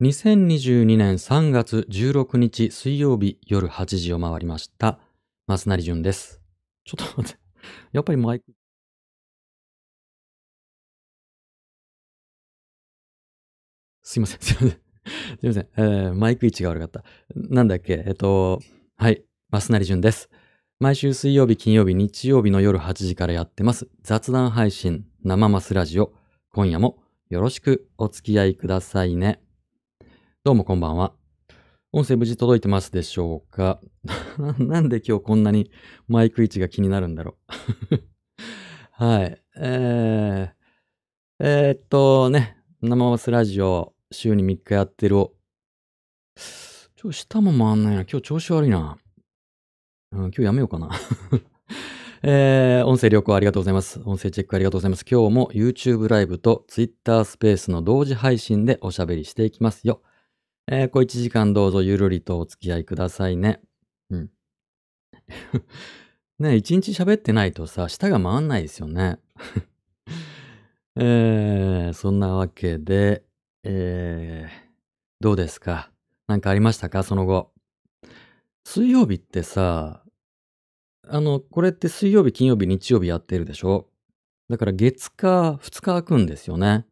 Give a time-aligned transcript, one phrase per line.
[0.00, 5.00] 2022年3月16日水曜日夜8時を回りました。
[5.48, 6.40] 増成淳です。
[6.84, 7.40] ちょっと待って。
[7.90, 8.44] やっぱりマイク。
[14.04, 14.70] すいません、すいません。
[14.70, 14.78] す
[15.42, 15.68] いません。
[15.76, 17.02] えーマイク位置が悪かった。
[17.34, 18.04] なんだっけ？
[18.06, 18.60] えっと、
[18.98, 19.24] はい。
[19.50, 20.30] 増成淳です。
[20.78, 23.88] 毎週水曜日、金曜日、日曜日の夜8時からやってます。
[24.02, 26.14] 雑談配信、生マスラジオ。
[26.52, 29.42] 今夜もよろしくお付き合いくださいね。
[30.44, 31.12] どうもこんばんは。
[31.92, 33.80] 音声無事届いてますでしょうか？
[34.58, 35.70] なんで今日こんなに
[36.06, 37.36] マイク位置が気になるんだろ
[37.90, 37.96] う？
[39.04, 39.42] はい。
[39.56, 45.34] えー、えーっとね、生マスラジオ週に3日やってるを、
[46.96, 48.02] ちょ、下も回んないな。
[48.02, 48.96] 今日調子悪いな。
[50.12, 50.90] うん、今日やめようかな。
[52.22, 54.00] えー、音声良好ありがとうございます。
[54.04, 55.04] 音声チェックありがとうございます。
[55.08, 60.00] 今日も YouTube ライブと Twitter スペースの同時配信でおしゃべりしていきますよ。
[60.70, 63.62] えー、小1時間どうぞゆるりとお付き合いくださいね。
[64.10, 64.30] うん。
[66.38, 69.18] ね一日喋ってないとさ、舌が回んないですよね。
[70.96, 73.24] えー、そんなわけで、
[73.62, 74.50] えー、
[75.20, 75.90] どうですか？
[76.26, 77.02] なんかありましたか？
[77.02, 77.50] その後。
[78.66, 80.04] 水曜日ってさ、
[81.06, 83.88] あの、これって水曜日、金曜日、日曜日やってるでしょ？
[84.50, 86.84] だから月火、2日空くんですよね。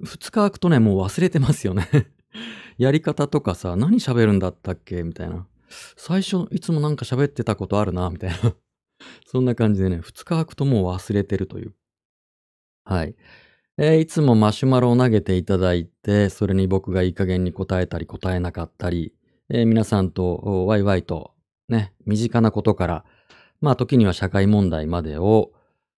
[0.00, 1.86] 2日空くとね、もう忘れてますよね。
[2.78, 5.02] やり方とかさ、何喋るんだったっけ？
[5.02, 5.46] みたいな。
[5.96, 8.54] 最初、いつもなんか喋ってたことあるな、みたいな。
[9.26, 11.74] そんな感じでね、2日空くともう忘れてるという。
[12.84, 13.14] はい。
[13.76, 19.12] えーいつもマシュマロを投げていただいて、それに僕がいい加減に答えたり答えなかったり、
[19.50, 21.32] えー皆さんとワイワイと
[21.68, 23.04] ね、身近なことから、
[23.60, 25.52] まあ時には社会問題までを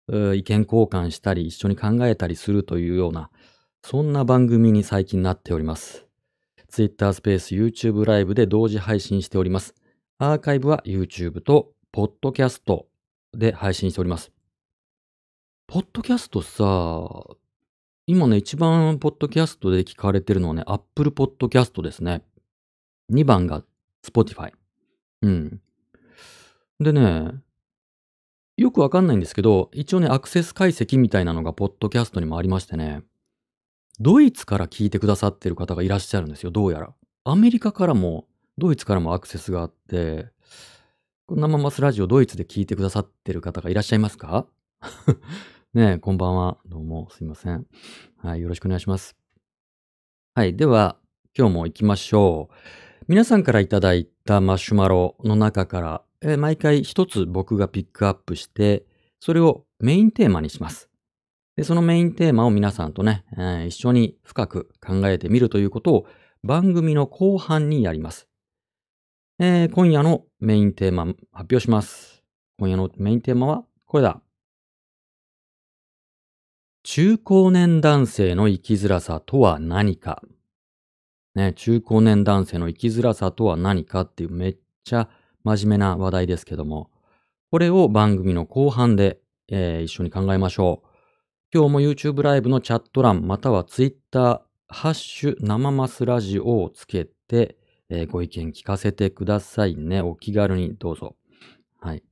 [0.08, 3.30] 意見交換したり一緒に考えたりするというような、
[3.82, 6.09] そんな番組に最近なっております。
[6.70, 9.74] Twitter スペース YouTube ライブで同時配信しております。
[10.18, 12.84] アーカイブは YouTube と Podcast
[13.32, 14.32] で配信しております。
[15.66, 17.36] ポッドキャストさ、
[18.06, 22.22] 今ね、一番ポッドキャストで聞かれてるのはね、Apple Podcast ですね。
[23.12, 23.62] 2番が
[24.04, 24.52] Spotify。
[25.22, 25.60] うん。
[26.80, 27.32] でね、
[28.56, 33.02] よくわかんないんですけど、一応ね、アクセス解析みたいなのがポッドキャストにもありましてね、
[34.00, 36.94] ドイツから聞いてくださってる方がいらっしゃるんですよ、どうやら。
[37.24, 40.28] アメリカからも、ドイツからもアクセスがあって、
[41.26, 44.46] この生マスラジオドイツで聞いてくださってる方がいらっしゃいますか？
[45.74, 46.58] ねえ、こんばんは。
[46.66, 47.66] どうも、すいません。
[48.16, 49.16] はい、よろしくお願いします。
[50.34, 50.96] はい、では、
[51.36, 53.04] 今日も行きましょう。
[53.06, 58.84] 皆さんからいただいたマシュマロの中から、えー毎回一つ僕がピックアップして、
[59.20, 60.89] それをメインテーマにします。
[61.60, 66.06] で、そのメインテーマを皆さんとね、えー一緒に深く考えてみるということを
[66.42, 68.28] 番組の後半にやります。
[69.38, 72.24] えー今夜のメインテーマ発表します。
[72.58, 74.22] 今夜のメインテーマはこれだ。
[76.82, 80.22] 中高年男性の生きづらさとは何か。
[81.34, 85.10] ね、中高年男性の生きづらさとは何かっていうめっちゃ
[85.44, 86.90] 真面目な話題ですけども、
[87.50, 90.89] これを番組の後半で、えー一緒に考えましょう。
[91.52, 97.56] 今日も YouTube ライブのチャット欄または Twitter、ハッシュ生マスラジオをつけて、
[97.88, 100.00] えーご意見聞かせてくださいね。
[100.00, 101.16] お気軽にどうぞ。
[101.80, 102.04] はい。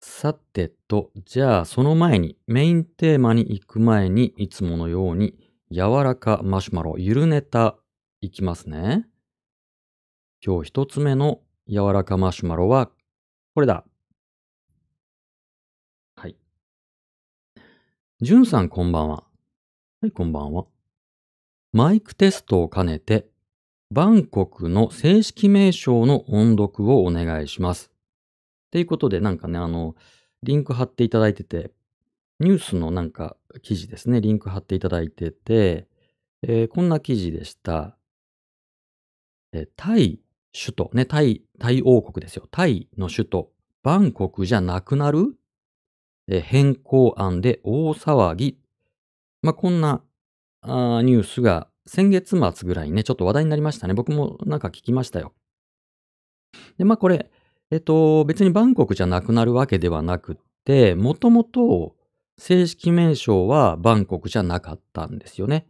[0.00, 5.38] さてと、じゃあその前に、メインテーマに行く前に、いつものように、
[5.70, 7.76] 柔らかマシュマロ、ゆるネタ、
[8.20, 9.06] いきますね。
[10.44, 11.38] 今日一つ目の
[11.68, 12.90] 柔らかマシュマロは、
[13.54, 13.84] これだ。
[18.22, 19.24] じゅんさんこんばんは。
[20.02, 20.66] はい、こんばんは。
[21.72, 23.30] マイクテストを兼ねて、
[23.90, 27.90] バンコクの正式名称の音読をお願いします。
[27.90, 29.96] っていうことで、なんかね、あの、
[30.42, 31.70] リンク貼っていただいてて、
[32.40, 35.88] ニュースのなんか記事ですね、リンク貼っていただいてて、
[36.42, 37.96] えーこんな記事でした。
[39.54, 40.20] えータイ
[40.52, 42.46] 首都、ね、タイ、タイ王国ですよ。
[42.50, 43.52] タイの首都、
[43.82, 45.38] バンコクじゃなくなる、
[46.28, 48.58] え変更案で大騒ぎ。
[49.42, 50.02] まあ、こんな
[50.62, 53.94] あニュースが先月末ぐらいにね、ちょっと話題になりましたね。
[53.94, 55.32] 僕もなんか聞きましたよ。
[56.78, 57.30] で、まあこれ、
[57.70, 61.94] えっと、別にバンコクじゃなくなるわけではなくって、もともと
[62.38, 65.66] 正式名称はバンコクじゃなかったんですよね。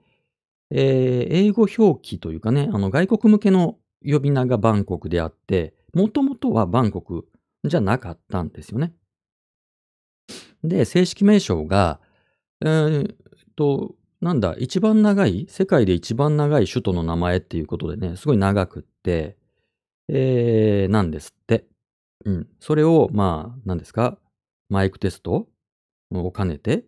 [0.70, 7.28] えー英語表記というかね、あの外国向けの呼び名がバンコクであって、もともとはバンコク
[7.64, 8.92] じゃなかったんですよね。
[10.64, 12.00] で、正式名称が、
[12.62, 13.14] えー
[13.56, 19.36] と、なんだ、一番長い、世界で一番長い首都の名前っていうことでね、すごい長くって、
[20.08, 21.66] えー、なんですって。
[22.24, 22.48] うん。
[22.58, 24.18] それを、まあ、何ですか、
[24.68, 25.48] マイクテスト
[26.12, 26.84] を兼ねて、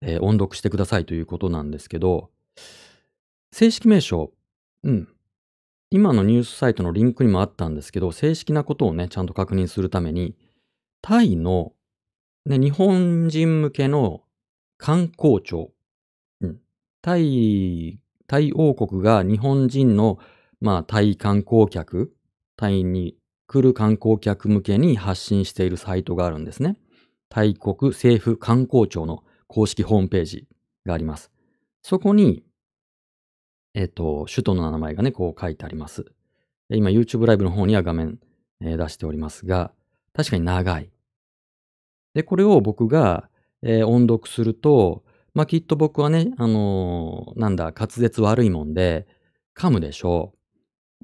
[0.00, 2.30] えー、音読してくださいということなんですけど、
[3.52, 4.32] 正式名称、
[4.82, 5.08] うん。
[5.90, 10.36] 今のニュースサイトのリンクにもあったんですけど、正式なことをね、ちゃんと確認するために、
[11.00, 11.72] タイの、
[12.48, 14.22] ね、日本人向けの
[14.78, 15.70] 観光庁、
[16.40, 16.58] うん。
[17.02, 20.18] タイ、タイ王国が日本人の、
[20.58, 22.10] まあ、タイ観光客、
[22.56, 26.78] タイに来る観光客向けに発信しているサイトがあるんですね。
[27.28, 30.48] タイ国政府観光庁の公式ホームページ
[30.86, 31.30] があります。
[31.82, 32.44] そこに、
[33.74, 36.06] えっ、と、首都の名前がね、こう書いてあります。
[36.70, 38.18] 今 YouTube ライブの方には画面、
[38.62, 39.70] えー、出しておりますが、
[40.14, 40.90] 確かに長い。
[42.18, 43.28] で、これを僕が、
[43.62, 45.04] えー、音読すると、
[45.34, 49.06] まあ、きっと僕はね、あのー、なんだ、滑舌悪いもんで、
[49.56, 50.34] 噛むでしょ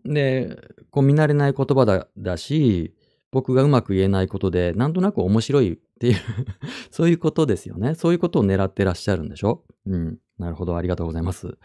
[0.04, 0.12] う。
[0.12, 0.58] で、
[0.90, 2.96] こう見慣れない言葉だだし、
[3.30, 6.16] 僕がうまく言えないことで、なんとなく面白いっていう
[6.90, 7.94] そういうことですよね。
[7.94, 10.18] そういうことを狙ってらっしゃるんでしょうん。
[10.38, 10.76] なるほど。
[10.76, 11.56] ありがとうございます。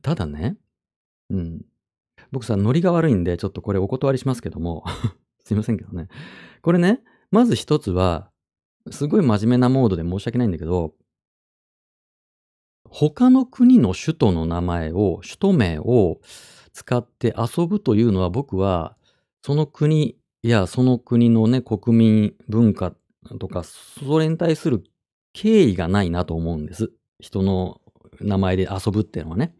[0.00, 0.58] ただね、
[1.28, 1.64] うん。
[2.30, 4.84] 僕さ、ノリが悪いんで、ちょっとこれお断りしますけども
[5.42, 6.06] すいませんけどね。
[6.62, 8.30] これね、まず一つは、
[8.90, 10.94] すごい真面目なモードで申し訳ないんだけど、
[12.88, 16.20] 他の国の首都の名前を、首都名を
[16.72, 18.96] 使って遊ぶというのは僕は、
[19.42, 22.94] その国やその国のね、国民文化
[23.38, 24.84] とか、それに対する
[25.32, 26.92] 敬意がないなと思うんです。
[27.20, 27.80] 人の
[28.20, 29.54] 名前で遊ぶっていうのはね。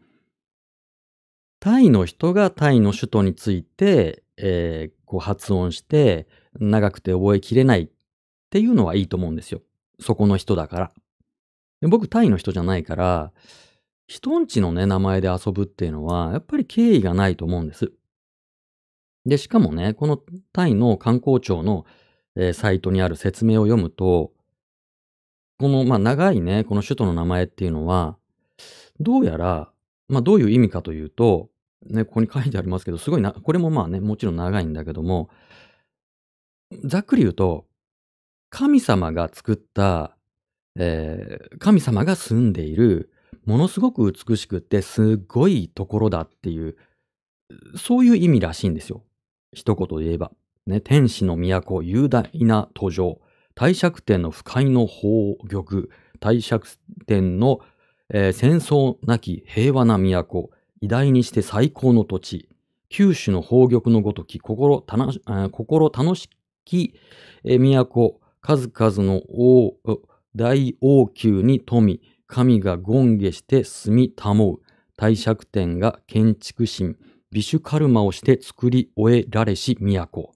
[1.59, 6.27] タイの人がタイの首都について、えー、こう発音して、
[6.59, 7.89] 長くて覚えきれないっ
[8.49, 9.61] ていうのはいいと思うんですよ。
[9.99, 10.91] そこの人だから。
[11.87, 13.31] 僕、タイの人じゃないから、
[14.07, 17.91] 人んちのね、名前で遊ぶっていうのは、やっぱり敬意がないと思うんです。
[19.25, 20.19] で、しかもね、この
[20.53, 21.85] タイの観光庁の、
[22.35, 24.31] えー、サイトにある説明を読むと、
[25.59, 28.17] この、まあ、長いね、この首都の名前っていうのは、
[28.99, 29.69] どうやら、
[30.07, 31.49] まあ、どういう意味かというと、
[31.85, 35.29] ね、ここに書いてありますけど、すごいな、これもまあね、もちろん長いんだけども、
[36.83, 37.65] ざっくり言うと、
[38.49, 40.17] 神様が作った、
[40.75, 43.11] えー、神様が住んでいる、
[43.45, 46.75] ものすごく美しくてすごいところだっていう、
[47.77, 49.03] そういう意味らしいんですよ。
[49.53, 50.31] 一言で言えば。
[50.65, 53.21] ね、天使の都、雄大な途上、
[53.55, 55.87] 帝釈天の不快の宝玉、
[56.19, 56.67] 帝釈
[57.05, 57.61] 天の、
[58.13, 62.49] えー、戦争なき平和な都、偉大にして最高の土地、
[62.89, 64.81] 九州の宝玉のごとき、心
[65.51, 66.29] 心楽し
[66.67, 66.93] き、
[67.43, 69.77] え都、数々の王、
[70.35, 74.61] 大王宮に富、神が権下して住み保う、
[74.97, 76.95] 帝釈天が建築神、
[77.31, 80.33] 美酒カルマをして作り終えられし都。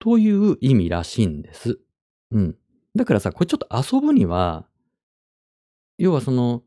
[0.00, 1.78] という意味らしいんです。
[2.30, 2.56] うん。
[2.94, 4.66] だからさ、これちょっと遊ぶには、
[5.98, 6.62] 要はその、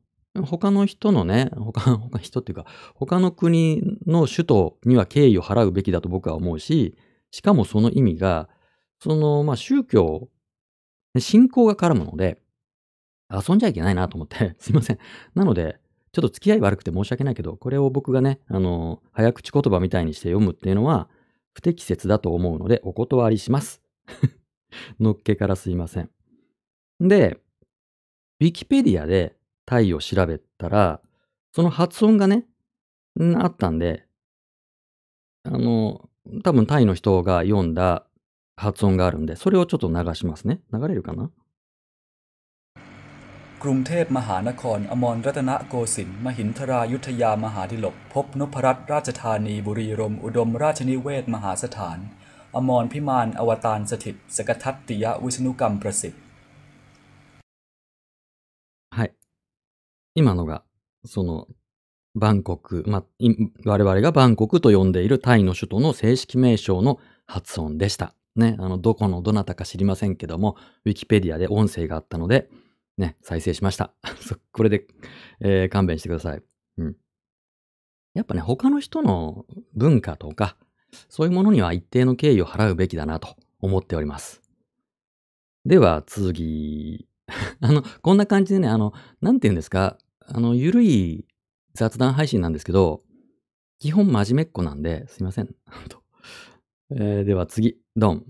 [0.46, 6.96] 他の人のね、他、他人っていうか、他の国の首都には敬意を払うべきだと僕は思うし、
[7.32, 8.50] しかもその意味が、
[9.00, 10.30] その、まあ、宗教、
[11.18, 12.42] 信仰が絡むので、
[13.30, 15.00] 遊んじゃいけないなと思って、 すいません。
[15.34, 15.80] なので、
[16.12, 21.10] ちょっと付き合い悪くて申し訳ないけど、これを僕がね、あの、早口言葉みたいにして読むっていうのは、
[21.54, 23.82] 不適切だと思うので、お断りします。
[25.00, 26.10] のっけからすいません。
[27.00, 27.40] で、
[28.40, 31.02] ウィキペディアでタイを調べたら、
[31.54, 32.46] その発音がね、
[33.38, 34.06] あったんで、
[35.44, 36.10] あの、
[36.43, 38.05] 多分タイの人が読んだ
[38.57, 40.61] 発音があるんで、それをちょっと流しますね。
[40.73, 41.31] 流れるかな
[43.63, 51.99] กรุงเทพมหานครอมรรัตนโกสินทร์มหินทรายุทธยามหาดิลกพบนพรัตน์ราชธานีบุรีรมอุดมราชนิเวศมหาสถาน
[52.57, 56.21] อมรพิมานอวตารสถิตสกทัตติยวิษณุกรรมประสิทธิ์
[58.97, 59.09] はい
[60.19, 60.53] 今のが
[61.13, 61.31] その
[62.16, 63.04] バンコク、まあ、
[63.66, 68.14] 我々がバンコクと呼んでいるタイの首都の正式名称の発音でした。
[68.36, 72.50] ね、あの、どこのどなたか知りませんけども、ウィキペディアで音声があったので、
[72.98, 73.94] ね、再生しました。
[74.52, 74.88] これで、
[75.40, 76.44] えー、勘弁してください。
[76.78, 76.96] うん。
[78.14, 80.58] やっぱね、他の人の文化とか、
[81.10, 84.42] そういうものには一定の敬意を払うべきだなと思っております。
[85.66, 87.08] では、次。
[87.62, 91.26] あの、こんな感じでね、あの、なんて言うんですか、あの、ゆるい
[91.74, 93.02] 雑談配信なんですけど、
[93.80, 95.56] 基本真面目っ子なんで、すいません。
[96.94, 98.26] えー、では次、ドン。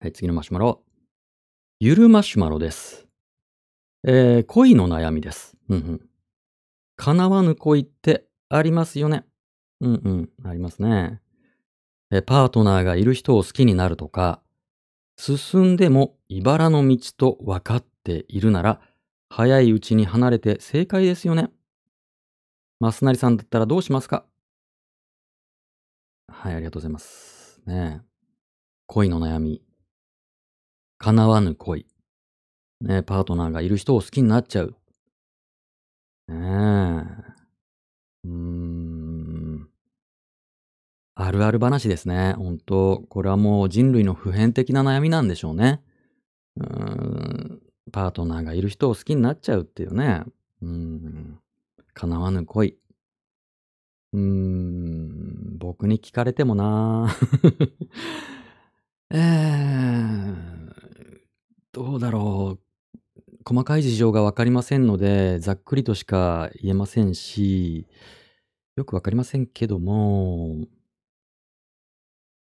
[0.00, 0.84] はい、次のマシュマロ。
[1.80, 3.06] ゆるマシュマロです。
[4.06, 5.56] えー恋の悩みです。
[5.68, 6.08] うんうん。
[6.96, 9.24] 叶わぬ恋ってありますよね。
[9.80, 11.20] うんうん、ありますね。
[12.10, 14.42] えーパートナーがいる人を好きになるとか、
[15.16, 18.80] 進んでも茨の道と分かっているなら、
[19.36, 21.50] 早いうちに離れて正解ですよね。
[22.78, 24.24] マスナリさんだったらどうしますか？
[26.28, 27.60] はい、ありがとうございます。
[27.66, 28.02] ね
[28.86, 29.60] 恋の悩み。
[30.98, 31.84] 叶わぬ恋。
[32.80, 34.76] ねパートナーがいる人を好きになっちゃう。
[36.28, 36.38] ねえ。
[38.26, 39.68] うーん。
[41.16, 42.34] あるある話ですね。
[42.34, 45.82] 本当これはもう人類の普遍的な悩みなんでしょうね。
[46.56, 47.53] うーん。
[47.94, 50.24] パートナーがいる人を好きになっちゃうっていうね。
[50.60, 51.38] うん。
[51.92, 52.76] 叶わぬ恋。
[54.12, 55.58] うーん。
[55.58, 57.14] 僕に聞かれてもな
[59.14, 60.34] えー、
[61.70, 62.60] どうだろう。
[63.44, 67.86] 細かい事情がわかりませんので、ざっくりとしか言えませんし、
[68.74, 70.66] よくわかりませんけども、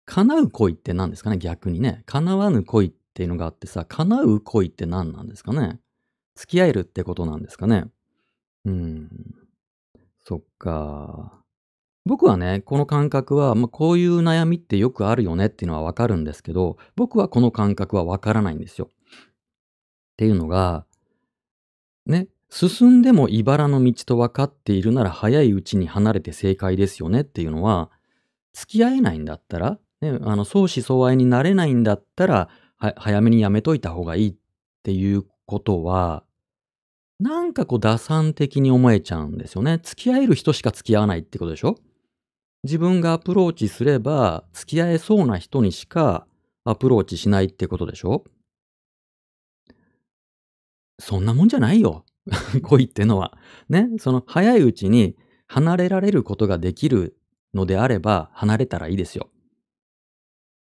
[0.06, 2.04] 叶う恋って何ですかね逆にね。
[2.06, 5.80] 叶わぬ恋っていうのがあってさ、叶う恋って何なんですかね？
[6.34, 7.86] 付き合えるってことなんですかね？
[8.66, 9.08] うん。
[10.22, 11.42] そっか。
[12.04, 18.90] 僕はね、この感覚は、まあ、こういう悩みってよくあるよねっていうのはわかるんですけど、僕はこの感覚はわからないんですよ。
[18.92, 19.26] っ
[20.18, 20.84] ていうのが、
[22.04, 27.90] ね、進んでも茨の道と分かっているなら早いうちに離れて正解ですよねっていうのは、
[28.52, 34.34] 付き合えないんだったら、ね、あの相思相愛になれないんだったら、は早めにやめといた方がいいっ
[34.82, 36.24] ていうことは、
[37.18, 39.80] なんかこう打算的に思えちゃうんですよね。
[39.82, 41.76] 付き合える人しか付き合わないってことでしょ？
[42.64, 46.26] 自分がアプローチすれば、付き合えそうな人にしか
[46.64, 48.24] アプローチしないってことでしょ？
[50.98, 52.04] そんなもんじゃないよ。
[52.62, 53.38] 恋ってのは。
[53.68, 53.88] ね？
[53.98, 55.16] その早いうちに
[55.46, 57.16] 離れられることができる
[57.54, 59.30] のであれば、離れたらいいですよ。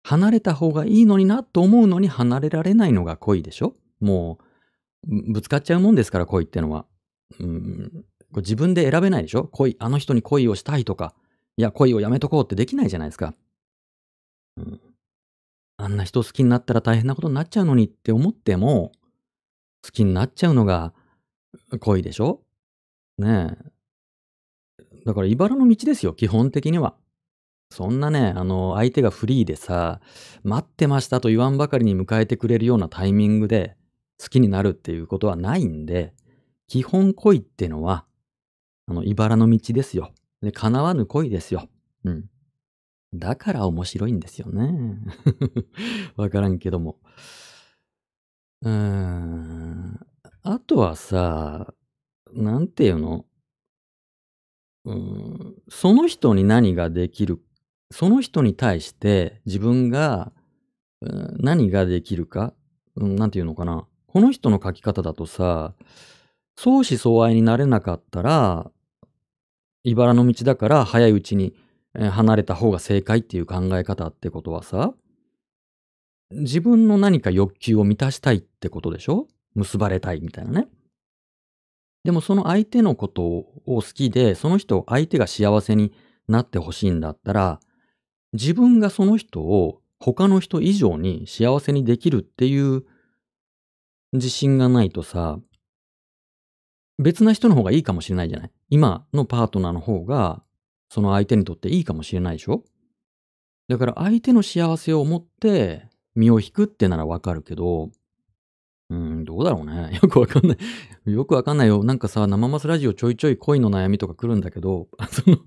[0.02, 3.75] 離れた方がいいのになと思うのに離れられないのが恋でしょ？
[4.00, 4.38] も
[5.07, 6.87] う、ぶつかっちゃうもんですから、恋ってのは。
[7.38, 8.04] うん、
[8.37, 9.45] 自分で選べないでしょ？
[9.45, 11.14] 恋、あの人に恋をしたいとか、
[11.57, 13.35] いや、恋をやめとこうってできないじゃないですか。
[14.57, 14.80] うん、
[15.76, 18.92] あんな人好きになったら大変なことになっちゃうのにって思っても、
[19.85, 20.92] 好きになっちゃうのが
[21.80, 22.42] 恋でしょ？
[23.19, 24.92] ねえ。
[25.07, 26.95] だから、茨の道ですよ、基本的には。
[27.73, 30.00] そんなね、あの、相手がフリーでさ、
[30.43, 33.77] 待ってましたと言わんばかりに迎えてくれるようなタイミングで
[34.21, 36.12] 好きになるっていうことはないんで、
[36.67, 38.07] 基本恋ってのは、
[38.87, 40.12] あの、茨の道ですよ。
[40.43, 41.69] で、叶わぬ恋ですよ。
[42.05, 42.25] うん。
[43.15, 44.99] だから面白いんですよね。
[46.17, 46.99] わからんけども。
[48.62, 50.00] うーん。
[50.43, 51.73] あとはさ、
[52.33, 53.27] なんていうの？
[54.85, 57.41] うん、その人に何ができる、
[57.92, 60.32] その人に対して自分が、
[61.38, 62.52] 何ができるか、
[62.97, 63.87] うんなんていうのかな。
[64.06, 65.75] この人の書き方だとさ、
[66.56, 68.70] 相思相愛になれなかったら、
[69.82, 71.54] 茨の道だから早いうちに
[71.94, 74.92] 離れた方が正解っていう考え方ってことはさ、
[76.32, 79.26] 自分の何か欲求を満たしたいってことでしょ？
[79.54, 80.68] 結ばれたいみたいなね。
[82.04, 85.92] でもその相手のことを好きで、その人を、相手が幸せに
[86.28, 87.61] なってほしいんだったら、
[88.32, 92.84] 自分がその人を他の人以上に幸せにできるっていう
[94.12, 95.38] 自信がないとさ、
[96.99, 98.50] 別な人の方がいいかもしれないじゃない？
[98.68, 100.42] 今のパートナーの方が、
[100.88, 102.64] その相手にとっていいかもしれないでしょ？
[103.68, 107.90] だから相手の幸せを思って身を引くってならわかるけど、
[108.90, 109.99] うん、どうだろうね。
[110.02, 110.56] よくわかんな
[111.06, 111.12] い。
[111.12, 111.84] よくわかんないよ。
[111.84, 115.38] なんかさ、生マスラジオちょいちょい恋の悩みとか来るんだけど、その、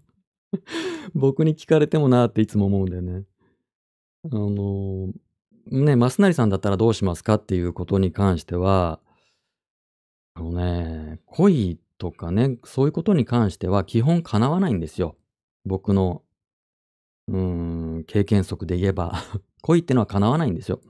[1.14, 3.24] 僕に聞かれてもなーっていつも思うんだよね。
[4.26, 5.14] あの、
[5.68, 9.00] ね、マスナリさんだったらどうしますかっていうことに関しては、
[10.36, 15.16] あのね、恋とかね、そういうことに関しては基本叶わないんですよ。
[15.66, 16.24] 僕の、
[17.28, 17.38] うー
[18.00, 19.14] ん、経験則で言えば。
[19.62, 20.82] 恋ってのは叶わないんですよ。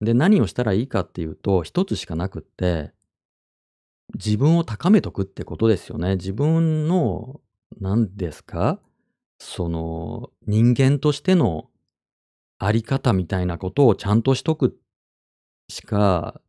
[0.00, 2.92] で、何をしたらいいかっていうと、一つしかなくって、
[4.14, 6.16] 自分を高めとくってことですよね。
[6.16, 7.40] 自分の、
[7.80, 8.80] 何ですか？
[9.38, 11.68] その、人間としての
[12.58, 14.78] あり方みたいなことをちゃんとしとく
[15.68, 16.40] しか、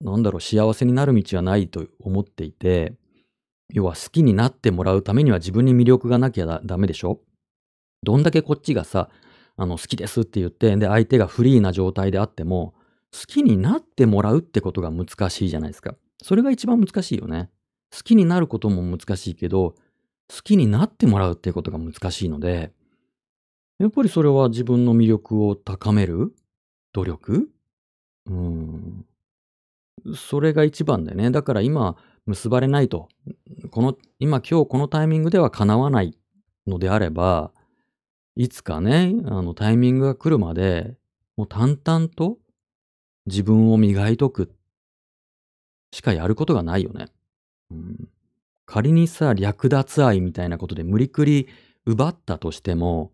[0.00, 2.94] なんだろう、幸せになる道はないと思っていて、
[3.72, 7.20] 要は好きになってもらうためには自分に魅力がなきゃダメでしょ？
[8.02, 9.10] どんだけこっちがさ、
[9.56, 12.74] あの、好きですって言って、で、相手がフリーな状態であっても、
[13.12, 15.94] 好きになってもらうってことが難しいじゃないですか。
[16.22, 17.50] それが一番難しいよね。
[17.92, 19.74] 好きになることも難しいけど、
[20.30, 22.72] 好きになってもらうっていうことが難しいので、
[23.78, 26.32] やっぱりそれは自分の魅力を高める
[26.92, 27.50] 努力？
[28.26, 29.06] うん。
[30.14, 31.30] それが一番だよね。
[31.30, 31.96] だから今、
[32.26, 33.08] 結ばれないと。
[33.70, 36.16] この、今今日このタイミングでは叶わない
[36.66, 37.52] のであれば、
[38.36, 40.96] いつかね、あのタイミングが来るまで、
[41.36, 42.38] もう淡々と
[43.26, 44.52] 自分を磨いとく
[45.92, 47.06] しかやることがないよね。
[47.70, 48.08] うん、
[48.70, 51.48] 仮にさ、略奪愛みたいなことで無理くり
[51.86, 53.10] 奪ったとしても、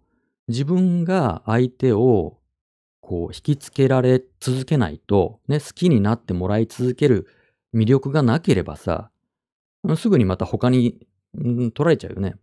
[0.48, 2.36] 自分が相手を
[3.00, 7.26] こう引きつけられ続けないと、ね、好きになってもらい続ける
[7.74, 9.10] 魅力がなければさ、
[9.96, 10.98] すぐにまた他に、
[11.34, 12.34] うん、取られちゃうよね。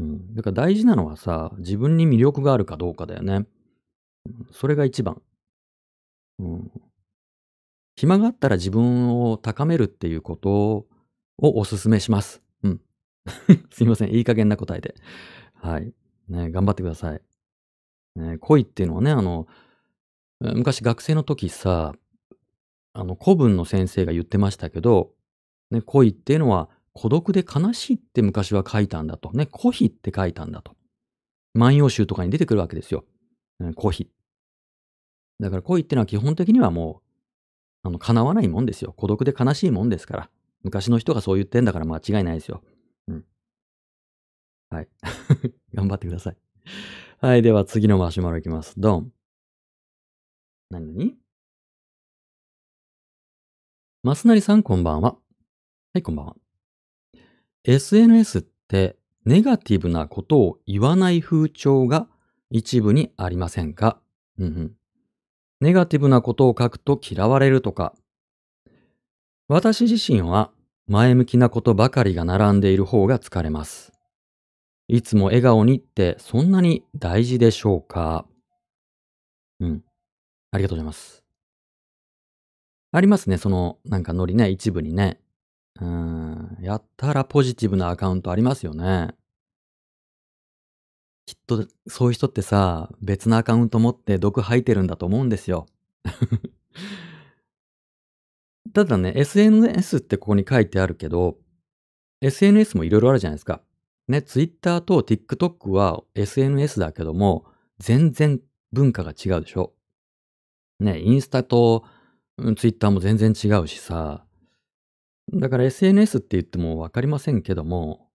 [0.00, 0.34] うん。
[0.34, 3.46] だから大事なのはさ、自分に魅力があるかどうかだよね。
[4.50, 5.22] それが一番。
[6.40, 6.70] うん。
[7.94, 10.86] 暇があったら自分を高めるっていうこと
[11.42, 12.42] をお勧めします。
[12.62, 12.80] うん。
[13.70, 14.10] すいません。
[14.14, 14.94] いい加減な答えで。
[15.54, 15.92] はい。
[16.28, 17.20] ね、頑張ってください。
[18.16, 19.46] ね、恋っていうのはね、あの、
[20.40, 21.94] 昔学生の時さ、
[22.94, 25.14] あの、古文の先生が言ってましたけど、
[25.70, 29.32] ね、恋っていうのは孤独で悲しいって昔は書いたんだと。
[29.32, 30.76] ね、孤悲って書いたんだと。
[31.54, 33.04] 万葉集とかに出てくるわけですよ。
[33.60, 34.06] ね、孤悲。
[35.40, 37.02] だから恋っていうのは基本的にはも
[37.84, 38.92] う、あの、叶わないもんですよ。
[38.92, 40.30] 孤独で悲しいもんですから。
[40.62, 42.62] 昔の人がそう言ってんだから間違いないですよ。
[43.08, 43.24] うん。
[44.70, 44.88] はい。
[45.74, 46.36] 頑張ってください。
[47.20, 47.42] はい。
[47.42, 48.74] では次のマシュマロいきます。
[48.78, 49.12] ドン。
[50.70, 50.94] 何？
[50.94, 51.12] 々
[54.02, 55.16] マスナリさんこんばんは。
[55.94, 56.36] はい、こんばんは。
[57.64, 62.08] SNS ってネガティブなことを言わない風潮が
[62.50, 64.00] 一部にありませんか？
[64.38, 64.72] うんうん。
[65.60, 67.94] ネガティブなことを書くと嫌われるとか。
[69.52, 70.50] 私自身は
[70.86, 73.92] 前向きなことばかりが並んでいる方が疲れます。
[74.88, 78.24] いつも笑顔にってそんなに大事でしょうか？
[79.60, 79.84] うん。
[80.52, 81.22] ありがとうございます。
[82.92, 85.20] ありますね、その、なんかノリね、一部にね。
[85.80, 89.14] うん、やったらポジティブなアカウントありますよね。
[91.26, 95.66] きっと、そういう人ってさ、別のアカウント持って毒吐いてるんだと思うんですよ。
[98.74, 101.36] ただね、SNS ってここに書いてあるけど、
[102.20, 103.60] SNS もいろいろあるじゃないですか。
[104.08, 107.44] ね、Twitter と TikTok は SNS だけども、
[107.78, 108.40] 全然
[108.72, 109.74] 文化が違うでしょ。
[110.80, 111.84] ね、インスタと
[112.56, 114.24] Twitter も全然違うしさ。
[115.32, 118.08] だから SNS って言ってもわかりませんけども、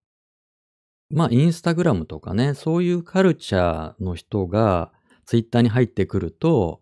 [1.10, 4.92] まあインスタグラムとかね、そういうカルチャーの人が
[5.26, 6.82] Twitter に入ってくると、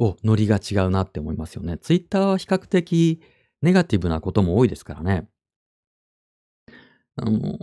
[0.00, 1.76] お、ノリが違うなって思いますよね。
[1.76, 3.20] Twitter は比較的
[3.60, 5.28] ネガティブなことも多いですからね。
[7.16, 7.58] あの、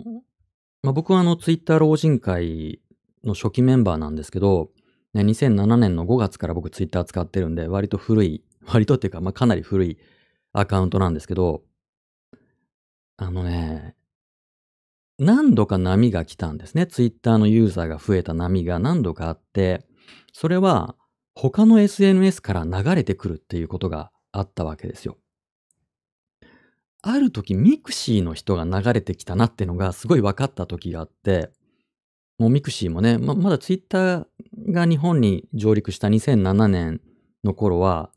[0.84, 2.80] まあ、僕はあのツイッター老人会
[3.23, 4.69] の初期メンバーなんですけど、
[5.15, 9.97] ね、2007年の5月から僕ツイッター使ってるんで、割と古い、 割とっていうか、まあ、かなり古い
[10.54, 11.63] アカウントなんですけど、
[13.17, 13.95] あのね、
[15.17, 16.86] 何度か波が来たんですね。
[16.86, 19.88] ツイッターのユーザーが増えた波が何度かあって、
[20.34, 20.95] それは
[21.39, 25.17] 他の SNS から流れてくるっていうことがあったわけですよ。
[27.04, 31.52] ある時ミクシーの人が流れてきたなっていうのがすごい分かった時があって、
[32.39, 34.26] もうミクシーもね、ままだツイッター
[34.71, 37.02] が日本に上陸した2007年
[37.43, 38.10] の頃は、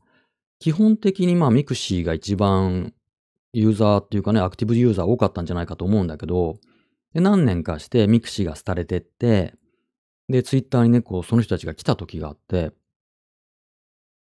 [0.58, 2.94] 基本的にまあミクシーが一番
[3.52, 6.56] ユーザーっていうかね、アクティブユーザー多かったんじゃないかと思うんだけど、
[7.12, 9.52] で何年かしてミクシーが廃れてって、
[10.30, 12.72] で、ツイッターにね、こう、その人たちが来た時があって、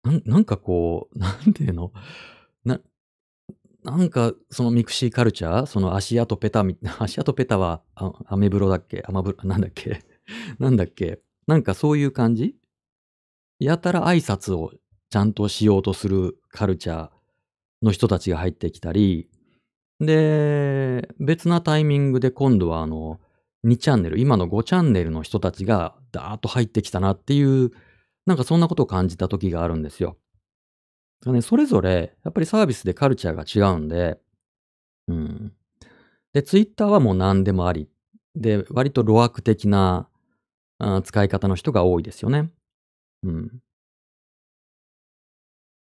[0.05, 1.93] なん、なんかこう、 なんていうの？
[2.65, 2.81] な、
[3.85, 5.67] なんか、そのミクシーカルチャー？
[5.67, 6.65] その足跡ペタ、
[7.01, 7.83] 足跡ペタは
[8.27, 9.03] アメブロだっけ？
[9.07, 10.03] アマブロ、なんだっけ？
[10.61, 11.21] なんだっけ？
[11.47, 12.55] なんかそういう感じ？
[13.59, 14.73] やたら挨拶を
[15.11, 17.11] ちゃんとしようとするカルチャー
[17.83, 19.29] の人たちが入ってきたり、
[20.01, 23.21] で、別なタイミングで今度はあの、
[23.65, 27.71] 2チャンネル、今の5チャンネルの人たちがダーッと入ってきたなっていう、
[28.27, 30.17] なんかそんなことを感じた時があるんですよ。
[31.27, 34.19] ね、それぞれ、やっぱりサービスでカルチャーが違うんで、
[35.09, 35.53] うん。
[36.33, 37.89] で、ツイッターはもう何でもあり。
[38.37, 40.09] で、割と路悪的な
[41.05, 42.51] 使い方の人が多いですよね。
[43.23, 43.61] うん。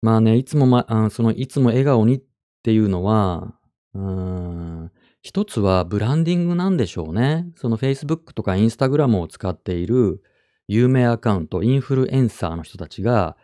[0.03, 2.23] まあね、いつもま、あその、いつも笑顔にっ
[2.63, 3.55] ていうのは、
[3.95, 7.47] うーん、一つはブランディングなんでしょうね。
[7.57, 10.23] その Facebook とか Instagram を使っている
[10.69, 13.37] 有名アカウント、インフルエンサーの人たちが、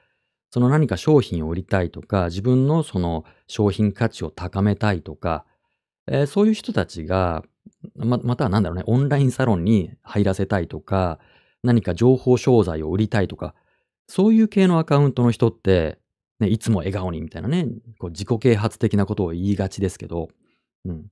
[0.51, 5.45] その何か商品を売りたいとか、自分のその商品価値を高めたいとか、
[6.09, 7.45] えーそういう人たちが、
[7.97, 11.19] ま、またはなんだろうね、オンラインサロンに入らせたいとか、
[11.63, 13.55] 何か情報商材を売りたいとか、
[14.09, 15.99] そういう系のアカウントの人って、
[16.41, 20.29] ね、いつも笑顔にみたいなね、こう自己啓発的なことを言いがちですけど、
[20.87, 21.07] うん。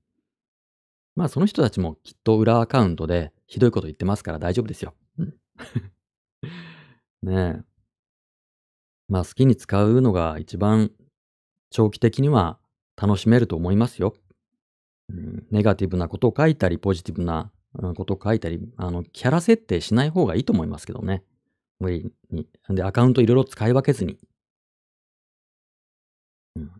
[1.16, 4.94] まあその人たちもきっと裏アカウントでひどいこと言ってますから大丈夫ですよ。
[5.18, 5.34] うん。
[7.22, 7.64] ねえ。
[9.08, 10.92] まあ好きに使うのが一番
[11.70, 12.58] 長期的には
[12.96, 14.14] 楽しめると思いますよ。
[15.10, 17.50] うん、ネガティブなことを書いたり、ポジティブな
[17.96, 21.24] ことを書いたり、あの、キャラ設定しない方がいいと思いますけどね。
[21.80, 22.46] 無理に。
[22.68, 24.18] で、アカウントいろいろ使い分けずに。
[26.56, 26.70] うん。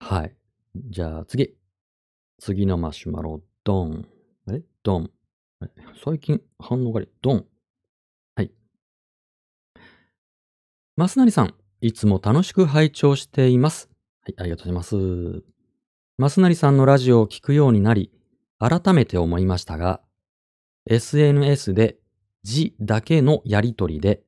[0.00, 0.36] はい。
[0.74, 1.54] じゃあ次。
[2.38, 4.08] 次のマシュマロ、ドン。
[4.50, 4.62] え？
[4.82, 5.10] ドン。
[6.04, 7.08] 最近反応が悪い。
[7.22, 7.46] ドン。
[10.96, 13.90] マスナリさん、いつも楽しく拝聴しています。
[14.22, 15.42] はい、ありがとうございます。
[16.18, 18.12] マスナリさんのラジオを聞くようになり、
[18.60, 20.00] 改めて思いましたが、
[20.86, 21.96] SNS で
[22.44, 24.22] 字だけのやりとりで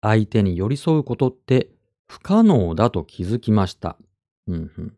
[0.00, 1.70] 相手に寄り添うことって
[2.06, 3.96] 不可能だと気づきました。
[4.46, 4.94] うんうん。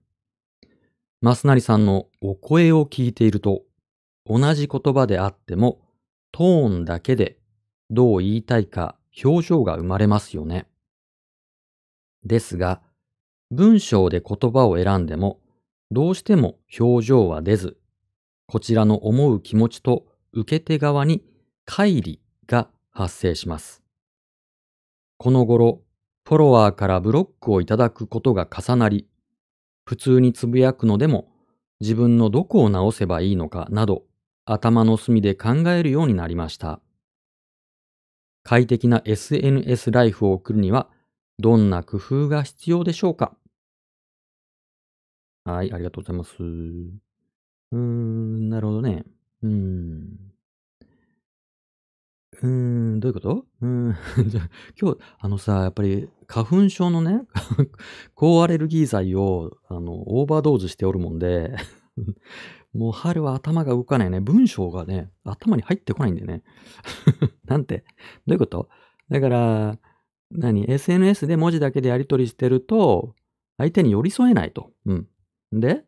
[1.23, 3.63] マスナリさんのお声を聞いていると、
[4.27, 5.81] 同じ言葉であっても、
[6.33, 7.39] トーンだけで
[7.89, 10.67] どう言いたいか表情が生まれますよね。
[12.25, 12.81] ですが、
[13.51, 15.41] 文章で言葉を選んでも、
[15.91, 17.79] どうしても表情は出ず、
[18.47, 21.25] こちらの思う気持ちと受け手側に
[21.67, 23.83] 乖離が発生します。
[25.19, 25.83] この頃、
[26.27, 29.07] フォロワーからブロックをいただくことが重なり、
[29.85, 31.29] 普通につぶやくのでも
[31.81, 34.05] 自分のどこを直せばいいのかなど
[34.47, 36.81] 頭の隅で考えるようになりました。
[38.43, 40.89] 快適な SNS ライフを送るには
[41.41, 43.37] どんな工夫が必要でしょうか？
[45.47, 46.43] はい、ありがとうございます。
[46.43, 49.05] うーん、なるほどね。
[49.43, 50.35] うーん。
[52.33, 53.47] うーん、どういうこと？
[53.63, 53.97] うーん、
[54.29, 54.49] じゃあ
[54.81, 57.23] 今日、あのさ、やっぱり花粉症のね、
[58.15, 61.55] 高アレルギー剤を、あの、オーバードーズしておるもんで、
[62.75, 64.21] もう春は頭が動かないね。
[64.21, 66.43] 文章がね、頭に入ってこないんだよね。
[67.47, 67.85] なんて？
[68.27, 68.69] どういうこと？
[69.11, 69.79] だから、
[70.35, 73.15] 何 ?SNS で文字だけでやり取りしてると、
[73.59, 74.71] 相手に寄り添えないと。
[74.87, 75.07] うん。
[75.53, 75.85] で、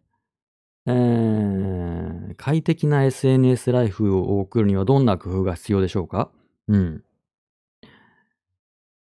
[0.87, 6.31] えー、快適な SNS ライフを送るにはどんな工夫が必要でしょうか？
[6.69, 7.05] うん。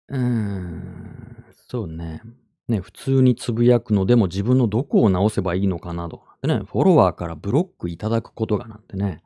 [0.09, 2.20] うーん、そうね。
[2.68, 6.22] ね、普通につぶやくのでも自分のどこを直せばいいのかなど。
[6.42, 9.22] でね、フォロワーからブロックいただくことがなんてね。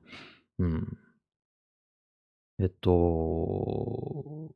[0.58, 0.98] うん。
[2.58, 4.54] えっと、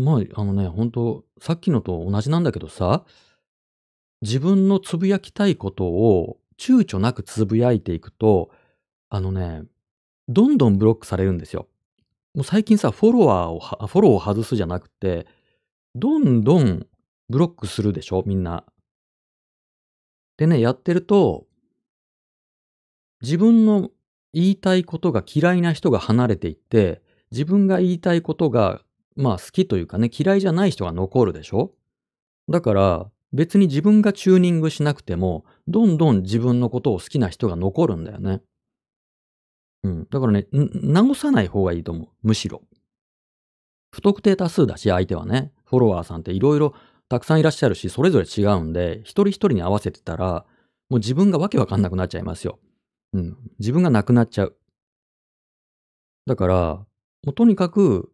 [0.00, 3.04] まあ、あのね、本当さっきのと同じなんだけどさ、
[4.22, 8.50] 自分のつぶやきたいことを躊躇なくつぶやいていくと、
[9.08, 9.62] あのね、
[10.28, 11.68] どんどんブロックされるんですよ。
[12.34, 15.26] もう最近さ、フォロワーを、フォローを外すじゃなくて、
[15.94, 16.86] どんどん
[17.28, 18.64] ブロックするでしょみんな。
[20.36, 21.46] でね、やってると、
[23.22, 23.90] 自分の
[24.32, 28.80] 言いたいことが嫌いな人が離れていって、自分が言いたいことが、
[29.16, 31.72] まあ好きというかね、嫌いじゃない人が残るでしょ？
[32.48, 38.42] だから、別に自分がチューニングしなくても、どんどん自分のことを好きな人が残るんだよね。
[39.84, 40.06] うん。
[40.10, 42.08] だからね、直さない方がいいと思う。
[42.22, 42.62] むしろ。
[43.92, 45.52] 不特定多数だし、相手はね。
[45.64, 46.74] フォロワーさんっていろいろ
[47.08, 50.44] たくさんいらっしゃるし、それぞれ違うんで、一人一人に合わせてたら、
[50.88, 52.58] もう自分がわけわかんなくなっちゃいますよ。
[53.12, 53.36] うん。
[53.60, 54.56] 自分がなくなっちゃう。
[56.26, 56.86] だから、も
[57.28, 58.12] うとにかく、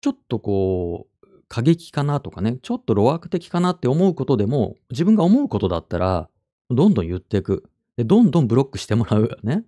[0.00, 6.28] ちょっとこう、過激かなとかね、ちょっと路悪的かなって思うことでも、自分が思うことだったら、
[6.70, 7.68] どんどん言っていく。
[7.96, 9.38] で、どんどんブロックしてもらう。
[9.42, 9.64] ね。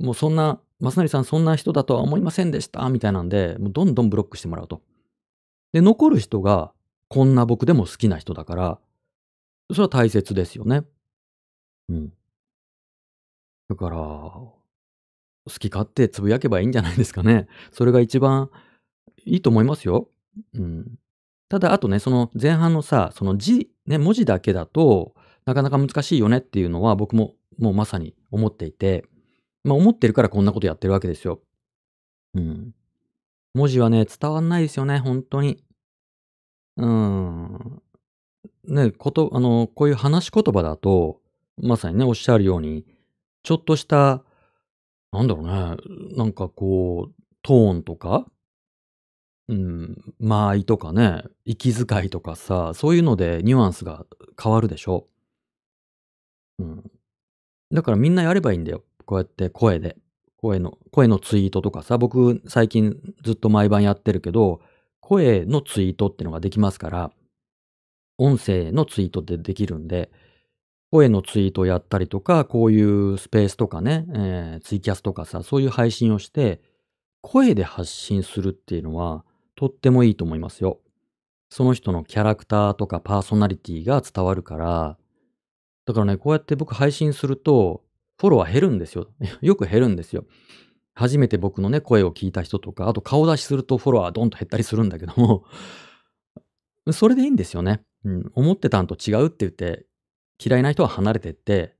[0.00, 2.88] もうそんな、マスナリさんそんな人だとは思いませんでした。
[2.88, 4.82] みたいなんで、もうどんどんブロックしてもらうと。
[5.72, 6.72] で、残る人が、
[7.08, 8.78] こんな僕でも好きな人だから、
[9.70, 10.84] それは大切ですよね。
[11.90, 12.12] うん。
[13.68, 14.54] だから、好
[15.46, 17.46] き勝手つぶやけばいいんじゃないですかね。
[17.72, 18.50] それが一番
[19.24, 20.08] いいと思いますよ。
[20.54, 20.98] うん。
[21.48, 29.04] ただ、あとね、その前半のさ、その字、ね、文字だけだとなかなか難しいよねっていうのは僕ももうまさに思っていて、
[29.62, 31.40] まあ思ってるからこんなことやってるわけですよ。
[32.34, 32.72] うん。
[33.54, 35.62] 文字はね、伝わんないですよね、本当に。
[36.76, 37.82] うん。
[38.66, 41.20] ね、こと、あの、こういう話し言葉だと、
[41.58, 42.84] まさにね、おっしゃるように、
[43.44, 44.24] ちょっとした、
[45.12, 48.26] なんだろうね、なんかこう、トーンとか、
[49.48, 54.06] うん、間合いとかね、息遣いとかさ、そういうのでニュアンスが
[54.42, 55.06] 変わるでしょ？
[56.58, 56.90] うん。
[57.72, 58.82] だからみんなやればいいんだよ。
[59.04, 59.96] こうやって声で。
[60.36, 64.60] 声の、声のツイートとかさ、僕最近ずっと毎晩やってるけど、
[65.00, 67.10] 声のツイートってのができますから、
[68.18, 70.10] 音声のツイートってできるんで、
[70.90, 76.60] 声のツイートやったりとか、こういうスペースとかね、えーツイキャスとかさ、そういう配信をして、
[77.22, 79.24] 声で発信するっていうのは、
[79.56, 80.80] とってもいいと思いますよ。
[81.48, 84.98] その人のキャラクターとかパーソナリティが伝わるから、
[85.86, 87.84] だからね、こうやって僕配信すると、
[88.18, 89.08] フォロワー減るんですよ。
[89.40, 90.24] よく減るんですよ。
[90.94, 95.44] 初めて僕のね、声を聞いた人とか、あと顔出しするとフォロワードンと減ったりするんだけども、
[96.92, 97.82] それでいいんですよね。
[98.04, 98.32] うん。
[98.34, 99.86] 思ってたんと違うって言って、
[100.44, 101.76] 嫌いな人は離れてって、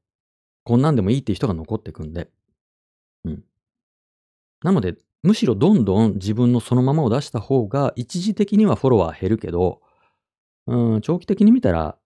[0.64, 2.30] こんなんでもいいっていう人が残ってくんで。
[3.24, 3.44] うん。
[4.62, 9.80] なので、むしろどんどん自分のそのままを出した方が、一時的にはフォロワー減るけど、
[10.66, 11.96] うん、長期的に見たら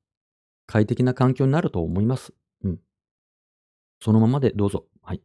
[0.67, 2.33] 快適な環境になると思います。
[2.63, 2.79] うん。
[4.01, 4.85] そのままでどうぞ。
[5.03, 5.23] はい。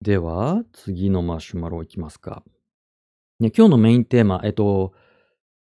[0.00, 2.44] では、次のマシュマロいきますか。
[3.40, 4.92] ね、今日のメインテーマ、えっと、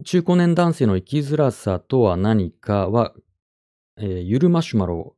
[0.04, 3.14] 中高年男性の生きづらさとは何かは、
[3.96, 5.16] えーゆるマシュマロ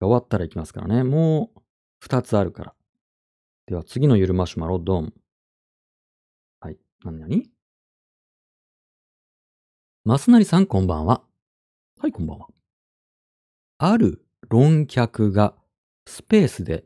[0.00, 1.02] が終わったらいきますからね。
[1.02, 1.60] もう
[2.06, 2.74] 2つあるから。
[3.66, 5.14] では次のゆるマシュマロ、ドン。
[6.60, 6.76] はい。
[7.02, 7.50] なになに
[10.04, 11.22] マスナリさん、こんばんは。
[11.98, 12.48] はい、こんばんは。
[13.78, 15.54] ある論客が
[16.06, 16.84] スペースで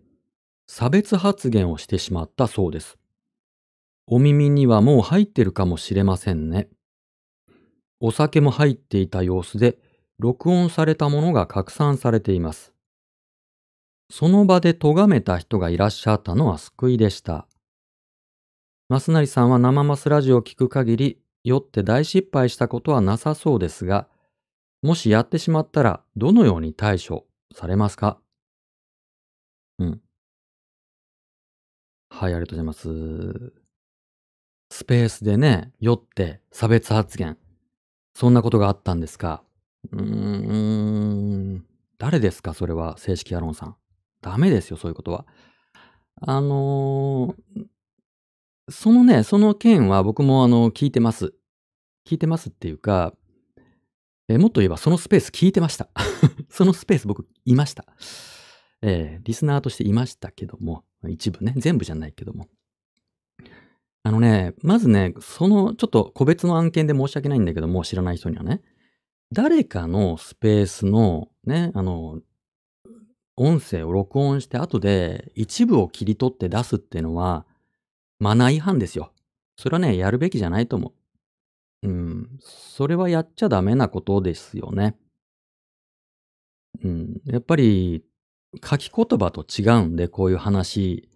[0.69, 2.97] 差別発言をしてしまったそうです。
[4.07, 6.69] お耳にはもう入ってるかもしれませんね。
[7.99, 9.79] お酒も入っていた様子で、
[10.21, 12.73] 録音されたものが拡散されています。
[14.11, 17.47] その場で咎めた人がいらっしゃったのは救いでした。
[18.89, 24.09] マスナリさんは生マスラジオを聞く限り、酔って大失敗したことはなさそうですが、
[24.83, 28.19] もしやってしまったらどのように対処されますか？
[29.79, 30.01] うん。
[32.11, 33.53] はい、ありがとうございます。
[34.71, 37.37] スペースでね、酔って差別発言。
[38.15, 39.43] そんなことがあったんですか？
[39.93, 41.65] うーん。
[41.99, 42.55] 誰ですか？
[42.55, 43.77] それは、正式アロンさん。
[44.21, 45.27] ダメですよ、そういうことは。
[46.21, 47.67] あのー
[48.71, 51.33] そのね、その件は僕もあの、聞いてます。
[52.07, 53.15] 聞いてますっていうか、
[54.29, 55.89] えもっと言えばそのスペース聞いてました。
[56.51, 57.87] そのスペース僕いました。
[58.83, 62.49] えーリスナーとしていましたけども、一部ね、全部じゃないけども。
[64.03, 68.63] あのね、まずね、そのちょっと個別の案件で申し訳ないんだけども、知らない人にはね、
[69.33, 72.21] 誰かのスペースのね、あの、
[73.39, 77.47] 音声を録音して後で一部を切り取って出すっていうのは、
[78.19, 79.13] マナー違反ですよ。
[79.57, 80.93] それはね、やるべきじゃないと思
[81.83, 81.89] う。
[81.89, 82.39] うん。
[82.41, 84.97] それはやっちゃダメなことですよね。
[86.83, 87.21] うん。
[87.27, 88.05] やっぱり、
[88.65, 91.09] 書き言葉と違うんで、こういう話、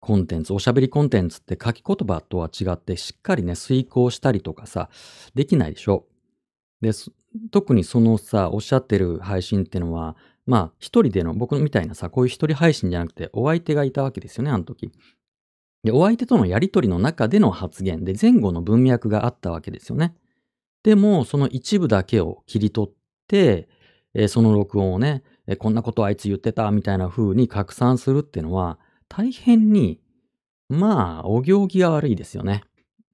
[0.00, 4.88] コンテンツ、おしゃべりコンテンツって書き言葉とは違って、しっかりね、遂行したりとかさ、
[5.34, 6.06] できないでしょ。
[6.80, 6.92] で、
[7.50, 14.92] 特にそのさ、おっしゃってる配信ってのは、まあ、一人での、僕みたいなさ、こういう一人配信じゃなくて、お相手がいたわけですよね、あの時。
[15.82, 20.14] で、お相手とのやりとりの中での発言で、前後の文脈があったわけですよね。
[20.84, 22.94] でも、その一部だけを切り取っ
[23.26, 23.68] て、
[24.14, 28.78] えその録音をね、えこんなことあいつ言ってた、みたいな風に拡散するっていうのは、
[29.08, 30.00] 大変に、
[30.68, 32.62] まあ、お行儀が悪いですよね。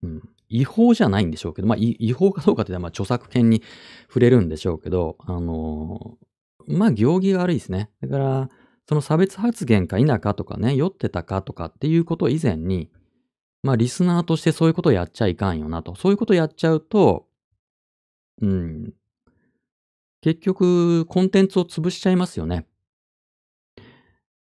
[0.02, 0.22] うん。
[0.48, 3.62] 違法じゃないんでしょうけど、まあ、違法かどうかっていうのは、まあ、著作権に
[4.08, 6.31] 触れるんでしょうけど、あのー
[6.66, 7.90] まあ、行儀が悪いですね。
[8.02, 8.50] だから、
[8.88, 12.90] その差別発言か否かとかね、酔ってたかとかっていうこと以前に、
[13.62, 15.94] まあ、リスナーとしてそういうことをやっちゃいかんよなと。
[15.94, 17.26] そういうことをやっちゃうと、
[18.40, 18.92] うん。
[20.20, 22.66] 結局、コンテンツを潰しちゃいますよね。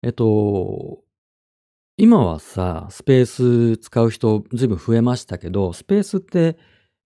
[0.03, 1.03] えっと、
[1.97, 6.57] 今はさ、スペース使う人ずいぶん増えましたけど、スペースって、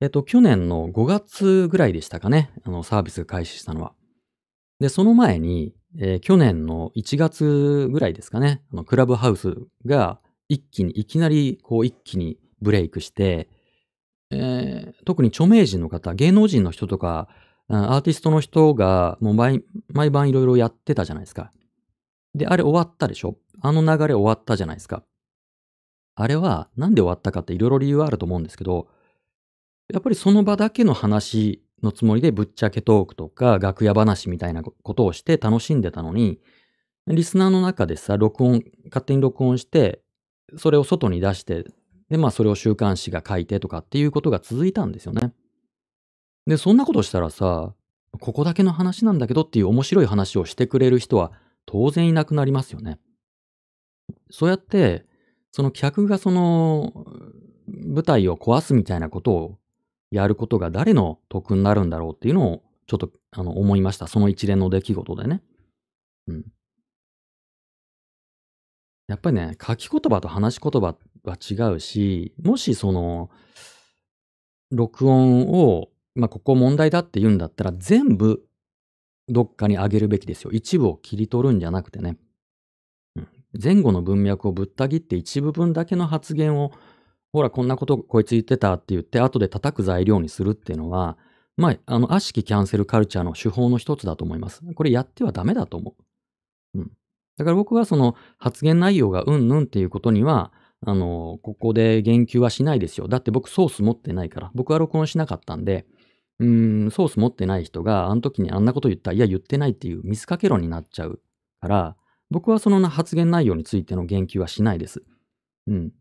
[0.02, 2.52] えっと、去年の5月ぐらいでしたかね。
[2.64, 3.94] あの、サービスが開始したのは。
[4.82, 8.63] で、その前に、えー去年の1月ぐらいですかね。
[8.74, 13.48] あの、クラブハウスが一気に、いきなり、こう、一気にブレイクして、
[14.32, 17.30] えー特に著名人の方、芸能人の人とか、
[17.67, 19.63] アーティストの人が、もう毎
[19.94, 21.52] 毎晩いろいろやってたじゃないですか。
[22.36, 23.38] で、あれ終わったでしょ？
[23.62, 25.04] あの流れ終わったじゃないですか。
[26.15, 28.88] あれは、なんで終わったかっていろいろ理由はあると思うんですけど、
[29.94, 36.39] やっぱりその場だけの話のつもりでぶっちゃけトークとか楽屋話みたいなことをして楽しんでたのに、
[37.08, 40.02] リスナーの中でさ、録音、勝手に録音して、
[40.58, 41.65] それを外に出して、
[42.10, 45.34] で、まあそれを週刊誌が書いてとかっていうことが続いたんですよね。
[46.46, 47.74] で、そんなことしたらさ、
[48.20, 51.32] ここだけの話なんだけどっていう面白い話をしてくれる人は
[51.65, 53.00] 当然いなくなりますよね。
[54.30, 55.06] そうやって、
[55.52, 57.06] その客がその
[57.67, 59.58] 舞台を壊すみたいなことを
[60.12, 64.08] やることが誰の得になるんだろうっていうのをちょっとあの思いました。
[64.08, 65.41] その一連の出来事でね。
[66.28, 66.45] うん。
[69.08, 73.30] やっぱりね、書き言葉と話し言葉は違うし、もしその、
[74.71, 78.45] 録音を、まあ、ここ問題だって言うんだったら、全部
[79.28, 80.52] どっかに上げるべきですよ。
[80.52, 82.17] 一部を切り取るんじゃなくてね。
[83.17, 83.28] うん、
[83.62, 86.71] 前後の文脈をぶった切って一部分だけの発言を、
[87.34, 91.17] ほら、こんなことこいつ言ってたって言って、後で叩く材料にするっていうのは、
[91.58, 94.62] まあ、あの、悪しきキャンセルカルチャーの手法の一つだと思います。
[94.76, 95.96] これやってはダメだと思
[96.74, 96.80] う。
[96.80, 96.91] うん。
[97.38, 100.52] だから僕はその発言内容がうんぬんっていうことには、
[100.86, 103.08] あの、ここで言及はしないですよ。
[103.08, 104.52] だって僕ソース持ってないから。
[104.56, 105.86] 僕は録音しなかったんで、
[106.39, 111.22] うーん、ソース持ってない人があの時にあんなこと言った、いや言ってないっていう見せかけ論になっちゃう
[111.62, 111.96] から、
[112.32, 115.04] 僕はその発言内容についての言及はしないです。
[115.67, 115.91] うん。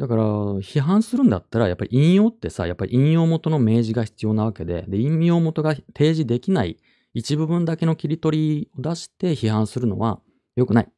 [0.00, 6.78] だから、批判するんだったら、やっぱり引用ってさ、やっぱり引用元の明示が必要なわけで、で、引用元が提示できない
[7.12, 10.20] 一部分だけの切り取りを出して批判するのは
[10.56, 10.88] 良くない。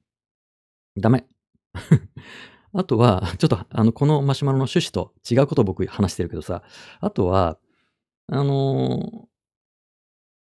[0.97, 1.27] ダメ。
[2.73, 6.63] あとは、ちょっと、あの、このマシュマロの趣旨と違うことを僕話してるけどさ、
[7.01, 7.59] あとは、
[8.29, 9.27] あのー、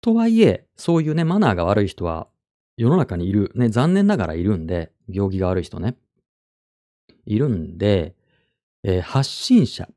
[0.02, 2.28] とはいえ、そういうね、マナーが悪い人は
[2.76, 3.54] 世の中にいる。
[3.56, 5.96] ね、残念ながらいるんで、行儀が悪い人ね。
[7.26, 8.16] いるんで、
[8.84, 9.88] えー、発信者、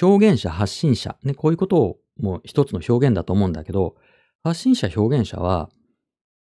[0.00, 3.96] 表現者、発信者、ね、こういうことをもう一つの表現だと思うんだけど、
[4.42, 5.70] 発信者、表現者は、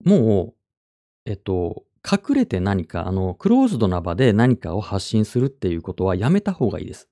[0.04, 0.54] も
[1.26, 7.08] う、えっと、隠れて何か、あの、クローズドな場で何かを発信するっていうことはやめた方がいいです。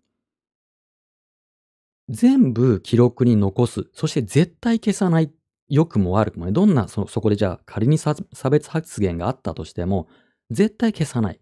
[2.09, 3.87] 全部記録に残す。
[3.95, 5.33] そして絶対消さない。
[5.69, 6.53] 良くも悪くもね。
[6.53, 8.15] どんなそ、そこでじゃあ仮に差
[8.51, 10.09] 別発言があったとしても、
[10.51, 11.41] 絶対消さない。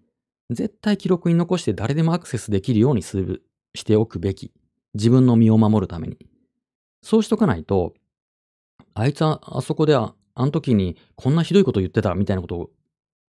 [0.50, 4.52] 絶対記録に残して誰でもアクセスできるようにする、しておくべき。
[4.94, 6.18] 自分の身を守るために。
[7.02, 7.94] そうしとかないと、
[8.94, 12.70] あいつはあそこであ、あの時にこんなひどいこと言ってたみたいなことを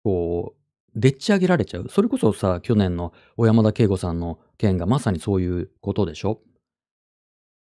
[0.04, 1.88] こう、でっち上げられちゃう。
[1.90, 6.40] それこそさ、去年の小山田圭吾さんの件がまさにそういうことでしょ？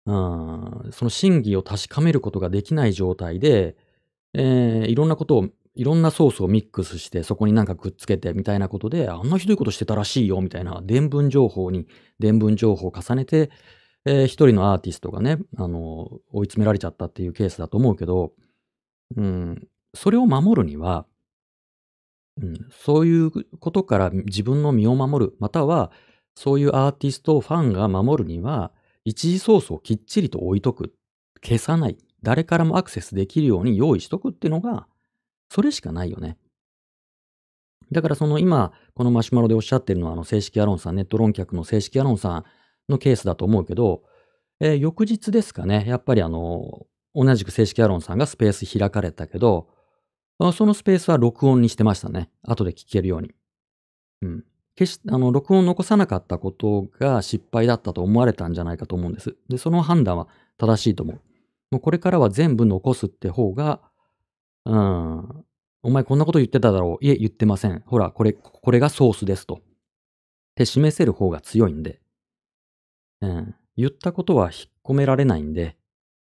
[0.06, 3.76] うん、その真偽を確かめることができない状態で、
[4.34, 11.86] えー、いろんなことを、いろんなソースをミックスして、そこになんかくっつけてみたいなことで、あんなひどいことしてたらしいよ、みたいな、伝聞情報に
[12.20, 13.50] 伝聞情報を重ねて、
[14.04, 18.32] えー、一人のアーティストがね、あの、追い詰められちゃったっていうケースだと思うけど、
[19.16, 21.06] うん、それを守るには、
[22.40, 25.90] うん、そういうことから自分の身を守る、または
[26.34, 28.72] そういうアーティストをファンが守るには、
[29.04, 30.94] 一時ソースをきっちりと置いとく。
[31.44, 31.98] 消さない。
[32.22, 34.86] 誰からもアクセスできるように用意しとくっていうのが、
[35.48, 36.36] それしかないよね。
[37.92, 42.44] だからその今、このマシュマロでおっしゃってるのは、あの正式アロンさん、ネット論客の正式アロンさん
[42.88, 44.02] のケースだと思うけど、
[44.60, 49.68] えー、翌日ですかね、やっぱりあの、同じく正式アロンさんがスペース開かれたけど、
[50.52, 52.28] そのスペースは録音にしてましたね。
[52.42, 53.30] 後で聞けるように。
[54.22, 54.44] うん。
[54.74, 59.36] 決し、あの、録音残さなかったことが失敗だったと思われたんじゃないかと思うんです。
[59.48, 60.26] で、その判断は
[60.58, 61.20] 正しいと思う。
[61.70, 63.80] もうこれからは全部残すって方が、
[64.66, 65.44] うん、
[65.82, 67.04] お前こんなこと言ってただろう。
[67.04, 67.82] いえ、言ってません。
[67.86, 69.56] ほら、これ、これがソースですと。
[69.56, 69.58] っ
[70.54, 72.00] て示せる方が強いんで。
[73.20, 73.54] うん。
[73.76, 75.76] 言ったことは引っ込められないんで、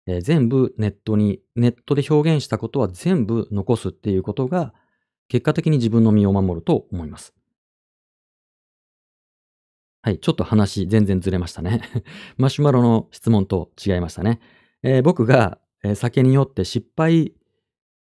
[0.06, 4.72] えー、全部ネットに、ネットで表現したことは全部残すっていうことが、
[5.28, 7.34] 結果的に自分の身を守ると思います。
[10.02, 11.82] はい、ちょっと話全然ずれましたね。
[12.38, 14.40] マシュマロの質問と違いましたね。
[14.82, 17.34] えー、僕が、えー、酒に酔って失敗、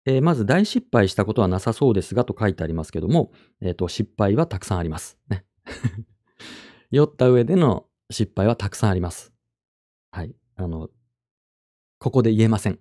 [0.10, 5.19] えー、まず大失敗したことはなさそうですがと書いてありますけども、えっ、と、失敗はたくさんあります。
[5.30, 5.45] ね。
[6.89, 9.32] 酔った上での失敗はたくさんあります。
[10.10, 10.36] はい。
[10.56, 10.90] あの、
[12.00, 12.79] ここで言えません。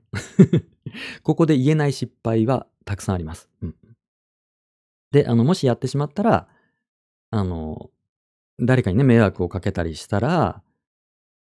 [1.22, 3.50] ここで言えない失敗はたくさんあります。
[3.60, 3.76] うん、
[5.10, 6.48] で、あの、もしやってしまったら、
[7.30, 7.90] あの、
[8.58, 10.62] 誰かにね、迷惑をかけたりしたら、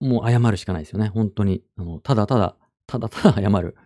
[0.00, 1.06] もう謝るしかないですよね。
[1.08, 1.62] 本当に。
[1.76, 2.56] あの、ただただ、
[2.88, 3.76] ただただ謝る。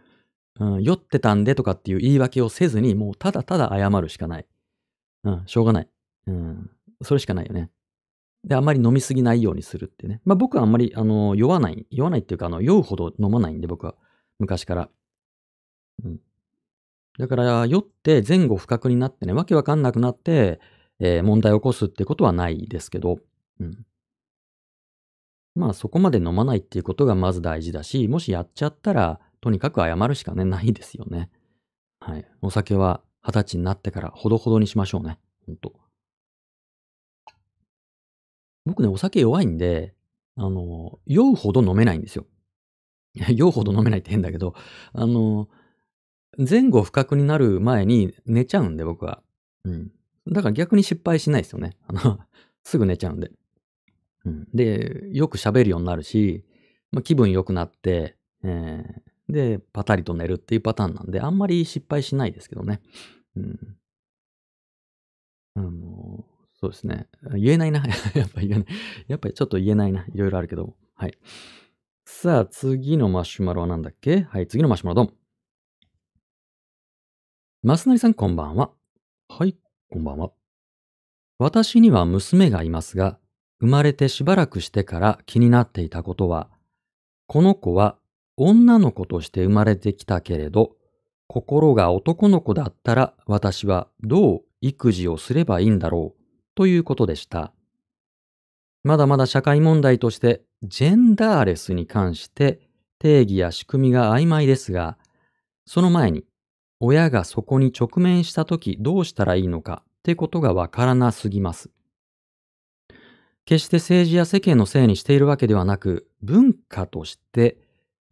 [0.61, 4.47] うん、酔ってたんでとかっていう言い訳をせずに、もうただただ謝るしかない。
[5.25, 5.89] うん、しょうがない。
[6.27, 6.71] うん、
[7.03, 7.71] それしかないよね。
[8.45, 10.21] で、あんまり飲みすぎないようにするってね。
[10.25, 13.95] まあ僕はあんまり、あの、酔わない、酔わないっていうか、あの、酔うほど飲まないんで、僕は。
[14.39, 14.91] 昔から。
[16.05, 16.21] うん。
[17.19, 20.61] だから、酔って前後不覚になってね、わけわかんなくなって、
[21.01, 23.19] えー問題を起こすってことはないですけど、
[23.61, 23.87] うん。
[25.55, 31.29] まあそこまで飲まないっていうことがまず大事だし、もしやっちゃったら、とにかく謝るしかね、ないですよね。
[32.01, 32.25] はい。
[32.41, 35.19] お酒は二十歳になってからほどほどにしましょうね。
[35.45, 35.75] ほんと。
[38.65, 39.95] 僕ね、お酒弱いんで、
[40.37, 42.25] あの、酔うほど飲めないんですよ。
[43.37, 44.55] 酔うほど飲めないって変だけど、
[44.95, 45.51] あの、
[46.39, 49.23] 前後不覚になる前に寝ちゃうんで、僕は。
[49.65, 49.93] うん。
[50.27, 51.77] だから逆に失敗しないですよね。
[51.87, 52.19] あの、
[52.65, 53.31] すぐ寝ちゃうんで。
[54.25, 54.49] うん。
[54.55, 56.47] で、よく喋るようになるし、
[56.93, 62.81] ま、気分良くなって、えーで、パタリと寝るっていうパターンなんで、あんまり失敗しないですけどね。
[63.37, 63.77] うん。
[65.57, 66.25] あの、
[66.61, 67.09] そうですね。
[67.35, 67.81] 言えないな。
[68.14, 68.66] やっぱ言えない。
[69.09, 70.05] やっぱりちょっと言えないな。
[70.07, 70.77] いろいろあるけど。
[70.95, 71.18] はい。
[72.05, 74.22] さあ、次のマシュマロは何だっけ？
[74.22, 75.14] はい、次のマシュマロドン。
[77.62, 78.72] マスナリさんこんばんは。
[79.29, 79.57] はい、
[79.91, 80.33] こんばんは。
[81.39, 83.18] 私には娘がいますが、
[83.61, 86.51] 生まれてしばらくしてから気になっていたことは、
[87.27, 87.99] この子は
[88.37, 90.72] 女の子として生まれてきたけれど、
[91.26, 96.22] 心が男の子だったら私はどう育児をすればいいんだろう
[96.55, 97.53] ということでした。
[98.82, 102.61] まだまだ社会問題としてジェンダーレスに関して
[102.99, 104.99] 定義や仕組みが曖昧ですが、
[105.66, 106.24] その前に
[106.80, 111.70] 親がそこに直面したときどうしたらいいのかってことがわからなすぎます。
[113.47, 117.59] 決して政治や世間のせいにしているわけではなく、文化として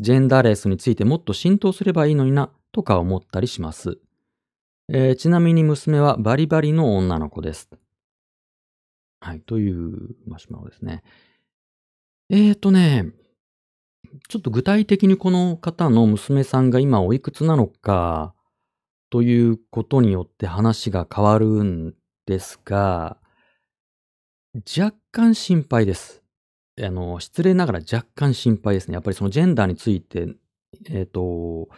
[0.02, 3.98] ジェンダーレスについてもっと浸透すればいいのになとか思ったりします。
[4.88, 7.70] えーちなみに娘はバリバリの女の子です。
[9.20, 11.04] はい、というマシュマロですね。
[12.30, 13.12] えーとね、
[14.28, 18.34] ちょっと具体的にこの方の娘さんが今おいくつなのか
[19.10, 21.94] ということによって話が変わるん
[22.26, 23.18] ですが、
[24.76, 26.21] 若干心配です。
[26.80, 28.94] あの、失礼ながら若干心配ですね。
[28.94, 30.28] やっぱりそのジェンダーについて、
[30.90, 31.68] えっ、と、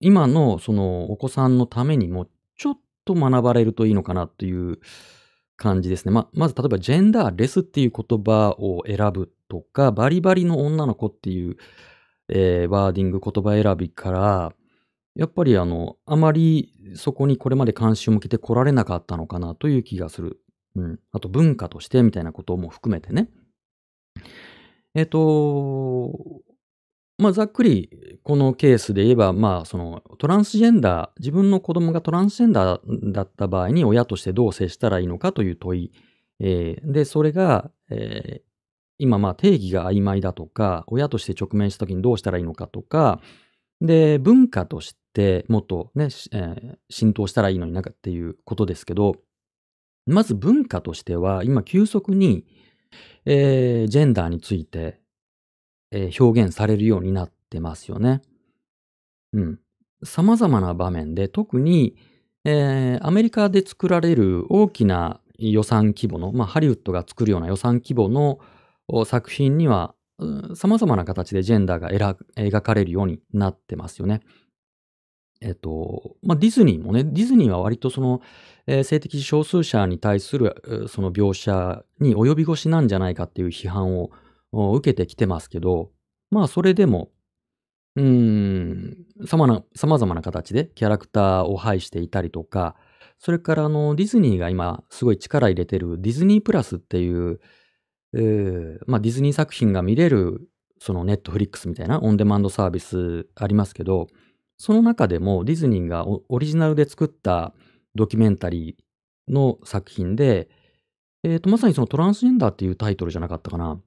[0.00, 2.26] 今のそのお子さんのためにも
[2.56, 4.78] ちょっと学ばれるといいのかなという
[5.56, 6.12] 感じですね。
[6.12, 11.56] ま、まず例えばジェンダーレスっていう言葉を選ぶとか、バリバリの女の子っていう、
[12.28, 14.52] えーワーディング言葉選びから、
[15.16, 20.40] やっぱりあの、あまりそこにこれまで関心を向けてこられなかったのかなという気がする。
[20.76, 21.00] うん。
[21.12, 23.28] あと文化としてみたいなことも含めてね。
[24.94, 26.12] えっ、と、
[27.18, 35.92] まあ、ざっくり、このケースで言えば、まあ、その、トランスジェンダー、自分の子供がトランスジェンダーだった場合に親としてどう接したらいいのかという問い。
[36.40, 38.50] えーで、それが、えー
[39.02, 43.22] 今、まあ、定義が曖昧だとか、親として直面した時にどうしたらいいのかとか、
[43.80, 49.16] で、文化としてもっとね、えー浸透したらいいのになかっていうことですけど、
[50.06, 52.44] まず文化としては、今急速に、
[53.24, 55.00] えージェンダーについて、
[55.90, 58.22] えー表現されるようになってますよね。
[59.32, 59.58] うん。
[60.02, 61.96] 様々な場面で、特に、
[62.44, 68.40] えーアメリカで作られる大きな予算規模の、まあ、ハリウッドが作るような予算規模の
[69.04, 69.94] 作品には、
[70.54, 71.90] 様々な形でジェンダーが
[72.36, 74.20] 描かれるようになってますよね。
[75.40, 78.20] えっと、まあ、ディズニーもね、ディズニーは割とその、
[78.66, 84.10] えー性的少数者に対する、その描写に及び腰なんじゃないかっていう批判を
[84.52, 85.90] 受けてきてますけど、
[86.30, 87.10] まあそれでも、
[87.96, 92.76] うん、様な、様々な形でキャラクターを配していたりとか、
[93.18, 97.40] それからあの、ディズニーが今すごい力入れてるディズニープラスっていう、
[98.14, 104.06] えーまあディズニー作品が見れる、そのネットフリックスみたいなオンデマンドサービスありますけど、
[104.60, 107.54] その中でもディズニーがオリジナルで作った
[107.94, 110.50] ドキュメンタリーの作品で、
[111.24, 113.80] えっ、と、まさにそのトランスジェンダーっていうタイトルじゃなかったかな。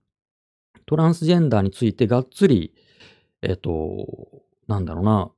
[0.88, 2.74] トランスジェンダーについてがっつり、
[3.44, 4.08] えっ、と、
[4.68, 5.32] なんだろうな、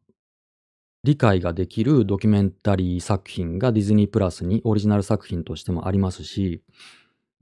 [1.03, 6.63] 理解ができるドキュメンタリー作品がディズニープラスにオリジナル作品としてもありますし、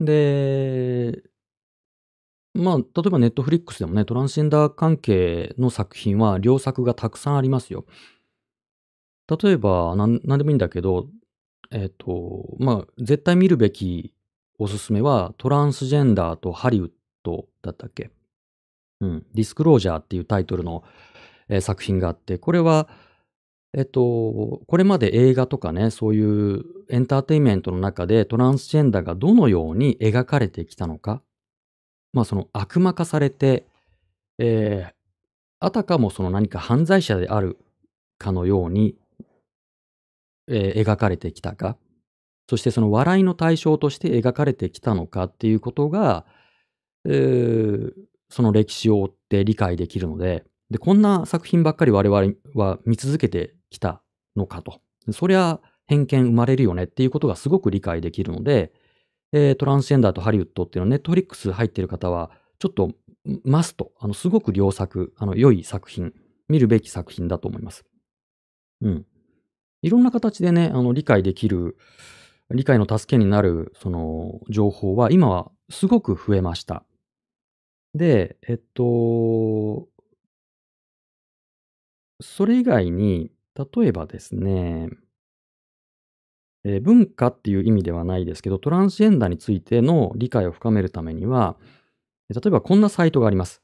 [0.00, 1.22] で、
[2.54, 7.84] まあ、例えばネットフリックスでもね、トランスジェンダー関係の作品は良作がたくさんありますよ。
[9.28, 11.08] 例えば、なん、なんでもいいんだけど、
[11.72, 14.14] えっ、と、まあ、絶対見るべき
[14.58, 16.90] おすすめは、トランスジェンダーとハリウッ
[17.24, 18.10] ドだったっけ
[19.00, 19.26] うん。
[19.34, 20.84] ディスクロージャーっていうタイトルの、
[21.48, 22.88] えー作品があって、これは、
[23.76, 31.22] えっと、これまで映画とかね、そういうエンターテインメントの中でトランスジェンダーがどのように描かれてきたのか、
[32.14, 33.66] まあその悪魔化されて、
[34.38, 34.94] えー
[35.60, 37.56] あたかもその何か犯罪者である
[38.18, 38.96] かのように、
[40.48, 41.76] えー描かれてきたか。
[42.50, 46.24] そしてその笑いの対象として描かれてきたのかっていうことが、
[47.04, 47.92] えー
[48.30, 54.02] その歴史を追って理解できるので、で、こんな作品ばっかり我々は見続けてきた
[54.34, 54.80] のかと。
[55.12, 58.72] そりゃ偏見生まれるよねっていうことがすごく理解できるので、
[59.36, 62.30] えートランスジェンダーとハリウッドっていうのはネットフリックス入ってる方は、
[62.60, 62.92] ちょっと
[63.44, 66.12] マスト、あの、すごく良作、あの、良い作品、
[66.48, 67.84] 見るべき作品だと思います。
[68.80, 69.06] うん。
[69.82, 71.76] いろんな形でね、あの、理解できる、
[72.50, 76.84] 理解の助けになる、その、情報は今はすごく増えました。
[77.92, 79.88] で、えっと、
[82.20, 84.90] それ以外に、例えばですね、
[86.64, 91.56] えー文化っていう意味ではないですけど、トランスジェンダーについての理解を深めるためには、
[92.30, 93.62] 例えばこんなサイトがあります。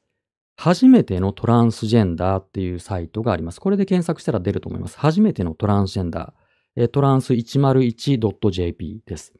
[0.55, 3.59] 初めてのトランスジェンダーっていうサイトがあります。
[3.59, 4.97] これで検索したら出ると思います。
[4.99, 6.41] 初めてのトランスジェンダー。
[6.75, 9.33] えートランス 101.jp です。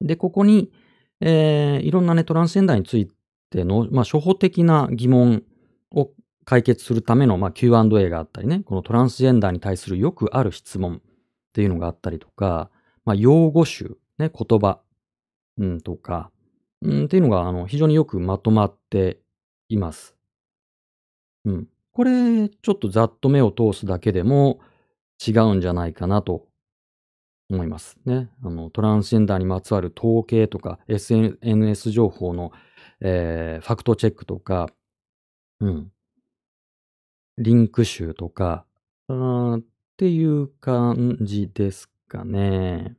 [0.00, 0.72] で、ここに、
[1.20, 3.08] えーいろんなね、トランスジェンダーについ
[3.50, 5.42] ての、まあ、初歩的な疑問
[5.94, 6.10] を
[6.44, 11.02] 解決するための、まあ、Q&A があったりね、このトランスジェンダーに対するよくある質問
[11.58, 12.70] っていうのがあったりとか、
[13.04, 14.78] まあ、用語集、ね、言葉、
[15.58, 16.30] うん、とか、
[16.82, 19.18] うん、っていうのが、あの、非常によくまとまって
[19.68, 20.14] います。
[21.46, 21.68] うん。
[21.90, 24.60] これ、ちょっとざっと目を通すだけでも
[25.26, 26.46] 違うんじゃないかなと
[27.50, 28.30] 思いますね。
[28.44, 32.52] あの、トランスジェンダーにまつわる統計とか、SNS 情報の、
[33.00, 34.68] えーファクトチェックとか、
[35.58, 35.90] うん。
[37.36, 38.64] リンク集とか、
[39.98, 42.96] っていう感じですかね。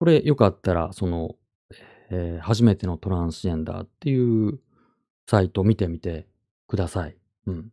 [0.00, 1.34] これよかったら、その、
[2.08, 4.58] えー初めてのトランスジェンダーっていう
[5.28, 6.26] サイトを見てみて
[6.66, 7.18] ください。
[7.48, 7.68] うん。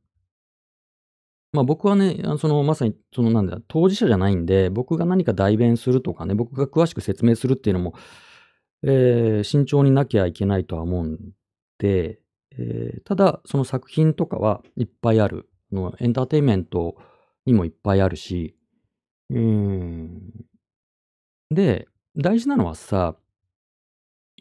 [1.53, 7.93] まあ僕はね、そのまさに、そのなんだ、当事者じゃないんで、僕が何か代弁するとかね、僕が詳しく説明するっていうのも、
[8.83, 11.17] えー慎重になきゃいけないとは思うん
[11.77, 12.19] で、
[12.57, 15.47] えーただ、その作品とかはいっぱいある。
[15.71, 16.97] のエンターテインメント
[17.45, 18.55] にもいっぱいあるし、
[19.29, 20.45] うーん。
[21.51, 23.15] で、大事なのはさ、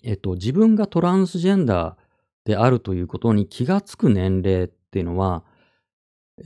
[0.02, 5.44] えっと、自分がトランスジェンダーであるということに気がつく年齢っていうのは、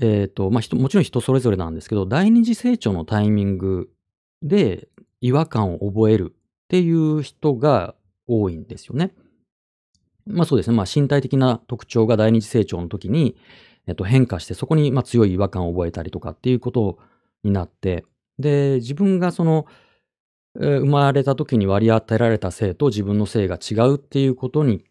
[0.00, 3.88] えっと、まあ、人もちろん人それぞれなんですけど、第二次成長のタイミング
[4.42, 4.88] で
[5.20, 6.38] 違和感を覚えるっ
[6.68, 7.94] ていう人が
[8.26, 9.12] 多いんですよね。
[10.26, 10.76] まあそうですね。
[10.76, 13.36] まあ身体的な特徴が第二次成長の時に、
[13.92, 16.98] っと、変化して、そこにま強い違和感を覚えたりとかっていうこと
[17.44, 18.04] になって、
[18.38, 19.66] で、自分がその、
[20.56, 24.84] えー生まれた時に割り当てられた性と自分の性が違うっていうことに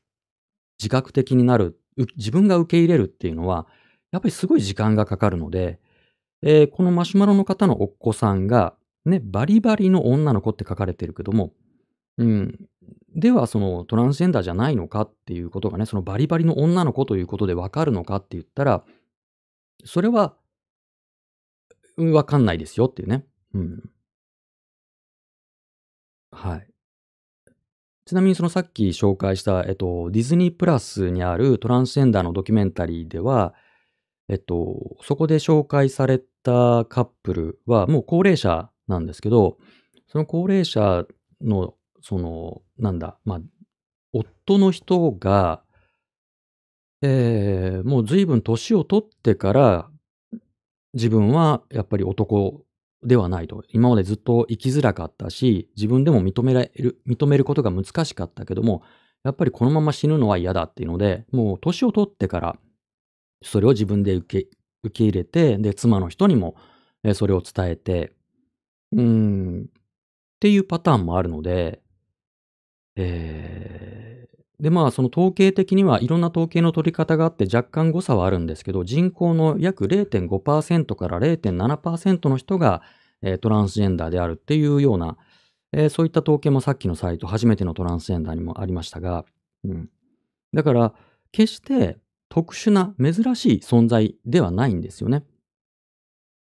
[0.79, 1.79] 自覚的になる、
[2.17, 3.67] 自分が受け入れるっていうのは、
[4.11, 5.79] やっぱりすごい時間がかかるので、
[6.43, 8.75] えーこのマシュマロの方のお子さんが、
[9.05, 11.53] ね、バリバリの女の子って書かれてるけども、
[12.17, 12.59] うん。
[13.15, 18.83] では、そのトランスジェンダーじゃないのかっていうことがね、そのバリバリの女の子ということでわかるのかって言ったら、
[19.85, 20.35] それは、
[21.97, 23.25] わかんないですよっていうね。
[23.53, 23.89] うん。
[26.31, 26.67] はい。
[28.05, 33.55] ちなみにそのさっき紹介した、えっと、ディズニープラスにあるトランスジェンダーのドキュメンタリーでは、
[34.27, 39.57] えっと、そこで紹介されたカップルはもう高齢者なんですけど、
[40.07, 41.05] その高齢者
[41.41, 41.73] の、
[42.07, 43.41] その、なんだ、まあ、
[44.13, 45.63] 夫の人が、
[47.01, 49.89] えーもう随分年を取ってから、
[50.93, 52.63] 自分はやっぱり男
[53.03, 53.63] ではないと。
[53.69, 58.83] 今までずっと生きづらかったし、自分でも認められる、認めることが難しかったけども、
[59.23, 62.59] やっぱりこのまま死ぬのは嫌だっていうので、もう年を取ってから、
[63.41, 64.49] それを自分で受け、
[64.83, 66.55] 受け入れて、で、妻の人にも、
[67.03, 68.13] えそれを伝えて、
[68.91, 71.81] うん、っていうパターンもあるので、
[72.95, 82.81] えーで、まあ、その統計的にはいろんな統計の取り方があって若干誤差はあるんですけど、人口の約0.5%から0.7%の人が、
[83.21, 85.17] えートランスジェンダーであるっていうような、
[85.73, 89.25] えーそういった統計もさっきのサイト、初めてのトランスジェンダーにもありましたが、
[89.65, 89.89] うん。
[90.53, 90.93] だから、
[91.33, 91.97] 決して
[92.29, 95.25] 特殊な珍しい存在ではないんですよね。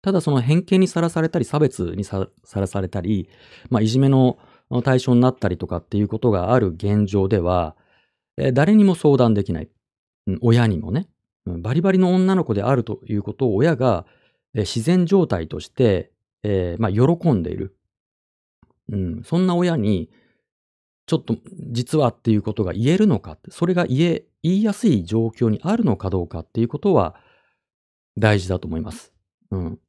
[0.03, 3.29] ただその偏見にさらされたり、差別にささらされたり、
[3.71, 4.37] まあ、いじめの
[4.84, 7.76] 対象になったりとかっていうことがある現状では、
[8.53, 9.70] 誰にも相談できない。
[10.41, 11.07] 親にもね、
[11.45, 14.05] バリバリの女の子であるということを親が、
[14.53, 16.11] 自然状態として、
[16.43, 17.78] えーまあ、喜んでいる。
[18.91, 20.09] うん、そんな親に、
[21.07, 21.38] ちょっと
[21.72, 27.16] 実はっていうことが言えるのか、それが言え、言いやすい状況にあるのかどうかっていうことは
[28.18, 29.13] 大事だと思います。
[29.51, 29.80] うん。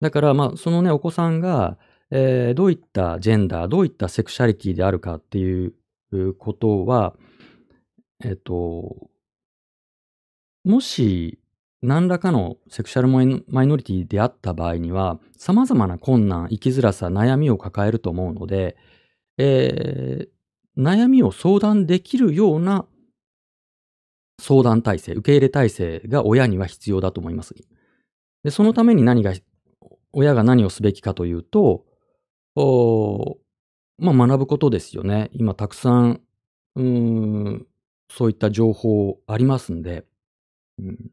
[0.00, 1.78] だから、まあ、そのね、お子さんが、
[2.10, 5.74] えーどういったジェンダー、どういったセクシャリティであるかっていう
[6.38, 7.14] ことは、
[8.24, 9.10] えっ、と、
[10.64, 11.38] もし
[11.82, 18.76] 何らかのセクシャルマイノリティであった場合には、様々な困難、生きづらさ、悩みを抱えると思うので、
[19.38, 20.36] えー
[20.78, 22.86] 悩みを相談できるような
[24.40, 27.54] 相談体制、受け入れ体制が親には必要だと思います。
[28.44, 29.32] で、そのために何が、
[30.12, 31.86] 親が何をすべきかというと、
[33.98, 35.30] まあ、学ぶことですよね。
[35.32, 36.20] 今たくさん、
[36.74, 37.66] うん、
[38.10, 40.04] そういった情報ありますんで、
[40.78, 41.10] うん、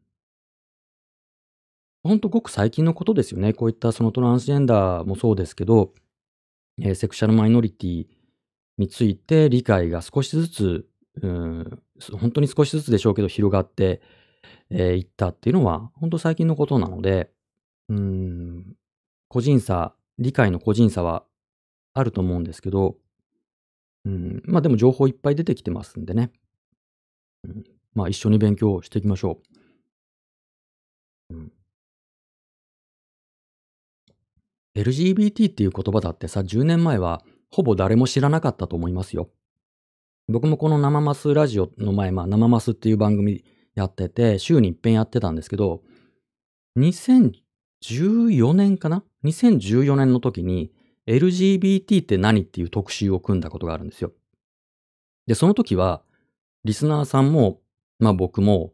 [2.03, 3.53] ほんとごく最近のことですよね。
[3.53, 5.93] こういったそのトランスジェンダーもそうですけど、
[6.81, 8.07] えーセクシャルマイノリティ
[8.77, 10.85] について理解が少しずつ、
[11.21, 11.79] うん、
[12.19, 14.01] 本当に少しずつでしょうけど広がって
[14.71, 17.29] い、えーったっていうのは本当最近のことなので、
[17.89, 18.75] うん、
[19.29, 21.23] 個人差、理解の個人差は
[21.93, 22.97] あると思うんですけど、
[24.05, 26.31] うん、まあでも情報いっぱい出てきてますんでね。
[27.45, 27.63] うん、
[27.93, 29.39] まあ一緒に勉強していきましょ
[31.29, 31.35] う。
[31.35, 31.51] うん、
[34.75, 39.29] LGBT っていう言葉だってさ、10年前はほぼ誰も知らなかったと思いますよ。
[40.27, 43.43] 僕もこの生マスラジオの前、まあ生マスっていう番組
[43.75, 45.81] やってて、週に一遍やってたんですけど、
[46.77, 50.71] 2014年かな ?2014 年の時に
[51.07, 54.11] LGBT って何っていう特集を組んだことがあるんですよ。
[55.27, 56.01] で、その時は、
[56.63, 57.61] リスナーさんも、
[57.99, 58.73] まあ僕も、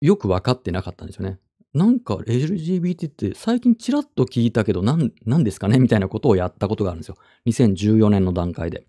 [0.00, 1.38] よく分かってなかったんですよね。
[1.72, 5.78] なんか LGBT って最近ちらっと聞いたけど、なん、なんですかね？
[5.78, 7.16] みたいなことをやったことがあるんですよ。
[7.46, 8.86] 2014年の段階で。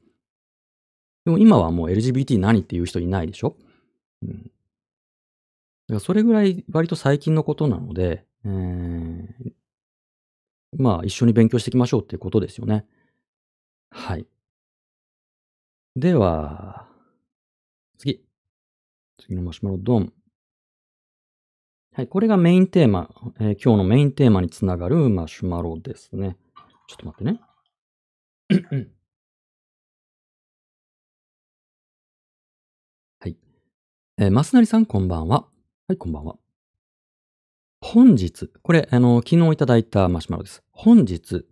[1.26, 3.58] でも今はもう LGBT 何っていう人いないでしょ？
[4.22, 4.44] うん。
[4.44, 4.52] だか
[5.96, 9.52] らそれぐらい割と最近のことなので、えー、
[10.78, 12.86] まあ一緒に勉強していきましょうっていうことですよね。
[13.90, 14.26] はい。
[15.96, 16.88] では、
[17.98, 18.22] 次。
[19.18, 20.12] 次のマシュマロドン。
[21.94, 23.10] はい、これがメインテーマ、
[23.40, 26.36] えー今日のメインテーマにつながるマシュマロですね。
[26.88, 27.40] ちょっと待ってね。
[33.22, 33.38] はい。
[34.18, 35.48] えー、マスナリさん、こんばんは。
[35.88, 36.36] はい、こんばんは。
[37.80, 40.65] 本日、これ、あの、昨日いただいたマシュマロです。
[40.78, 41.46] 本日、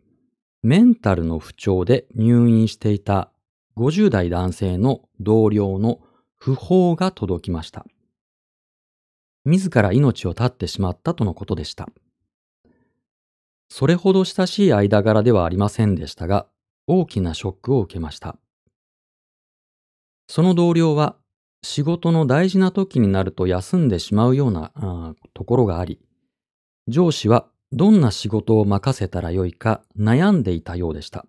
[0.63, 3.32] メンタルの不調で入院していた
[3.78, 6.01] 50代男性の同僚の
[6.41, 7.86] 訃報が届きました。
[9.45, 11.88] 自ら命を絶ってしまったとのことでした。
[13.69, 16.45] それほど親しい間柄ではありませんでしたが、
[16.86, 18.38] 大きなショックを受けました。
[20.28, 21.15] その同僚は、
[21.63, 26.01] 仕事の大事な時になると休んでしまうようなところがあり、
[26.89, 31.26] 上司はどんな仕事を任せたらよいか悩んでいたようでした。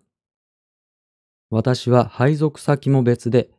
[1.49, 3.49] 私は配属先も別で、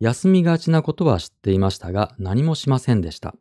[0.00, 3.36] 休みがちなことは知っていましたが何もしませんでした。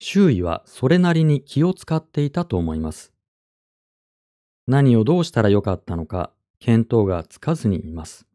[0.00, 3.12] 周囲はそれなりに気を使っていたと思います。
[4.66, 8.26] 何をどうしたらよかったのか見当がつかずにいます。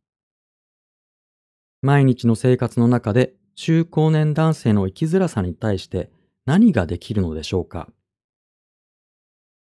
[1.82, 6.12] 毎日の生活の中で中高年男性の生きづらさに対して
[6.46, 7.90] 何ができるのでしょうか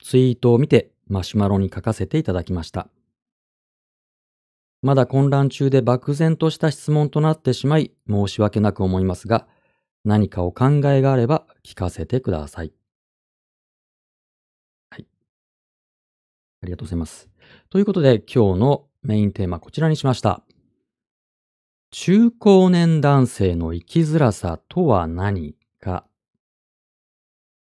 [0.07, 2.87] ツイートを見てマシュマロに書かせていただきました。
[4.81, 9.49] まだ混乱中で漠然とした質問となってしまい申し訳なく思いますが、
[10.05, 12.73] 何かお考えがあれば聞かせてください。
[14.91, 15.07] はい。
[16.63, 17.29] ありがとうございます。
[17.69, 20.45] ということで今日のメインテーマこちらにしました。
[21.91, 26.07] 中高年男性の生きづらさとは何か。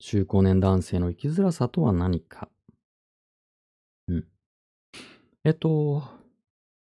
[0.04, 2.48] 中高年男性の生きづらさとは何か？
[4.08, 4.24] うん。
[5.44, 6.02] えっと、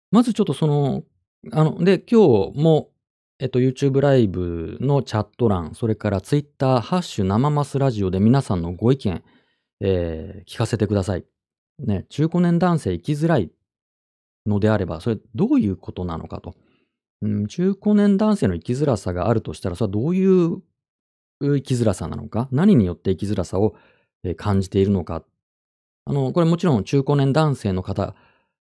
[0.10, 1.04] まずちょっとその、
[1.52, 2.90] あの、で、今日も、
[3.40, 9.24] えっと、YouTube ライブのチャット欄、それから Twitter、ハッシュ生マスラジオで皆さんのご意見、
[9.80, 11.24] えー聞かせてください。
[11.78, 13.52] ね、中高年男性生きづらい
[14.48, 16.56] のであれば、それどういうことなのかと。
[17.22, 20.64] うん、中高年男性の生きづらさがあるとしたら、それはどういう
[21.46, 22.48] 生きづらさなのか？
[22.52, 23.76] 何によって生きづらさを
[24.38, 25.24] 感じているのか？
[26.06, 28.16] あの、これもちろん中高年男性の方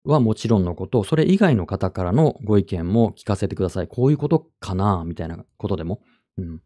[0.03, 3.87] はもちろんのこと、それ以外の方からのご意見も聞かせてください。
[3.87, 6.01] こういうことかなみたいなことでも。
[6.37, 6.61] うん。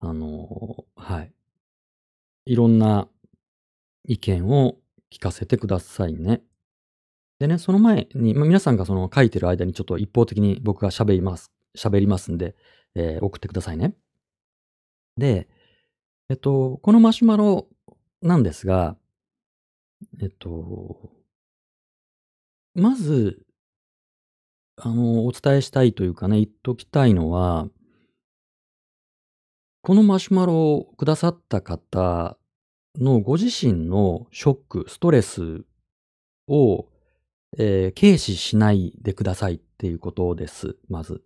[0.00, 1.32] あの、はい。
[2.46, 3.06] いろんな
[4.04, 4.76] 意見を
[5.12, 6.42] 聞かせてくださいね。
[7.38, 11.52] でね、その前に、まあ、皆さんがその書いてる間にちょっと一方的に僕が喋ります。
[11.76, 12.56] 喋りますんで、
[12.94, 13.94] えー送ってくださいね。
[15.16, 15.48] で、
[16.28, 17.68] えっと、このマシュマロ
[18.22, 18.96] なんですが、
[20.20, 21.10] えっと、
[22.74, 23.44] まず、
[24.76, 27.68] あの、お伝えしたいというかね、言っときたいのは、
[29.82, 32.38] このマシュマロをくださった方
[32.96, 35.64] のご自身のショック、ストレス
[36.48, 36.86] を、
[37.58, 41.22] えー軽視しないでくださいっていうことです、まず。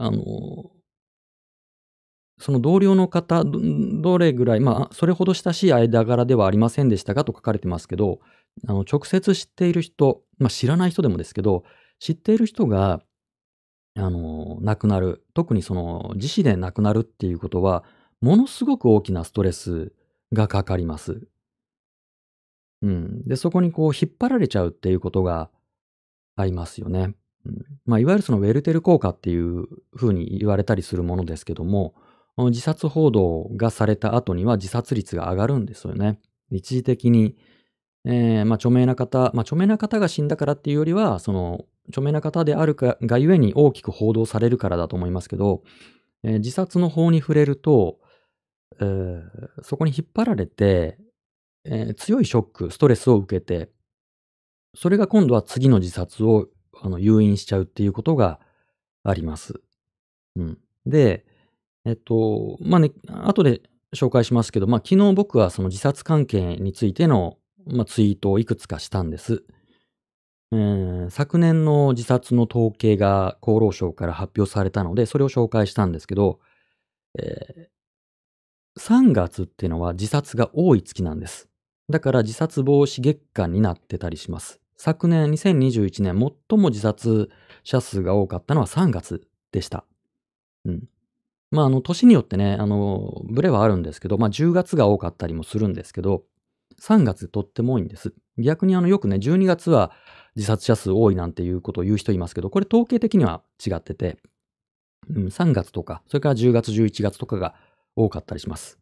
[0.00, 0.22] あの、
[2.38, 8.20] その同僚の方、どれぐらい、まあ、それほど親しい間柄ではありませんでしたかと書かれてますけど、
[8.66, 11.64] あの、直接知っている人、まあ、知らない人でもですけど、
[11.98, 13.02] 知っている人が、
[13.96, 15.24] あの、亡くなる。
[15.34, 17.84] 特にその、自死で亡くなるっていうことは、
[18.20, 19.92] ものすごく大きなストレス
[20.32, 21.22] がかかります。
[22.82, 23.22] うん。
[23.26, 25.50] で、そこにこう、引っ張られちゃうっていうことが
[26.36, 27.14] ありますよね。
[27.86, 31.94] まあ、いわゆるそのウェルテル効果っていうふうに言われたりするものですけども、
[32.36, 36.18] 自殺報道がされた後には自殺率が上がるんですよね。
[36.50, 37.36] 一時的に、
[38.04, 45.62] えーまあ、著名な方、まあ、著名な方が死んだからっていうよりは、その、著名な方であるかがゆえに大きく報道されるからだと思いますけど、
[46.22, 47.98] えー自殺の法に触れると、
[48.80, 50.98] えーそこに引っ張られて、
[51.64, 53.70] え強いショック、ストレスを受けて、
[54.74, 56.48] それが今度は次の自殺を
[56.80, 58.40] あの誘引しちゃうっていうことが
[59.04, 59.60] あります。
[60.36, 60.58] うん。
[60.86, 61.24] で、
[61.84, 63.62] えっと、まあね、後で
[63.94, 69.44] 紹介しますけど、まあ昨日僕はその自殺関係についての、まあ、ツイートをいくつかしたんです。
[70.52, 76.40] えー昨年の自殺の統計が厚労省から発表されたので、それを紹介したんですけど、
[77.18, 77.80] えー
[78.78, 81.48] 3月っていうのは自殺が多い月なんです。
[81.90, 84.60] だから自殺防止月間になってたりします。
[84.82, 86.18] 昨年2021年
[86.48, 87.28] 最も自殺
[87.64, 89.84] 者数が多かったのは3月でした。
[90.64, 90.84] うん。
[91.50, 96.22] まあ、あの、年によってね、あの、ブレはあるんですけど、まあ、10月が多かったりもするんですけど、
[96.80, 98.14] 3月とっても多いんです。
[98.38, 99.92] 逆にあの、よくね、12月は
[100.34, 104.16] 自殺者数多いなんていうことを言う人いますけど、これ統計的には違ってて、
[105.10, 107.54] うん、3月とか、それから10月、11月とかが
[107.96, 108.78] 多かったりします。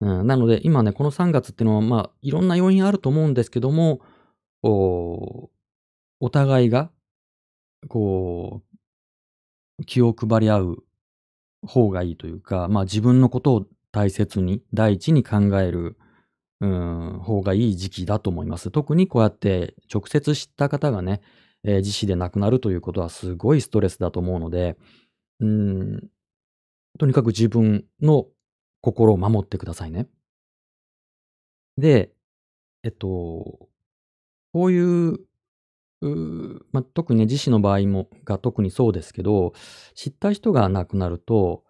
[0.00, 4.00] うん、なので、今ね、この3月っていうのは、まあ、いろんな要因あると思うんですけども、
[4.62, 5.50] お
[6.20, 6.90] お互いが、
[7.88, 8.62] こ
[9.78, 10.84] う、気を配り合う
[11.66, 15.96] 方がいいというか、まあ自分のことを大切に、第一に考える、
[16.60, 18.70] うん、方がいい時期だと思います。
[18.70, 21.22] 特にこうやって直接知った方がね、
[21.64, 24.76] えー自死で亡くなるということはすごいストレスだと思うので、
[25.40, 26.10] うん、
[26.98, 28.26] とにかく自分の
[28.82, 30.08] 心を守ってくださいね。
[31.78, 32.12] で、
[32.84, 33.69] えっと、
[34.52, 35.18] こういう、
[36.02, 39.52] うまあ、特にね、自死の場合も、が特にそうですけど、
[39.94, 41.64] 知った人が亡くなると、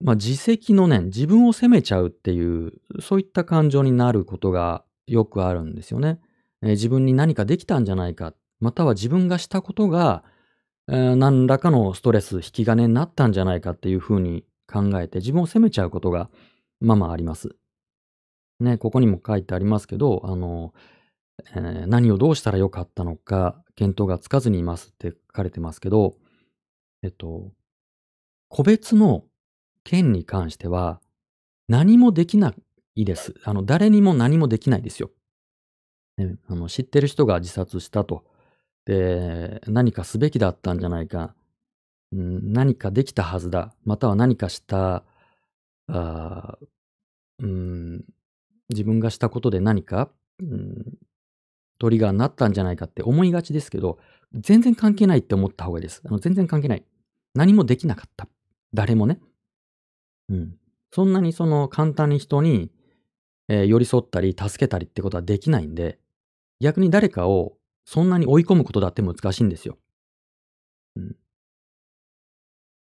[0.00, 6.20] まあ、自責の念、自分を責めちゃうっていう、そういった感情になることがよくあるんですよね。
[6.62, 10.24] えー自分に何かできたんじゃないか、または自分がしたことが、
[10.88, 16.30] えー何らかのストレス、引き金になったんじゃないかっていうふうに考えて、自分を責めちゃうことが、
[16.80, 17.56] まあまああります。
[18.60, 20.72] ね、ここにも書いてありますけど、あの、
[21.42, 26.16] えー何をどうしたらよかったのか、見当がつかずにいますって書かれてますけど、
[27.02, 27.52] えっと、
[28.48, 29.24] 個別の
[29.84, 31.00] 件に関しては、
[31.68, 32.54] 何もできな
[32.96, 33.34] いです。
[33.44, 35.10] あの、誰にも何もできないですよ。
[36.16, 38.24] ね、あの知ってる人が自殺したと。
[38.86, 41.34] で、何かすべきだったんじゃないか。
[42.12, 43.74] うん何かできたはずだ。
[43.84, 45.04] または何かした、
[45.88, 46.58] あ
[47.40, 48.04] うん、
[48.70, 50.10] 自分がしたことで何か、
[50.40, 50.98] うん、
[51.78, 53.98] トリガーになったんじゃないかって思いがちですけど、
[54.34, 56.02] 全然関係ないって思った方がいいです。
[56.04, 56.84] あの全然関係ない。
[57.34, 58.28] 何もできなかった。
[58.72, 59.20] 誰もね。
[60.28, 60.56] うん。
[60.92, 62.70] そんなにその簡単に人に、
[63.48, 65.98] えー寄り添ったり助けたりってことはできないんで、
[66.60, 69.78] 逆に誰かをそんなに追い込むことだって難しいんですよ。
[70.96, 71.16] うん。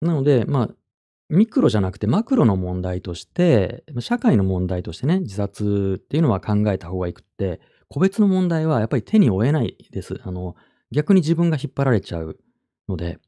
[0.01, 0.69] なので、まあ、
[1.29, 7.59] ミクロじゃなくてマクロの問題として、社会の問題としてね、自殺っていうのは考えた方がいくって、
[7.93, 10.19] 個別の問題はやっぱり手に負えないです。
[10.23, 10.55] あの、
[10.91, 12.39] 逆に自分が引っ張られちゃう
[12.89, 13.19] ので。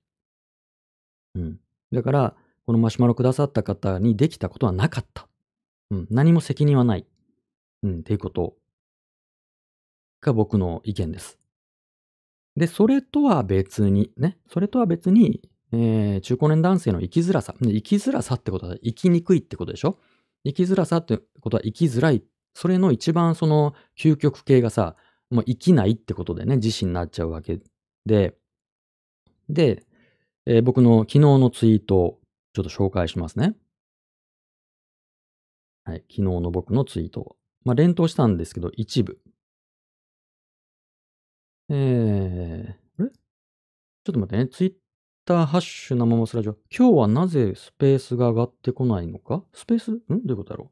[1.36, 1.60] うん。
[1.92, 2.36] だから、
[2.66, 5.28] このマシュマロくださった方にできたことはなかった。
[5.92, 6.08] うん。
[6.10, 7.06] 何も責任はない。
[7.84, 8.00] うん。
[8.00, 8.56] っていうこと
[10.20, 11.38] が僕の意見です。
[12.56, 14.40] で、それとは別に、ね。
[14.52, 17.54] それとは別に、えー中高年男性の生きづらさ。
[17.62, 20.00] 生きづらさってことは生きにくいってことでしょ？
[20.44, 22.24] 生きづらさってことは生きづらいっ。
[22.56, 24.96] それの一番その究極系がさ、
[25.30, 27.60] もう生きないってことでね、自死になっちゃうわけ
[28.06, 28.36] で、
[29.50, 29.86] で、
[30.48, 32.20] えー僕の昨日のツイートを
[32.54, 33.56] ちょっと紹介しますね。
[35.84, 37.36] はい、昨日の僕のツイートを。
[37.64, 39.20] まあ、連投したんですけど、一部。
[41.70, 43.10] えー、あれ？
[43.10, 44.48] ちょっと待ってね。
[44.48, 44.74] ツイッ
[45.26, 46.58] ターハッシュ生モスラジオ。
[46.76, 49.44] 今日はなぜスペースが上がってこないのか？
[49.52, 49.92] スペース？
[49.92, 50.00] ん？
[50.08, 50.68] どういうことだろう？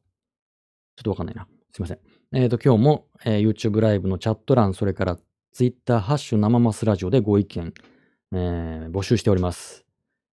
[0.96, 1.48] ちょっとわかんないな。
[1.74, 2.00] すいません。
[2.34, 5.18] えっ、と、今日も、えー YouTube ライブのチャット欄、それから
[5.52, 7.74] ツイッターハッシュ生マスラジオでご意見、
[8.32, 9.84] えー募集しております。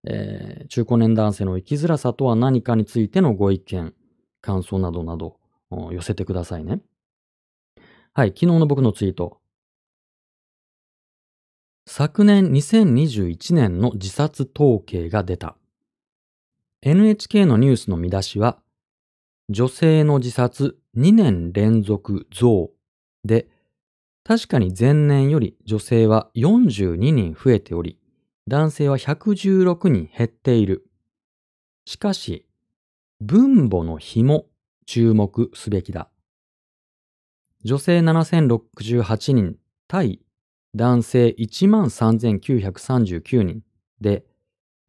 [0.04, 3.94] えー中高年男性の生きづらさとは何かについてのご意見、
[4.42, 5.38] 感想などなど
[5.92, 6.82] 寄せてくださいね。
[8.16, 9.38] はい、昨日の僕のツイート。
[11.86, 15.56] 昨年2021年の自殺統計が出た。
[16.82, 18.58] NHK のニュースの見出しは、
[19.50, 22.72] 女性の自殺2年連続増
[23.24, 23.48] で、
[24.24, 28.00] 確かに前年より女性は42人増えており、
[28.48, 30.90] 男性は116人減っている。
[31.86, 32.48] しかし、
[33.22, 34.48] 分母の比も
[34.88, 36.10] 注目すべきだ。
[37.64, 40.20] 女性7068人対
[40.74, 43.62] 男性13,939人
[44.02, 44.26] で、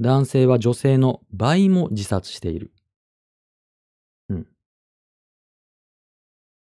[0.01, 2.73] 男性は女性の倍も自殺している。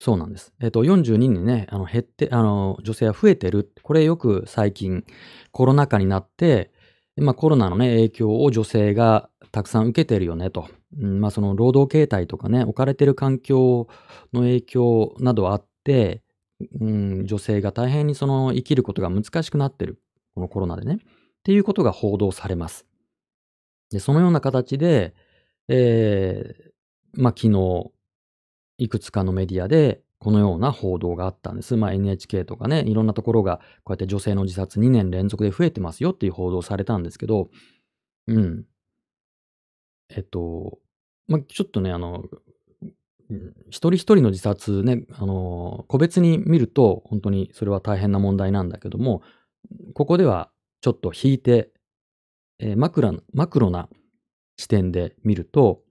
[0.03, 0.53] そうなんです。
[0.61, 3.71] えっと、42人ね、あの、減って、あの、女性は増えてる。
[3.85, 5.05] これよく最近
[5.53, 6.73] コロナ禍になって、
[7.17, 10.69] まあコロナのね、影響を女性がたくさん受けてるよねと。
[10.99, 13.87] うん、まあその労働形態とかね、置かれてる環境
[14.33, 16.25] の影響などあって、
[16.81, 20.03] うん、女性が大変にその生きることが難しくなってる。
[20.35, 20.95] このコロナでね。
[20.95, 20.99] っ
[21.45, 22.87] ていうことが報道されます。
[23.93, 25.15] で、そのような形で、
[25.69, 27.93] えー、まあ昨日、
[28.83, 31.77] いくつかのメディアでこのような報道があったんです。
[31.77, 37.49] まあ NHK とかね、いろんなところがこうやって女性の自殺2年連続で増えてますよっていう報道されたんですけど、
[38.29, 38.65] うん。
[40.11, 40.79] えっと、
[41.27, 42.25] まあちょっとね、あの、
[43.71, 49.23] 一人一人の自殺ね、あの、個別に見ると本当にそれは大変な問題なんだけども、
[49.95, 50.51] ここでは
[50.83, 51.71] ちょっと引いて、
[52.59, 53.89] えーマクラマクロな
[54.57, 55.83] 視点で見ると、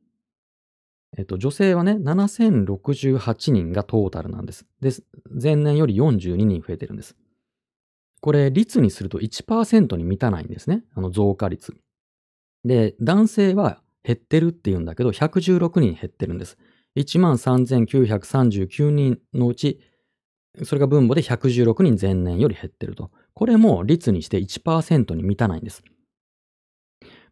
[1.18, 4.66] えっと、女性はね、7068人がトータルなんです。
[4.80, 4.92] で、
[5.30, 7.16] 前年より42人増えてるんです。
[8.22, 10.84] これ、率にすると1%に満たないんですね。
[10.96, 11.76] あの増加率。
[12.64, 16.58] で、男性は減ってるっていうんだけど、116人減ってるんです。
[16.96, 19.82] 13,939人のうち、
[20.64, 23.12] それが分母で116人前年より減ってると。
[23.34, 25.84] これも率にして1%に満たないんです。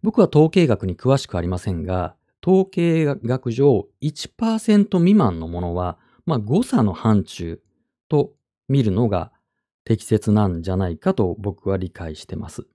[0.02, 2.16] 僕は統計学に詳しくありませんが、
[2.46, 7.60] 統計学上1%未満のものは、まあ誤差の範疇
[8.08, 8.34] と
[8.68, 9.32] 見るのが
[9.84, 12.68] 適切なんじゃないかと僕は理解してます。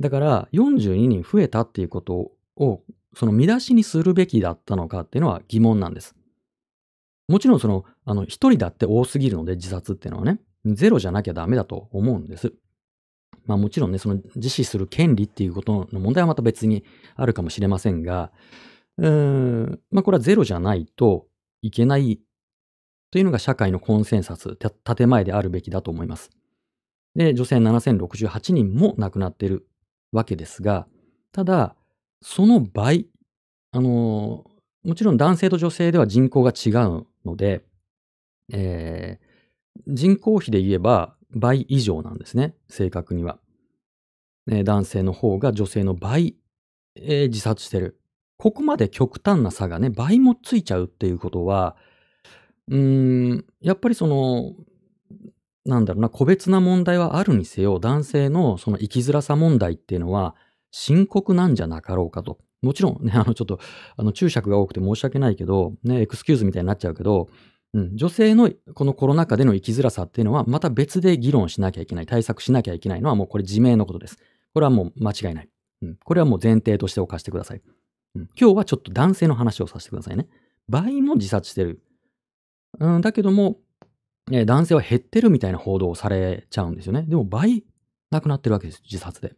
[0.00, 2.82] だから42人増えたっていうことを
[3.14, 6.14] その見出しにするべきだったのかっていうのは疑問なんです。
[7.28, 12.52] もちろんその、あの、一人だって多すぎるので自殺っていうのはね、ゼロじゃなきゃダメだと思うんです。
[13.46, 16.84] まあもちろんね、その自死する権利っていうことの問題はまた別に
[17.16, 18.30] あるかもしれませんが、
[18.98, 21.26] うん、まあこれはゼロじゃないと
[21.62, 22.20] いけない
[23.10, 26.30] というのが社会のコンセンサス、建前であるべきだと思います。
[27.14, 29.68] で、女性7068人も亡くなっている
[30.12, 30.86] わけですが、
[31.32, 31.76] ただ、
[32.22, 33.06] その倍、
[33.72, 34.44] あの、
[34.84, 37.64] もちろん男性と女性では人口が違うので、
[38.52, 39.34] えー
[39.88, 43.40] 人口比で言えば倍以上なんですね、正確には。
[44.46, 46.36] 男性の方が女性の倍、
[46.94, 48.00] えー自殺してる。
[48.36, 51.76] ここまで極端な差がね、倍もついちゃうっていうことは、
[52.68, 54.52] うーん、やっぱりその、
[55.64, 60.34] なんだろうな、個別な問題はあるにせよ、男性のその生きづらさ問題っていうのは
[60.70, 62.38] 深刻なんじゃなかろうかと。
[62.62, 63.60] もちろんね、 あの、ちょっと、
[63.96, 67.28] あの、注釈が多くて申し訳ないけど、ね、エクスキューズみたいになっちゃうけど、
[67.74, 74.18] うん、女性のこのコロナ禍での生きづらさっていうのは、また別で議論しなきゃいけない、対策しなきゃいけないのはもうこれ自明のことです。
[74.54, 75.48] これはもう間違いない。
[75.82, 77.62] うん、これはもう前提としておかしてください。
[78.14, 80.28] うん、今日はちょっと男性の話をさせてくださいね。
[80.68, 81.82] 倍も自殺してる。
[82.78, 83.58] うん、だけども、
[84.32, 87.02] えー男性は減ってるみたいな報道をされちゃうんですよね。
[87.02, 87.64] でも倍
[88.10, 89.34] 亡くなってるわけです、自殺で。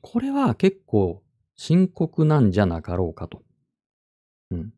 [0.00, 1.22] これは結構
[1.56, 3.42] 深刻なんじゃなかろうかと。
[4.50, 4.72] うん。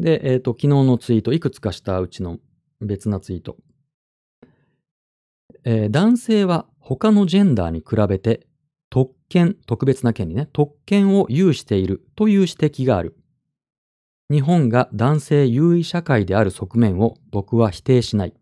[0.00, 2.38] で、えっ、と、昨日のツイート、いくつかしたうちの
[2.80, 3.56] 別なツイート。
[5.64, 8.46] えー男性は他のジェンダーに比べて
[8.92, 13.16] 特権、特別な権利ね、特権を有しているという指摘がある。
[14.30, 18.34] 日本が男性優位社会である側面を僕は否定しない。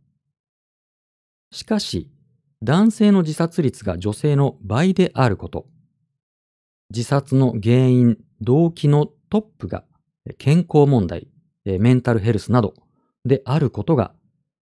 [1.53, 2.11] しかし、
[2.64, 5.68] 男性の自殺率が女性の倍であること、
[6.90, 9.84] 自殺の原因、動機のトップが
[10.38, 11.28] 健康問題、
[11.64, 12.74] メンタルヘルスなど
[13.24, 14.14] であることが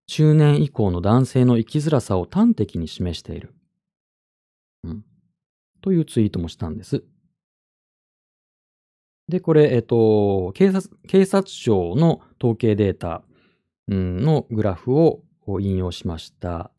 [0.09, 3.55] 中年以降の男性の生きづらさを端的に示している。
[5.87, 7.05] というツイートもしたんです。
[9.29, 13.23] で、これ、えっと、警察、警察庁の統計データ
[13.89, 15.23] のグラフを
[15.61, 16.73] 引用しました。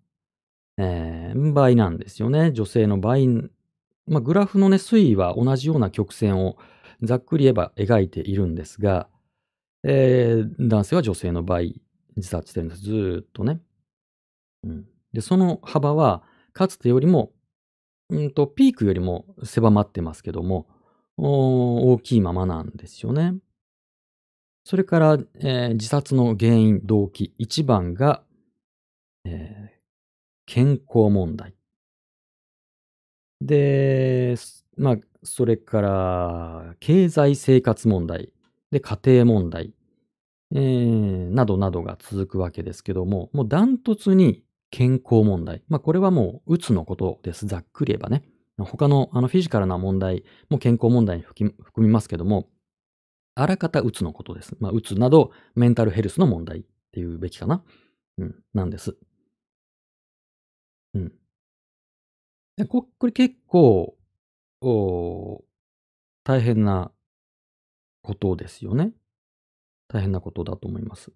[0.77, 2.51] えー、倍なんですよね。
[2.51, 3.29] 女性の倍。
[4.07, 6.57] まあ、グラフのね、推移は同じような曲線を
[7.01, 9.07] ざっくり言えば描いているんですが、
[9.83, 11.81] えー、男性は女性の倍
[12.17, 12.81] 自殺してるんです。
[12.81, 13.61] ずーっとね。
[14.65, 14.85] うん。
[15.13, 17.31] で、その幅は、かつてよりも、
[18.09, 20.67] うんと、ピークよりも狭まってますけども、
[21.17, 23.35] 大きいままなんですよね。
[24.63, 28.23] それから、えー、自殺の原因、動機、一番が、
[29.25, 29.77] えー、
[30.45, 31.53] 健康問題。
[33.41, 34.35] で、
[34.77, 38.31] まあ、それから、経済生活問題。
[38.71, 39.73] で、家庭問題。
[40.53, 45.63] えー、などなどが続くわけですけども、もうダントツに健康問題。
[45.69, 47.45] まあ、これはもう、うつのことです。
[47.47, 48.23] ざっくり言えばね。
[48.57, 52.49] 他のあのフィジカルな問題も健康問題に含みますけども、
[53.35, 54.55] あらかたうつのことです。
[54.59, 57.63] まあ、うつなどメンタルヘルスの問題っていうべきかな。
[58.17, 58.97] うん、なんです。
[60.95, 61.13] うん。
[62.67, 63.95] ここれ結構、
[64.61, 65.43] お
[66.23, 66.91] 大変な
[68.01, 68.91] ことですよね。
[69.87, 71.11] 大変なことだと思います。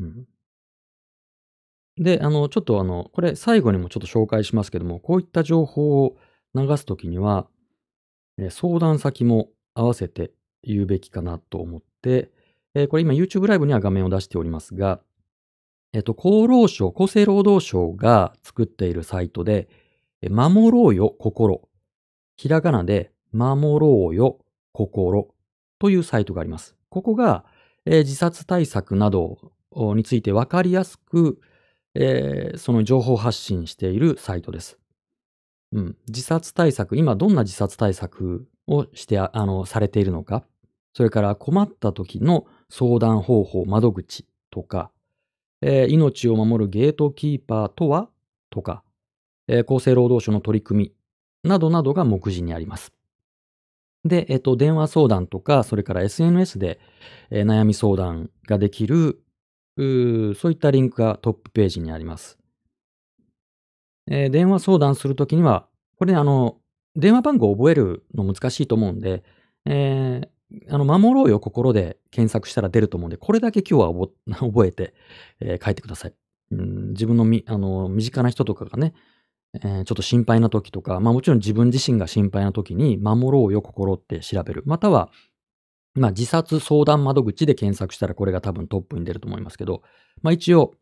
[0.00, 0.26] うん。
[1.98, 6.16] で、あの、ちょっとあの、これ最後にもちょっと紹介しますけども、こういった情報を
[6.54, 7.46] 流すときには、
[8.38, 10.32] え相談先も合わせて
[10.62, 12.30] 言うべきかなと思って、
[12.74, 15.00] えこれ今 YouTube ライブには画面を出しておりますが、
[15.92, 19.68] えっと、厚労省、厚生労働省が作っているサイトで、
[20.30, 21.68] 守ろうよ心。
[22.36, 24.38] ひらがなで、守ろうよ
[24.72, 25.28] 心
[25.78, 26.76] というサイトがあります。
[26.88, 27.44] ここが、
[27.84, 29.52] え自殺対策など
[29.94, 31.40] についてわかりやすく、
[31.94, 34.78] えー、その情報発信しているサイトです。
[35.72, 35.96] うん。
[36.08, 40.44] 自殺対策、今どんな自殺対策をして、あの、されているのか、
[40.94, 44.90] それから困った時の相談方法、窓口とか、
[45.62, 48.08] えー、命を守るゲートキーパーとは？
[48.50, 48.82] とか、
[49.48, 50.92] えー、厚生労働省の取り組
[51.44, 52.92] みなどなどが目次にあります。
[54.04, 56.80] で、えっ、と、電話相談とか、それから SNS で、
[57.30, 59.21] えー、悩み相談ができる
[59.76, 62.38] うそういったリンクがトップページにあります。
[64.10, 65.66] えー、電話相談するときには、
[65.98, 66.58] これね、あの、
[66.96, 69.22] 電話番号を覚えるの難しいと思うんで、
[69.64, 74.08] えー、あの、守ろうよ心で検索したら出ると思うんで、これだけ今日は
[74.38, 74.94] 覚えて、
[75.40, 76.14] えー、書いてください。
[76.50, 78.92] うん、自分のみ、あの、身近な人とかがね、
[79.54, 84.62] えー、ちょっと心配な時とか、まあもちろん自分自身が心配な時に、守ろうよ心って調べる。
[84.66, 85.10] または、
[85.94, 89.82] まあ、自殺相談窓口で検索したらこれが多分トップに出ると思いますけど、
[90.22, 90.74] まあ一応、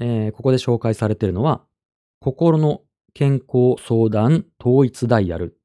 [0.00, 1.62] えー、ここで紹介されているのは、
[2.20, 2.82] 心の
[3.14, 5.58] 健康相談統一ダイヤルっ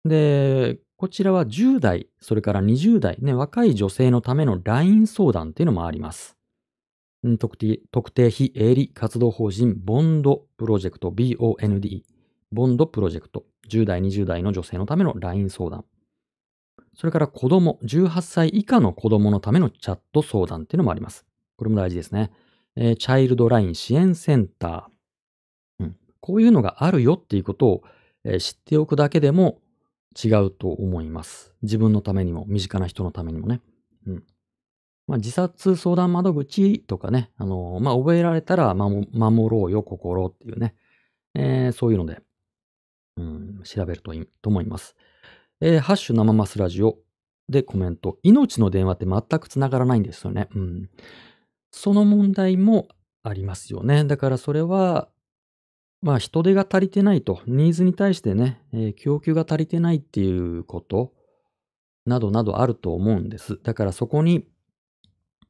[0.06, 6.38] で、こちらは10代、それから20代、ね、若い女性のための LINE 相談っていうのもあります。
[7.38, 12.02] 特定特定非営利活動法人ボンドプロジェクト BOND
[12.52, 13.46] ボンドプロジェクト。
[13.70, 15.86] 10代20代の女性のための LINE 相談。
[16.94, 21.26] それから子供18歳以下の子供のためのチャット相談っていうのもあります。
[21.56, 22.32] これも大事ですね、
[22.76, 27.84] えー、チャイルドライン支援センター、うん、こういうのがあるよっていうことを、
[28.24, 29.62] えー知っておくだけでも
[30.22, 31.54] 違うと思います。
[31.64, 33.62] 自分のためにも、身近な人のためにもね。
[34.06, 34.24] うん。
[35.12, 39.06] まあ、自殺相談窓口とかね、あのまあ、覚えられたら守
[39.50, 40.74] ろうよ、心っていうね、
[41.36, 42.22] えーそういうので、
[43.18, 44.96] うん、調べるといいと思います。
[45.60, 46.98] えーハッシュ生マスラジオ
[47.50, 48.20] でコメント。
[48.24, 50.48] 命の電話って全く繋がらないんですよね。
[50.56, 50.90] うん。
[51.72, 52.88] その問題も
[53.22, 54.06] ありますよね。
[54.06, 55.10] だからそれは、
[56.02, 61.12] まあ人手が足りてないと、ニーズに対してね、えー供給が足りてないっていうこと
[62.06, 63.60] などなどあると思うんです。
[63.62, 64.48] だからそこに、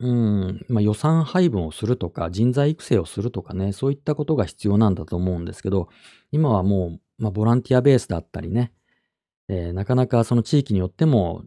[0.02, 5.89] うん、まあ予算配分をするとか、人材育成をするとかね、そういったことが必要なんだと思うんですけど、
[6.32, 8.74] 今はもう、まあボランティアベースだったりね、
[9.47, 11.43] えーなかなかその地域によっても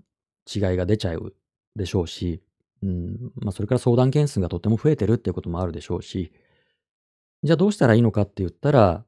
[0.55, 1.35] 違いが出ちゃう
[1.75, 2.43] でしょうし、
[2.83, 6.33] うん、まあそれから相談件数がとても増えてるっていうこともあるでしょうし、
[7.43, 9.05] じゃあどうしたらいいのかって言ったら、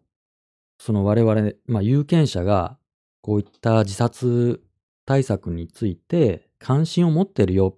[0.78, 2.78] その我々、まあ有権者が
[3.22, 4.60] こういった自殺
[5.04, 7.76] 対策について関心を持ってるよ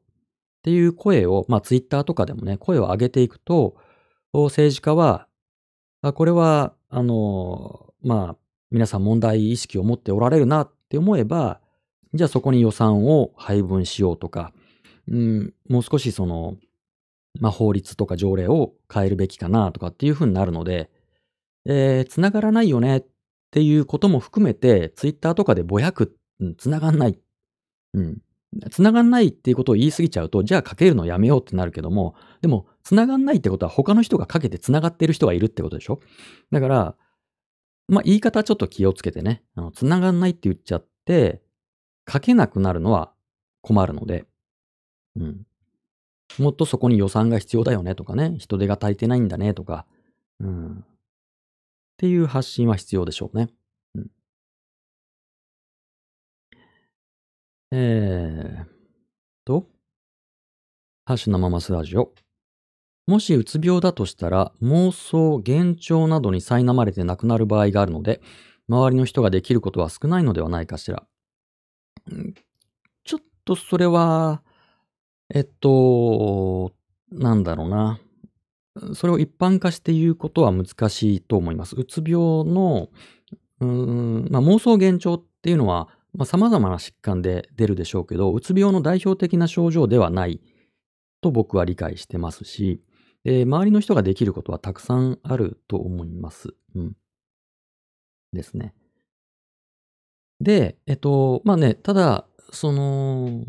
[0.68, 3.76] っていう声を、まあツイッターとかでもね、声を上げていくと、
[4.34, 5.26] 政治家は、
[6.02, 8.36] あこれは、あの、まあ
[8.70, 11.62] 皆さん問題意識を持っておられるなって思えば、
[12.12, 14.52] じゃあそこに予算を配分しようとか、
[15.10, 16.56] うん、もう少しその、
[17.40, 20.90] まあ、法律とか条例を変えるべきかなとかっていうふうになるので、
[21.64, 23.04] えー、繋がらないよねっ
[23.52, 27.18] ていうことも含めて、ツイッターとかでぼやく、うん、繋がんない。
[27.94, 28.18] うん。
[28.70, 36.00] 繋がんないっていうことを言い過ぎちゃうと、じゃあかけるのやめようってなるけども、でも、繋がんないってことは他の人がかけて繋がってる人がいるってことでしょ？
[36.50, 36.96] だから、
[37.88, 41.42] まあ、言い方ちょっと気をつけてね、あの、繋がんないって言っちゃって、
[42.04, 43.12] かけなくなるのは
[43.60, 44.24] 困るので、
[45.16, 45.46] うん。
[46.38, 49.86] もっとそこに予算が必要だよねとかね、人手が足りてないんだねとか、
[50.40, 50.84] うん。
[50.84, 50.84] っ
[51.98, 53.48] ていう発信は必要でしょうね。
[57.70, 58.66] えー
[59.44, 59.66] と、
[61.04, 62.14] ハッシュ生マスラジオ。
[63.06, 68.22] もしうつ病だとしたら、妄想、幻聴などに苛まれて亡くなる場合があるので、
[68.70, 71.06] 周りの人ができることは少ないのではないかしら。
[73.04, 74.42] ちょっとそれは、
[75.28, 76.72] えっと、
[77.12, 78.00] なんだろうな。
[78.94, 81.76] それを一般化して言うことは難しいと思います。
[81.76, 82.88] うつ病の、
[83.60, 85.88] うーん、まあ、妄想幻聴っていうのは、
[86.18, 90.40] まあ、様々な疾患で出るでしょうけど、うつ病の代表的な症状ではない
[91.20, 92.82] と僕は理解してますし、
[93.22, 96.54] で周りの人ができることはたくさんあると思います。
[96.74, 96.96] うん。
[98.32, 98.74] ですね。
[100.40, 103.44] で、えっと、まあね、ただ、その、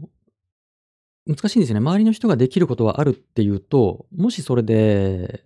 [1.25, 1.79] 難しいんですよね。
[1.79, 5.43] 周りの人ができることはあるっていうと、もしそれで、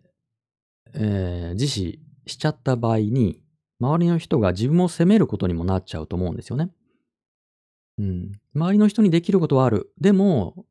[0.93, 3.41] えー自死しちゃった場合に、
[3.79, 6.69] 周りの人が自分を責めることにもなっちゃうと思うんですよね。
[7.97, 8.31] うん。
[8.55, 9.91] 周りの人にできることはある。
[9.99, 10.65] でも、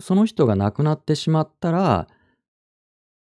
[0.00, 2.08] その人が亡くなってしまったら、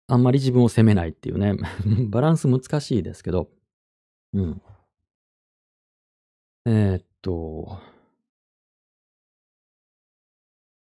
[0.08, 1.55] あんまり自分を責めないっていうね。
[2.10, 3.49] バランス難しいですけど。
[4.34, 4.62] うん。
[6.66, 7.80] えーっと、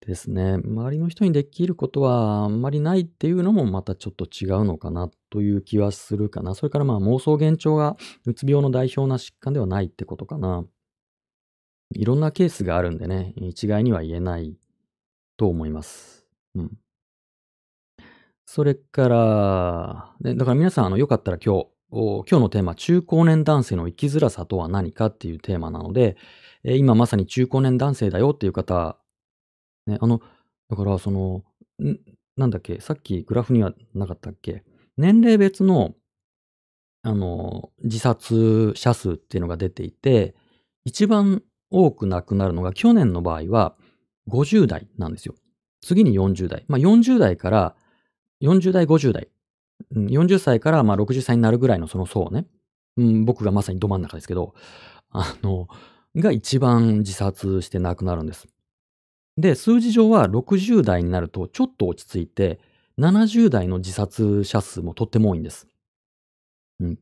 [0.09, 0.55] ですね。
[0.65, 6.55] 周りの人にできることはあんまりないっていうのもまたちょっと違うのかなという気はするかな。
[6.55, 10.65] それからまあ妄想幻聴がうつ病の代表な疾患ではないってことかな。
[11.95, 14.57] いろんなケースがあるんでね、一概には言えない
[15.37, 16.27] と思います。
[16.55, 16.79] うん。
[18.47, 26.17] それから、でだから皆さん、あの、よかったら今日、今日のテーマ、中高年男性の生きづらさとは何かっていうテーマなので、
[26.65, 28.99] えー今まさに中高年男性だよっていう方、
[29.87, 30.21] ね、あの、
[30.71, 31.45] だからその、
[32.37, 34.65] なんだっけ、さっきグラフにはなかったっけ、
[34.97, 35.95] 年齢別の、
[37.03, 40.35] あの、自殺者数っていうのが出ていて、
[40.85, 43.75] 一番多く亡くなるのが去年の場合は
[44.29, 45.35] 50代なんですよ。
[45.81, 46.65] 次に40代。
[46.69, 47.77] まあ40代から
[48.43, 49.29] 40代、50代。
[49.95, 52.47] 40歳からまあ60歳になるぐらいのその層ね。
[52.97, 54.55] うん、僕がまさにど真ん中ですけど、
[55.11, 55.69] あの、
[56.17, 58.49] が一番自殺して亡くなるんです。
[59.37, 62.59] で、数字上は60代になるとちょっと落ち着いて、
[62.99, 65.69] 70代の自殺者数もとっても多いんです。
[66.81, 66.99] うん。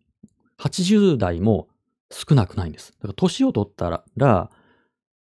[0.58, 1.68] 80代も
[2.10, 2.92] 少なくないんです。
[2.92, 4.50] だから年を取ったら、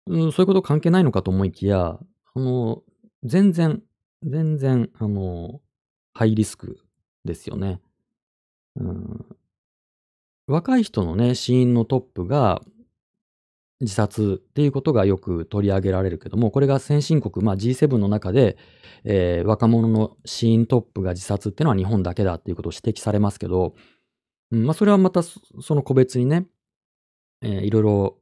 [0.10, 1.99] うん、そういうこと関係ないのかと思いきや、
[2.34, 2.81] あの、
[3.23, 3.84] 全然、
[4.23, 5.61] 全然、あの、
[6.14, 6.80] ハイリスク
[7.26, 7.80] ですよね。
[8.76, 9.26] うん、
[10.48, 12.61] 若い人のね、死因のトップが
[13.81, 18.57] 自殺っていうことがよく取り上げられるけども、これが先進国、まあ、G7 の中で、
[19.03, 23.76] えー若者の死因トップが自殺っていうのは日本だけだっていうことを指摘されますけど、
[24.52, 25.40] うんまあ、それはまたそ
[25.76, 26.48] の個別にね、
[27.41, 28.18] えーいろいろ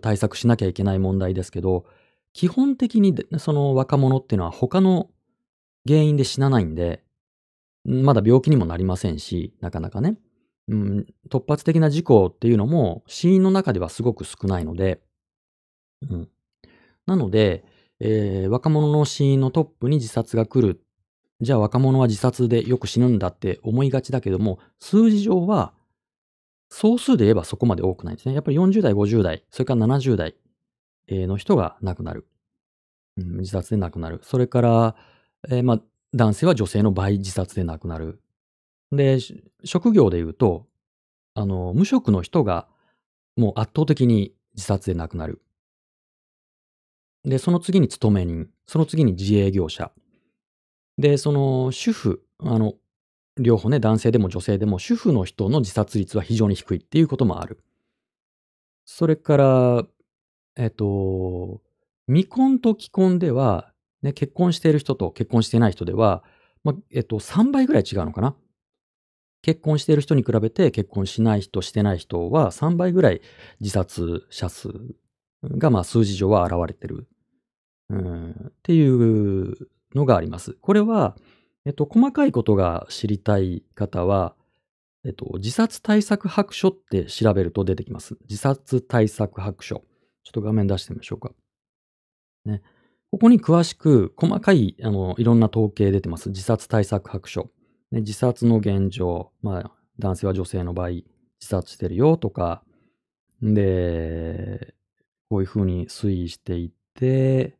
[0.00, 1.84] 対策しなきゃいけない問題ですけど、
[2.32, 5.10] 基本的にその若者っていうのは他の
[5.86, 7.02] 原因で死なないんで、
[7.84, 10.16] まだ病気にもなりませんし、なかなかね。
[10.68, 15.00] うん、突発的な事故っていうのも死因の中ではすごく少ないので、
[16.08, 16.28] うん。
[17.06, 17.64] なので、
[17.98, 20.82] えー若者の死因のトップに自殺が来る。
[21.40, 25.72] じゃあ若者は自殺でよく死ぬんだって思いがちだけども、数字上は
[26.70, 28.34] 総数で言えばそこまで多くないんですね。
[28.34, 30.34] やっぱり40代、50代、それから70代
[31.08, 32.26] の人が亡くなる。
[33.16, 34.20] うん、自殺で亡くなる。
[34.22, 34.96] それから、
[35.48, 35.80] えーまあ、
[36.14, 38.20] 男性は女性の倍自殺で亡くなる。
[38.92, 39.18] で、
[39.64, 40.66] 職業で言うと、
[41.34, 42.68] あの、無職の人が
[43.36, 45.42] もう圧倒的に自殺で亡くなる。
[47.24, 49.92] で、その次に勤め人、その次に自営業者。
[50.98, 52.74] で、その主婦、あの、
[53.40, 57.58] 両方ね、男性でも女性でも主婦の人の自殺率は非常に低いっていうこともある。
[58.84, 59.84] それから、
[60.56, 61.62] えっと、
[62.06, 63.72] 未婚と既婚では、
[64.02, 66.22] ね、結婚している人と結婚してない人では、
[66.64, 68.34] ま、えっと、3倍ぐらい違うのかな。
[69.42, 73.22] 結婚している人に比べて結婚しない人、してない人は3倍ぐらい
[73.60, 74.68] 自殺者数
[75.42, 77.08] が、まあ、数字上は現れてる。
[77.88, 79.56] うん、っていう
[79.94, 80.52] のがあります。
[80.60, 81.16] これは、
[81.66, 84.34] えっと、細かいことが知りたい方は、
[85.04, 88.16] えっと、自殺対策白書って調べると出てきます。
[88.28, 89.84] 自殺対策白書。
[90.22, 91.32] ちょっと画面出してみましょうか。
[92.44, 92.62] ね。
[93.10, 96.28] ここに詳しく、細かい、あの、いろんな統計出てます。
[96.28, 97.50] 自殺対策白書。
[97.90, 99.32] ね、自殺の現状。
[99.42, 101.04] まあ、男性は女性の場合、自
[101.40, 102.62] 殺してるよとか、
[103.42, 104.74] で、
[105.28, 107.56] こういうふうに推移していって、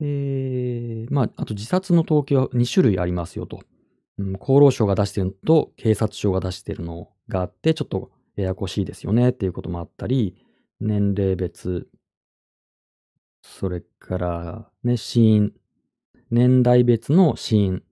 [0.00, 3.60] えーまあ、あと自殺の統計は2種類ありますよと。
[4.18, 10.36] うん、厚労省が出してるのと警察庁が出してるのがあって、ちょっとややこしいですよねっていうこともあったり、
[10.80, 11.88] 年齢別、
[13.42, 15.52] それから、ね、死因、
[16.30, 17.82] 年代別の死因。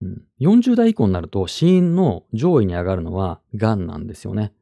[0.00, 4.52] うん、40代以降になると死因の上位に上がるのは癌なんですよね。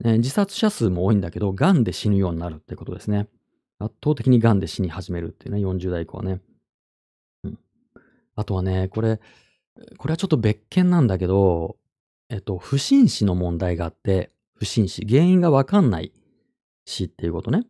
[0.00, 3.28] ね自殺者数も多いんだけど、癌で死ぬようになるってことですね。
[3.78, 6.40] 圧倒的に癌で死に始めるっていうね、40代以降はね。
[7.44, 7.58] うん。
[8.34, 9.20] あとはね、これ、
[9.96, 11.76] これはちょっと別件なんだけど、
[12.28, 16.12] えっと、不審死の問題があって、不審死、原因がわかんない
[16.84, 17.66] 死っていうことね。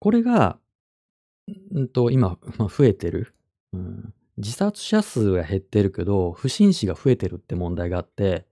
[0.00, 0.58] これが、
[1.72, 3.34] うんと、今、まあ、増えてる、
[3.72, 4.14] うん。
[4.38, 8.46] 自殺者数が減ってるけど、不審死が増えてるって問題があって、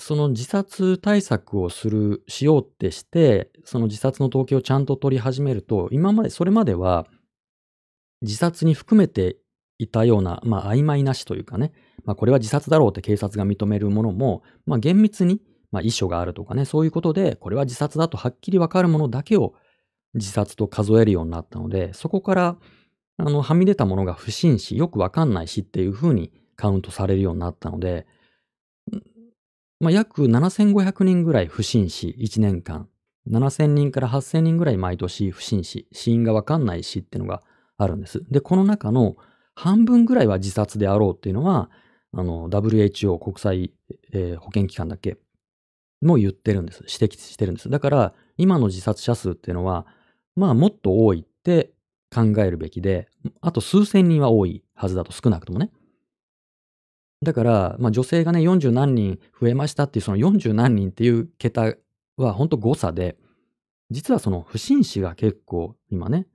[0.00, 7.06] その自殺対策をする、しようってして、その自殺の統計をちゃんと取り始めると、今まで、それまでは、
[8.22, 9.36] 自殺に含めて
[9.78, 11.72] いたような、まあ、曖昧なしというかね、
[12.04, 19.54] まあ、これは自殺だろうって警察が認めるものも、まあ、厳密に、まあ、遺書があるとかね、そういうことで、これは自殺だとはっきりわかるものだけを
[20.14, 22.56] 自殺と数えるようになったので、そこから、
[23.18, 28.06] あの、はみ出たものが不審死、よくわかんない死っていうふうにカウントされるようになったので、
[29.80, 32.88] まあ、約7500人ぐらい不審死、1年間。
[33.30, 37.42] 7000人から8000人ぐらい毎年不審死、死因がわかんない死っていうのが
[37.76, 38.24] あるんです。
[38.30, 39.16] で、この中の
[39.54, 41.70] 半分ぐらいは自殺であろうっていうのは、
[42.12, 43.72] あの、WHO 国際、
[44.12, 45.18] えー保健機関だけ
[46.00, 46.84] も言ってるんです。
[46.88, 47.68] 指摘してるんです。
[47.68, 49.86] だから、今の自殺者数っていうのは、
[50.34, 51.72] まあ、もっと多いって
[52.14, 53.08] 考えるべきで、
[53.40, 55.70] あと数千人は多いはずだと、少なくともね。
[57.22, 61.74] だから、まあ、女性がね、40何人増えましたっていう、その40何人っていう桁
[62.16, 63.16] は本当誤差で、
[63.90, 66.26] 実はその不審死が結構今ね、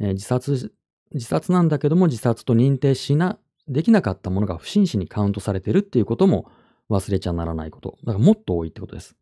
[0.00, 0.72] えー自殺、
[1.12, 6.50] 自殺なんだけども自殺と認定しな、できなかったものが不審死にカウントされてるっていうことも
[6.90, 7.96] 忘れちゃならないこと。
[8.04, 9.16] だからもっと多いってことです。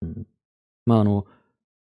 [0.00, 0.26] うん。
[0.86, 1.26] まああの、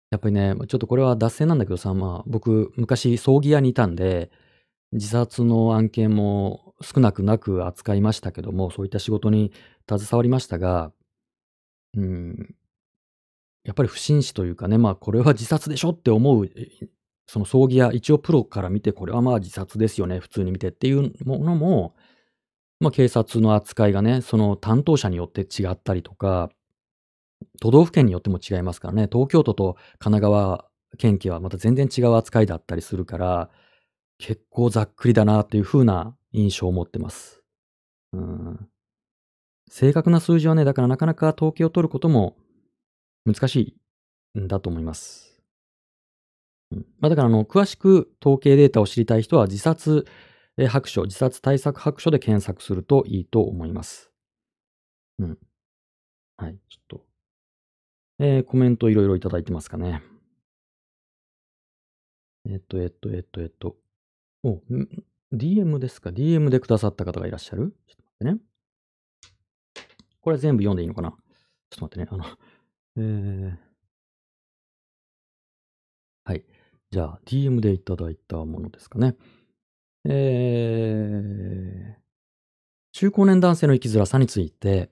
[0.10, 4.32] やっぱりね、ちょっとこれは脱線なんだけどさ、まあ僕昔葬儀屋にいたんで、
[4.94, 9.52] 自殺の案件も少なくなく扱いましたけども、そういった仕事に
[9.88, 10.92] 携わりましたが、
[11.96, 12.56] うん、
[13.64, 16.50] やっぱり不審死というかね、まあこれは自殺でしょって思う、
[17.28, 21.96] その葬儀屋、一応プロから見てこれはまあ自殺ですよね、普通に見てっていうものも、
[22.80, 26.50] まあ警察の扱いがね、その担当者によって違ったりとか、
[27.62, 30.66] 都道府県によっても違いますからね、東京都と神奈川
[30.98, 33.50] 県警はまた全然違う扱いだったりするから、
[34.18, 37.44] 結構ざっくりだなっていう風な印象を持ってます。
[38.14, 38.70] うん。
[39.70, 42.38] 正確な数字はね、だからなかなか統計を取ることも
[43.26, 43.76] 難し
[44.36, 45.42] いんだと思います。
[46.72, 50.06] うんまあ、だからあの、詳しく統計データを知りたい人は自殺
[50.68, 54.12] 白書、自殺対策白書で検索するといいと思います。
[55.20, 55.38] うん。
[56.38, 56.58] はい。
[56.70, 57.10] ちょっと
[58.22, 60.04] えー、コメントいろいろいただいてますかね。
[62.46, 63.78] えっと、えっと、えっと、えっと。
[64.44, 64.62] お、
[65.34, 67.74] DM ですか ?DM でくださった方がいらっしゃる？
[67.88, 68.38] ちょっと待ってね。
[70.22, 71.12] これ全部読んでいいのかな？
[71.70, 72.08] ちょっと待ってね。
[72.12, 72.26] あの、
[72.98, 73.58] えー、
[76.26, 76.44] はい。
[76.92, 79.16] じゃあ、DM でいただいたものですかね。
[80.06, 82.00] えー、
[82.94, 84.90] 中高年男性の生きづらさについて、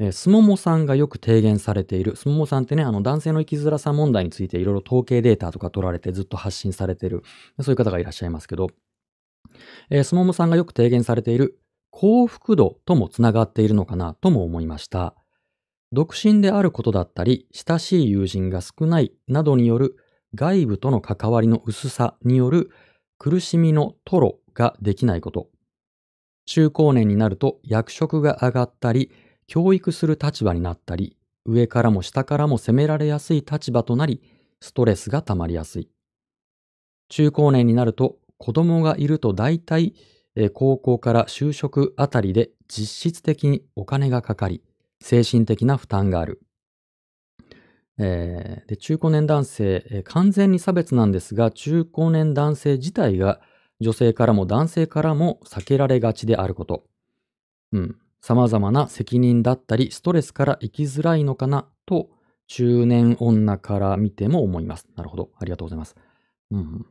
[0.00, 7.22] えー、すももさんがよく提言されている、すももさんってね、あの男性の生きづらさ問題についていろいろ統計データとか取られてずっと発信されている、
[7.60, 8.68] そういう方がいらっしゃいますけど、
[9.90, 11.60] えー、すももさんがよく提言されている
[11.90, 15.14] 幸福度ともつながっているのかなとも思いました。
[15.92, 19.96] 独身であることだったり、親しい友人が少ないなどによる
[20.34, 22.70] 外部との関わりの薄さによる
[23.18, 25.48] 苦しみのトロができないこと。
[26.46, 29.10] 中高年になると役職が上がったり、
[29.46, 34.22] 教育する立場になったり、上からも下からも責められやすい立場となり、
[34.60, 35.88] ストレスが溜まりやすい。
[37.08, 39.94] 中高年になると子供がいると大体、
[40.54, 44.62] 高校から就職あたりで実質的にお金がかかり、
[45.02, 46.40] 精神的な負担がある。
[47.98, 53.42] えー、で中高年男性、えー、完全に差別なんですが、中高年男性自体が
[53.78, 56.84] 女性からも男性からも避けられがちであること。
[57.72, 57.96] うん。
[58.22, 62.08] 様々な責任だったり、ストレスから生きづらいのかなと、
[62.46, 64.88] 中年女から見ても思います。
[64.96, 65.30] なるほど。
[65.38, 65.94] ありがとうございます。
[66.50, 66.86] うん。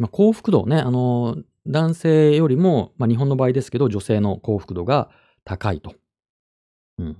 [0.00, 1.36] まあ、幸福度ね、あの、
[1.66, 5.10] 男性よりも、まあ、日本の場合ですけど、女性の幸福度が
[5.44, 5.94] 高いと。
[6.98, 7.10] うん。
[7.12, 7.16] っ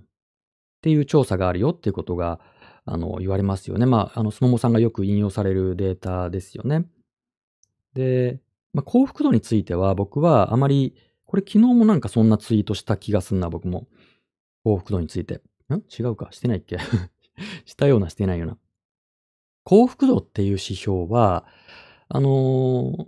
[0.81, 2.41] ていう調査があるよっていうことが、
[2.87, 3.85] あの、言われますよね。
[3.85, 6.87] まあ、あの、すももさんがよく引用されるデータですよね。
[7.93, 8.41] で、
[8.73, 10.95] まあ、幸福度については僕はあまり、
[11.27, 13.89] これ昨日もなんかそんなツイートした気がすんな、僕も。
[14.65, 15.43] 幸福度について。
[15.69, 15.83] ん？
[15.91, 16.79] 違うかしてないっけ？
[17.67, 18.57] したようなしてないような。
[19.65, 21.47] 幸福度っていう指標は、
[22.13, 23.07] あの、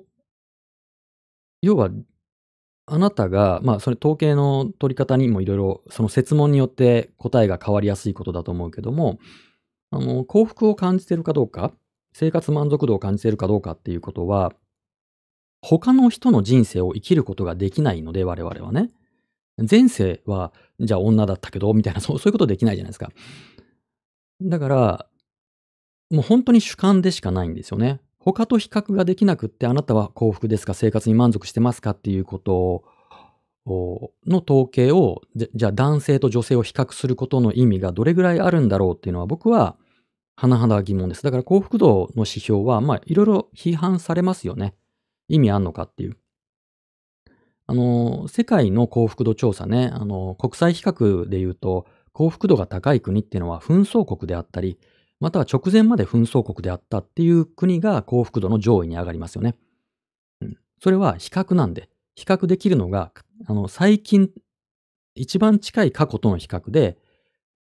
[1.60, 1.90] 要は、
[2.86, 9.18] あなたが、まあ、それ統計の取り方にもいろいろ、その設問によって答えが変わりやすいことだと思うけども、
[9.90, 11.72] あの、幸福を感じてるかどうか、
[12.12, 14.52] 生活満足度を感じてるかどうかっていうことは、
[15.62, 18.90] 他の人の人生を生きることができないので、我々はね。
[19.70, 23.10] 前世は、じゃあ女だったけど、みたいな、そそういうことできないじゃないですか。
[24.42, 25.06] だから、
[26.10, 28.00] もう本当に主観でしかないんですよね。
[28.24, 31.90] 他と比較ができなくって、あなたは幸福ですか、生活に満足してますか？
[31.90, 32.84] っていうこと
[33.66, 39.76] の統計を、じゃあ男性と女性を比較することの意味がどれぐらいあるんだろうっていうのは僕は
[40.36, 41.22] 甚だ疑問です。
[41.22, 44.74] だから幸福度の指標は、まあいろいろ批判されますよね。
[45.28, 46.16] 意味あんのかっていう。
[47.66, 54.78] あの、世界の幸福度調査ね、あの、国際比較で言うと、幸福度が高い国っていうのは紛争国であったり、
[55.22, 59.54] または直前まで紛争国であったっていう国が幸福度の上位に上がりますよね。
[60.40, 63.12] うん、それは比較なんで、比較できるのが、
[63.46, 64.30] あの、最近、
[65.14, 66.98] 一番近い過去との比較で、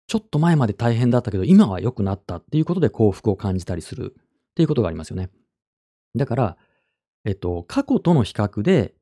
[0.05, 4.23] ちょっと前まで大変だったけど、今は良くなったっていうことで幸福を感じたりするっ
[4.53, 5.31] ていうことがありますよね。
[6.15, 6.57] だから、
[7.25, 8.93] えっと、過去との比較で、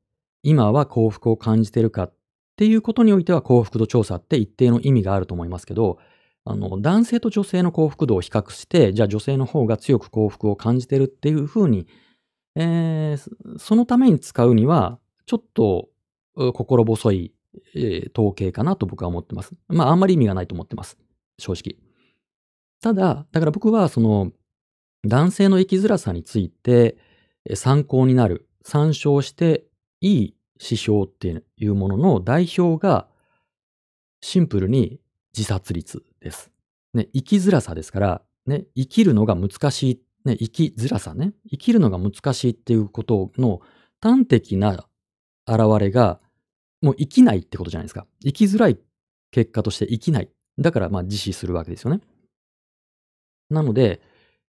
[0.42, 2.14] 今は幸福を感じてるかっ
[2.56, 5.98] ていうことにおいては幸福度調査って一定の意味があると思いますけど、
[6.48, 11.86] あの、男性と女性の幸福度を比較して、じゃあ女性の方が強く幸福を感じてるっていうふうに、
[12.56, 15.90] えー、そのために使うには、ちょっと
[16.54, 17.34] 心細い、
[17.74, 19.52] えー、統計かなと僕は思ってます。
[19.68, 20.96] まあ、あんまり意味がないと思ってます。
[21.38, 21.76] 正直。
[22.80, 24.32] ただ、だから僕はその、
[25.06, 26.96] 男性の生きづらさについて、
[27.54, 29.64] 参考になる、参照して
[30.00, 33.06] いい指標っていうものの代表が
[34.22, 34.98] シンプルに
[35.36, 36.50] 自殺率です。
[36.94, 43.60] ね、生きづらさですから、ね、生きるのが難しい、ね、生きづらさね、生きるのが難しいっていうことの
[44.00, 44.88] 端的な
[45.46, 46.20] 現れが、
[46.80, 48.06] もう生きないってことじゃないですか。
[48.24, 48.78] 生きづらい
[49.30, 50.30] 結果として生きない。
[50.58, 52.00] だから、まあ、自死するわけですよね。
[53.50, 54.00] なので、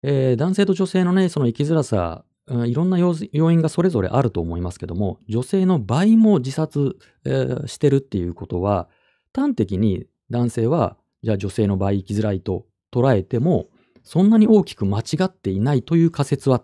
[0.02, 3.14] えー、男性と女性のね、その生きづらさいろんな要
[3.50, 8.88] 因がそれぞれあると思いますけども、女性の倍も自殺、えー、してるっていうことは、
[9.34, 10.96] 端的に男性は、
[11.26, 13.66] じゃあ女性の場合生きづらいと捉えても、
[14.04, 16.62] そんなに大きく間違っていないという仮説は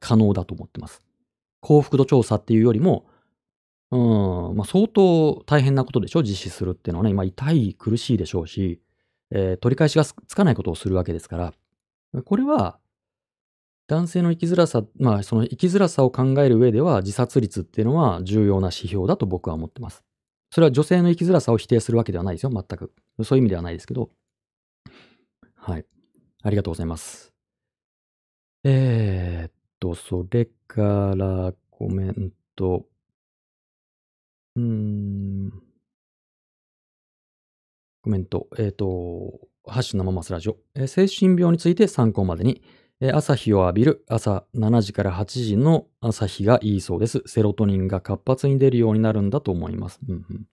[0.00, 1.00] 可能だと思ってます。
[1.60, 3.06] 幸福度調査っていうよりも、
[3.90, 3.96] う
[4.52, 6.22] ん、まあ、相当大変なことでしょ？
[6.22, 8.82] 実施するっていうのはね、まあ、痛い、苦しいでしょうし、
[9.30, 11.54] えー、取り返しがつかないことをするわけですから、
[12.24, 12.78] これは
[13.88, 20.02] 男性の生きづらさ、まあその生きづらさを考える上では自殺率っていうのは重要な指標だと僕は思ってます。
[20.50, 22.92] それは女性の生きづらさを否定するわけではないですよ、全く。
[23.22, 24.10] そういう意味ではないですけど。
[25.56, 25.84] はい。
[26.42, 27.32] ありがとうございます。
[28.64, 32.86] えーっと、それからコメント。
[34.56, 35.50] うん。
[38.02, 38.48] コメント。
[38.58, 40.56] えーっと、ハッシュ生マスラジオ。
[40.74, 42.62] えー精神病について参考までに、
[43.12, 47.22] 朝日を浴びる朝7時から8時の朝日がいいそうです。
[47.26, 49.98] セロトニンが活発に出るようになるんだと思います。
[50.08, 50.46] うんうん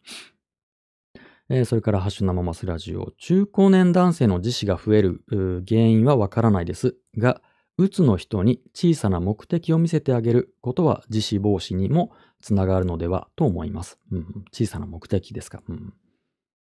[1.52, 3.12] えーそれから、ハッシュ生マスラジオ。
[3.18, 5.24] 中高年男性の自死が増える
[5.68, 7.42] 原因はわからないですが、
[7.78, 12.12] うつの人に小さな目的を見せてあげることは自死防止にも
[12.42, 13.98] つながるのではと思います。
[14.12, 15.64] うん小さな目的ですか。
[15.68, 15.94] うん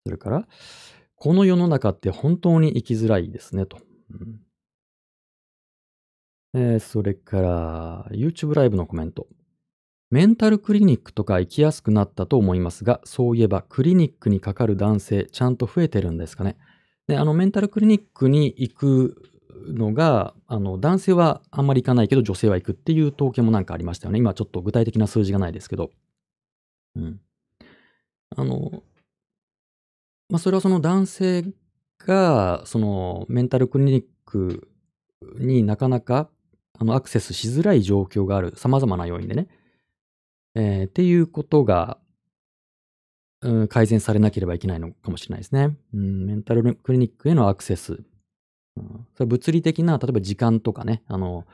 [0.05, 0.47] それから、
[1.15, 3.77] この世の中って本当に生きづらいですねと。
[4.11, 4.41] うん
[6.55, 9.27] えーそれから、YouTube ライブのコメント。
[10.13, 16.55] メンタルクリニックとか行きやすくなったと思いますが、そういえばクリニックにかかる男性、ちゃんと増えてるんですかね。
[17.07, 19.31] で、あの、メンタルクリニックに行く
[19.69, 24.19] のが、あの、男性はあんまり行かないけど、女性は行くっていう統計もなんかありましたよね。
[24.19, 25.89] 今ちょっと具体的な数字がないですけど。
[26.95, 27.19] うん。
[28.35, 28.83] あの、
[30.29, 31.45] まあ、それはその男性
[31.97, 34.69] が、その、メンタルクリニック
[35.39, 36.29] になかなか、
[36.77, 38.53] あの、アクセスしづらい状況がある。
[38.57, 39.47] 様々な要因でね。
[40.55, 41.97] えーっていうことが、
[43.41, 45.77] うん、改善されなければいけないのかもしれないですね。
[45.93, 48.03] うん、メンタルクリニックへのアクセス。
[48.77, 51.45] うん、それ物理的な、例えば時間とかね、あの、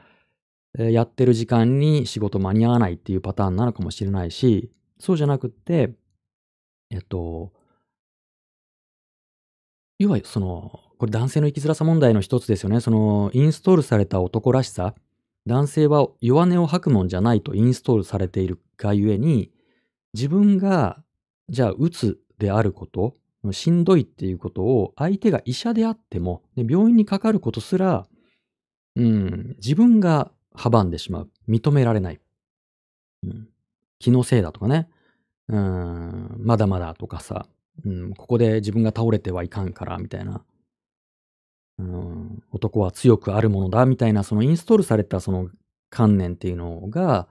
[0.78, 5.96] えーやってる時間に仕事間に合わないっていうパターンなのかもしれないし、そうじゃなくって、
[6.92, 7.52] えっと、
[9.98, 12.80] 要はその、これ男性の生きづらさ問題の一つですよね。
[12.82, 14.96] その、インストールされた男らしさ。
[15.50, 19.52] 男性は弱音を吐くもんじゃないとインストールされているがゆえに、
[20.14, 21.04] 自分が、
[21.50, 23.16] じゃあ、うつであること、
[23.52, 28.06] しんどいっていうことを相手が医者であっても、で病院にかかることすら、
[28.96, 31.32] うん、自分が阻んでしまう。
[31.48, 32.20] 認められない。
[33.24, 33.48] うん、
[33.98, 34.88] 気のせいだとかね。
[35.48, 37.48] うん、まだまだとかさ、
[37.84, 40.44] うん、ここで自分が倒れてはいかんから、みたいな。
[41.80, 45.50] うん、男は強くあるものだ、みたいな、そのインストールされたその
[45.90, 47.28] 観念っていうのが、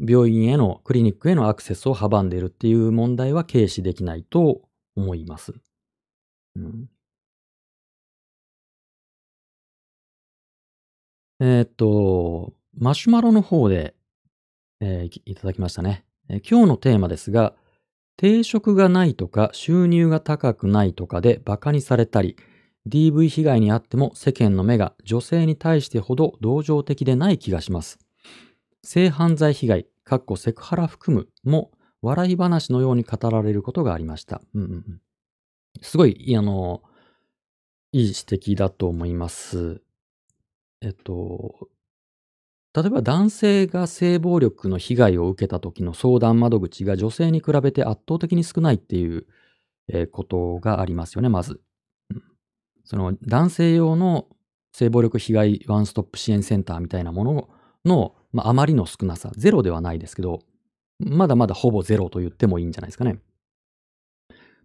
[0.00, 4.62] 病院への、クリニックへのアクセスを阻んでいるっていう問題は軽視できないと
[4.96, 5.54] 思います。
[6.56, 6.88] うん、
[11.40, 13.94] えーっと、マシュマロの方で、
[14.80, 17.54] えーいただきましたね、えー今日のテーマですが、
[18.16, 22.36] 定職がないとか収入が高くないとかで馬鹿にされたり、
[22.88, 27.98] DV 被害にあっても世間の目が女性に対してほど同情的でない気がします。
[28.82, 31.70] 性犯罪被害、かっこセクハラ含むも
[32.02, 34.42] 笑い話のように語られることがありました。
[34.54, 35.00] うんうん、
[35.80, 36.82] すごい、いあの、
[37.92, 39.82] いい指摘だと思います。
[40.80, 41.68] えっと、
[42.74, 49.26] 例えば男性が性暴力の被害を受けた時の相談窓口が女性に比べて圧倒的に少ないっていう、
[49.88, 51.60] えーことがありますよね、まず。
[52.84, 54.26] その男性用の
[54.72, 57.48] 性暴力被害ワンストップ支援センターみたいなもの
[57.84, 60.40] の、まあ、あまりの少なさ、ゼロではないですけど、
[60.98, 63.18] まだまだほぼゼロと言ってもいいんじゃないですかね。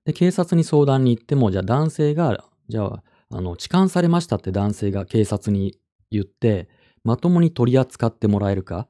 [0.06, 5.78] で、警察に相談に行っても、じゃあ男性が、じゃあ、あの、痴漢されましたって男性が警察に
[6.12, 6.70] 言って、
[7.04, 8.88] まともに取り扱ってもらえるか、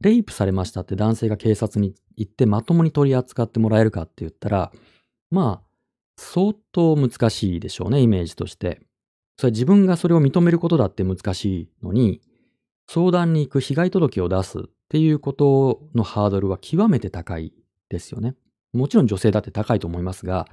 [0.00, 4.72] レイプされましたって男性が警察に行ってまともに取り扱ってもらえるかって言ったら、
[5.30, 5.67] まあ、
[6.18, 8.80] 相当難しいでしょうね、イメージとして。
[9.36, 12.20] それは自分がそれを認めることだって難しいのに、
[12.88, 17.52] 相談に行く被害届を出すっていうことのハードルは極めて高い
[17.88, 18.34] ですよね。
[18.72, 20.46] もちろん女性だって高いと思いますが、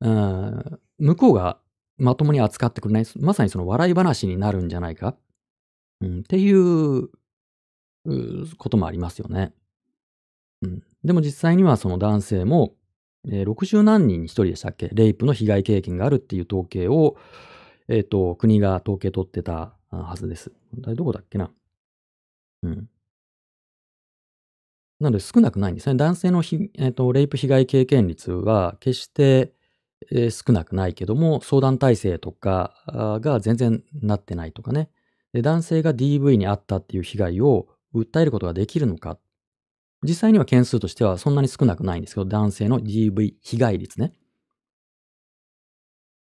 [0.00, 1.58] うん向こうが
[1.98, 5.16] まともに扱ってくれない、まさにその笑い話になるんじゃないか、
[6.00, 7.08] うん、っていう
[8.06, 9.52] うこともありますよね。
[10.62, 12.74] うん、でも実際にはその男性も、
[13.28, 14.88] えー60何人に1人でしたっけ？
[14.92, 17.16] レイプの被害経験があるっていう統計を、
[17.88, 20.52] えっ、と、国が統計取ってたはずです。
[20.74, 21.50] どこだっけな？
[22.62, 22.88] うん。
[25.00, 25.94] なので少なくないんですね。
[25.96, 29.52] 男性のひ、えーとレイプ被害経験率は決して、
[30.10, 32.74] えー少なくないけども、相談体制とか
[33.22, 34.88] が全然なってないとかね。
[35.32, 39.18] で男性が DV にあったっていう被害を訴えることができるのか。
[40.02, 44.12] 実際には件数としてはそんなに少なくないんですけど、男性の DV 被害率ね。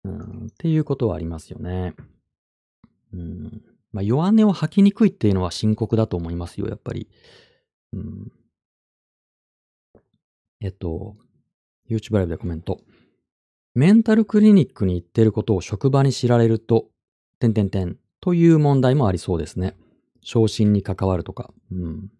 [0.04, 1.94] うん、っていうことはありますよね。
[3.12, 3.62] うん。
[3.92, 7.08] まあ、弱音を吐きにくいっていうのは深刻だと思いますよ、やっぱり。
[7.92, 8.32] うん。
[10.60, 11.16] えっと、
[11.88, 12.80] YouTube ライブでコメント。
[13.74, 16.86] メンタルクリニックに行ってることを職場に知られると、
[17.40, 17.98] てんてんてん。
[18.20, 19.76] という問題もありそうですね。
[20.22, 21.52] 昇進に関わるとか。
[21.70, 22.10] うん。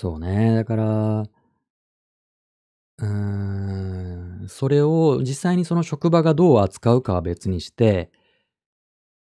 [0.00, 0.54] そうね。
[0.54, 1.24] だから、
[2.98, 3.06] うー
[4.44, 8.10] ん、それを実際にその職場がどう扱うかは別にして、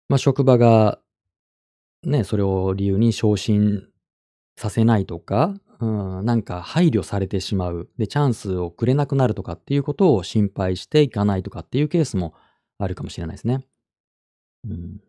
[0.09, 0.98] まあ、職場が、
[2.05, 3.84] ね、それを理由に昇進
[4.56, 7.88] させないとか、うん、なんか配慮されてしまう。
[7.98, 12.34] で、チャンスをくれなくなるとかっていうことを心配していかないとかっていうケースも
[12.78, 13.66] あるかもしれないですね。
[14.64, 15.01] うん。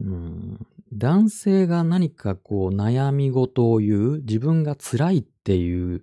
[0.00, 6.02] うん、男性が何かこう悩み事を言う、自分が辛いっていう、っ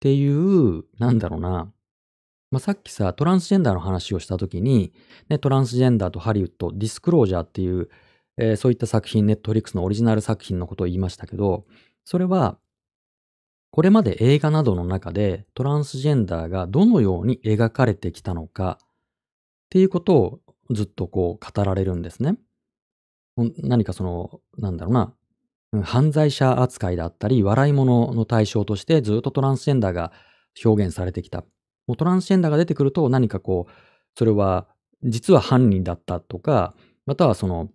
[0.00, 1.72] ていう、なんだろうな。
[2.50, 4.92] まあ、さっきさ、トランスジェンダーの話をしたときに、
[5.28, 7.88] ね、トランスジェンダーとハリウッド、ディスクロージャーっていう、
[8.38, 11.66] えー、そういった作品、ネットフリックスのオリジナル作品のことを言いましたけど、
[12.04, 12.58] それは、
[13.70, 18.86] これまで映画などの中でトランスジェンダーがどのように描かれてきたのかっ
[19.68, 20.40] ていうことを
[20.70, 22.38] ずっとこう語られるんですね。
[23.36, 25.12] 何かその、なんだろうな、
[25.82, 30.12] 犯罪者扱いだったり、笑い物の対象としてずっとトランスジェンダーが
[30.64, 31.44] 表現されてきた。
[31.86, 33.72] もうトランスジェンダーが出てくると何かこう、
[34.14, 34.66] それは
[35.04, 37.70] 実は犯人だったとか、またはその、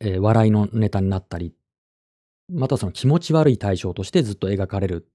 [0.00, 1.54] えー、笑いのネタになったり、
[2.52, 5.08] またはその気持ち悪い対象としてずっと描かれる。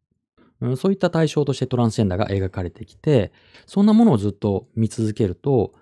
[0.61, 3.31] うん、そういった対象としてトランスジェンダーが描かれてきて、
[3.65, 5.73] そんなものをずっと見続けると、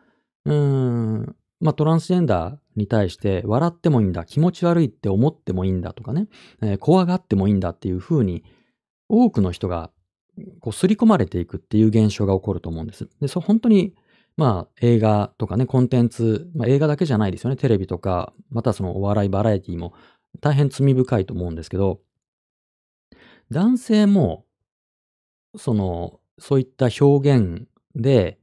[0.45, 6.27] うーん、まあ、トランスジェンダーに対して笑ってもいいんだ、気持ち悪いって思ってもいいんだとかね、
[6.61, 8.43] えー、怖がってもいいんだっていうふうに、
[9.07, 9.91] 多くの人が
[10.59, 13.09] こう刷り込まれていくっていう現象が起こると思うんです。
[13.19, 13.95] で、そ本当に、
[14.38, 17.57] まあ、映画とかね、コンテンツ、まあ、映画だけじゃないですよね。
[17.57, 19.93] テレビとか、またそのお笑いバラエティも
[20.39, 21.99] 大変罪深いと思うんですけど、
[23.51, 24.45] 男性も、
[25.57, 28.39] その、そういった表現で、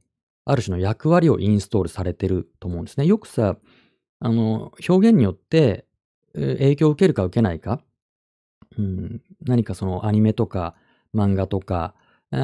[0.49, 3.05] ある種の役割をインストールされてると思うんですね。
[3.05, 3.57] よくさ、
[4.19, 5.85] あの、表現によって
[6.33, 7.81] 影響を受けるか受けないか、
[8.77, 10.75] うん、何かそのアニメとか
[11.15, 11.93] 漫画とか、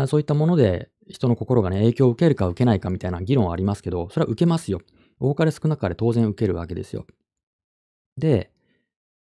[0.08, 4.82] そういったもので人の心がね、影響を受けるか受けないかみたいな議論はありますけど、それは受けますよ。
[5.20, 7.06] 多かれ少なかれ当然受けるわけですよ。
[8.18, 8.52] で、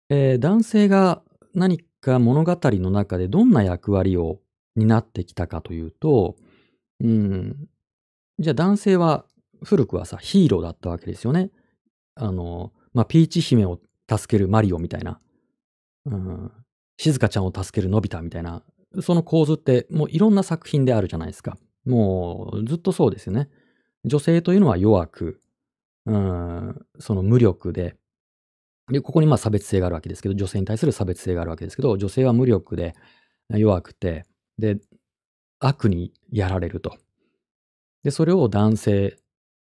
[0.08, 1.22] えー、男性が
[1.54, 4.40] 何か物語の中でどんな役割を
[4.76, 6.36] 担ってきたかというと、
[7.00, 7.68] うん、
[8.40, 9.26] じゃあ男性は
[9.62, 11.50] 古くはさ、ヒーローだったわけですよね。
[12.14, 13.78] あの、まあ、ピーチ姫を
[14.10, 15.20] 助けるマリオみたいな、
[16.06, 16.52] うん、
[16.96, 18.62] 静香ちゃんを助けるのび太みたいな、
[19.02, 21.58] その構図ってもういろんな作品であるじゃないですか。
[21.84, 23.48] もうずっとそうですよね。
[24.04, 25.40] 女性というのは弱く、
[26.06, 27.96] うん、その無力で、
[28.90, 32.94] で、ここにまあ差別性があるわけですけど、女性に対する差別性があるわけですけど、女性は無力で
[33.50, 34.24] 弱くて、
[34.58, 34.78] で、
[35.58, 36.96] 悪にやられると。
[38.02, 39.16] で、それを男性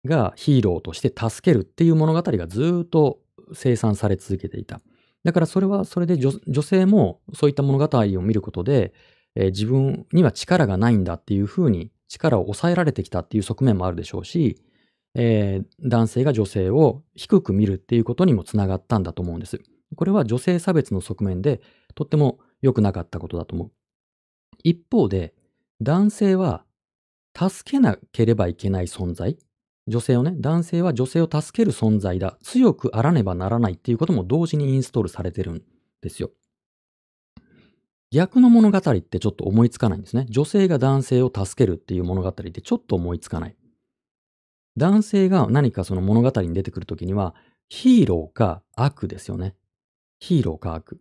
[0.04, 3.20] がヒーローとして助けるっていう物語がずっと
[3.54, 4.80] 生産され続けていた。
[5.24, 8.92] だからそれはそれで女性もそういった物語を見ることで、
[9.36, 14.60] えー、自分には力がないんだっていうふうに力を抑えられてきたっていう側面もあるでしょうし、
[15.14, 19.60] えー、男性が女性を低く見るっていうことにもつながったんだと思うんです。
[19.94, 21.60] これは女性差別の側面で
[21.94, 23.70] とっても良くなかったことだと思う。
[24.64, 25.34] 一方で
[25.80, 26.64] 男性は
[27.36, 29.36] 助けなければいけない存在。
[29.88, 32.38] 女性をね、男性は女性を助ける存在だ。
[32.42, 35.62] 強くあらねばならないっていうことも同時にインストールされてるん
[36.00, 36.30] ですよ。
[38.12, 40.26] 逆の物語ってちょっと思いつかないんですね。
[40.28, 43.56] 女性が男性を助けるっていう物語ってちょっと思いつかない。
[44.76, 47.34] 男性が何かその物語に出てくるときには、
[47.68, 49.54] ヒーローか悪ですよね。
[50.18, 51.00] ヒーローか悪。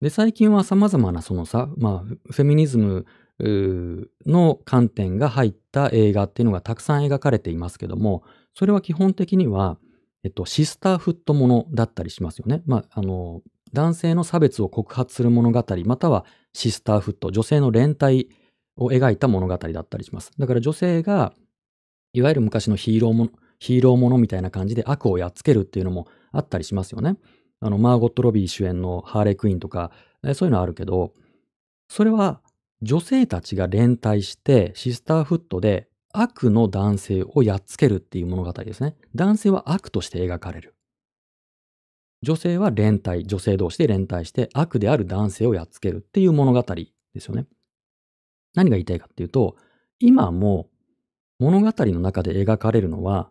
[0.00, 3.04] で、最近は様々なそのさ、まあ、フェミニズム
[4.26, 8.22] の観点が入った映画っていうのがたくさん描かれていますけども、
[8.54, 9.78] それは基本的には、
[10.24, 12.62] えっと、シスターフットものだったりしますよね。
[12.66, 13.42] まあ、あの、
[13.72, 18.28] 男性の差別を告発する物語、またはシスターフット、女性の連帯
[18.76, 20.32] を描いた物語だったりします。
[20.38, 21.32] だから女性が、
[22.12, 27.16] いわゆる昔のヒーローもの、ヒーローものみたいな感じで悪をやっつけるっていうのもあったりしますよね。
[27.60, 29.92] あの、マーゴット・ロビー主演のハーレークイーンとか、
[30.34, 31.12] そういうのあるけど、
[31.88, 32.40] それは
[32.82, 38.96] 女性たちが連帯してシスターフットで悪の男性をやっつけるっていう物語ですね。
[39.14, 40.74] 男性は悪として描かれる。
[42.22, 46.86] 女性は連帯、女性同士で連帯して悪である男性をやっつけるっていう物語で
[47.20, 47.46] すよね。
[48.54, 49.56] 何が言いたいかっていうと、
[50.00, 50.68] 今も
[51.38, 53.30] 物語の中で描かれるのは、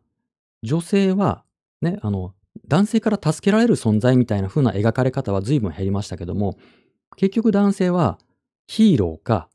[0.64, 1.44] 女性は
[1.82, 2.34] ね、あの、
[2.68, 6.58] 男性から助けられる存在みたいな風な描かれ方は随分減りましたけども、
[7.16, 8.18] 結局男性は
[8.70, 9.50] ヒーローか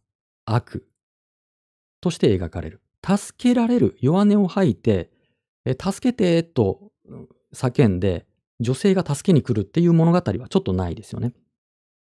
[0.44, 0.88] 悪
[2.00, 2.80] として描かれる。
[3.06, 5.08] 助けられる、弱音を吐いて、
[5.64, 6.90] 助けてと
[7.54, 8.26] 叫んで、
[8.58, 11.32] 女性が助けに来るっていう物語はちょっとないですよね。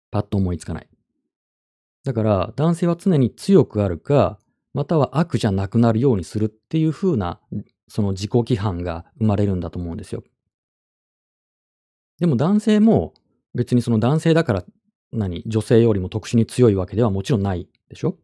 [0.10, 0.88] パッと思いつかない。
[2.06, 4.40] だから男性は常に強くあるか、
[4.74, 7.42] または悪じゃなくなるようにするっていう風な、
[7.90, 10.24] その自己規範が生まれるんだと思うんですよ。
[12.20, 13.14] でも男性も
[13.54, 14.64] 別にその男性だから
[15.16, 18.18] 何女性よりも特殊に強いわけではもちろんないでしょ？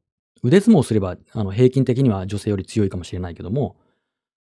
[0.43, 3.77] 腕相撲すればあの平均的には女性より強いかもしれないけども、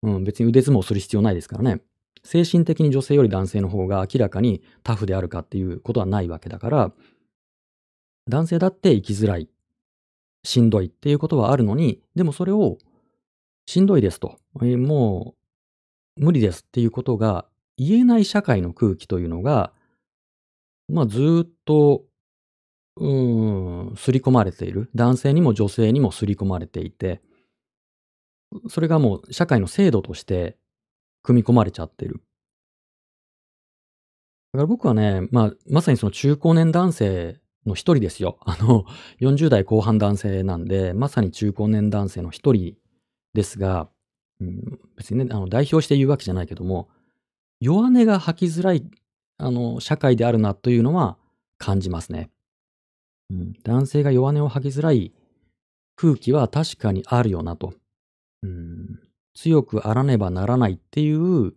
[0.03, 1.81] うん、別に腕相撲する必要ないですからね。
[2.23, 6.93] 精神的に女性より男性の方が明らかにタフであるかっていうことはないわけだから、
[8.29, 9.49] 男性だって生きづらい、
[10.45, 12.77] しんどいっていうことはあるのに、でもそれを
[13.67, 15.35] しんどいですと、えも
[16.19, 17.47] う無理ですっていうことが
[17.79, 19.73] 言えない社会の空気というのが、
[20.89, 22.05] まあずっと、
[23.01, 24.91] うん、刷り込まれている。
[24.95, 27.23] 男性にも女性にも刷り込まれていて、
[28.69, 30.57] それがもう社会の制度として
[31.23, 32.21] 組み込まれちゃってる。
[34.53, 38.39] だから僕はね、まあ、まさにその中高年男性の一人ですよ。
[38.45, 38.85] あの、
[39.21, 42.77] 40代後半男性なんで、まさに中高年男性の一人
[43.33, 43.89] ですが、
[44.41, 46.91] うん、別にね、あの代表して言うわけじゃないけども、
[47.61, 48.85] 弱音が吐きづらい、
[49.39, 51.17] あの、社会であるなというのは
[51.57, 52.31] 感じますね。
[53.63, 55.13] 男性が弱音を吐きづらい
[55.97, 57.75] 空気は確かにあるよなと。
[58.43, 59.01] うん、
[59.35, 61.53] 強くあらねばならないっていう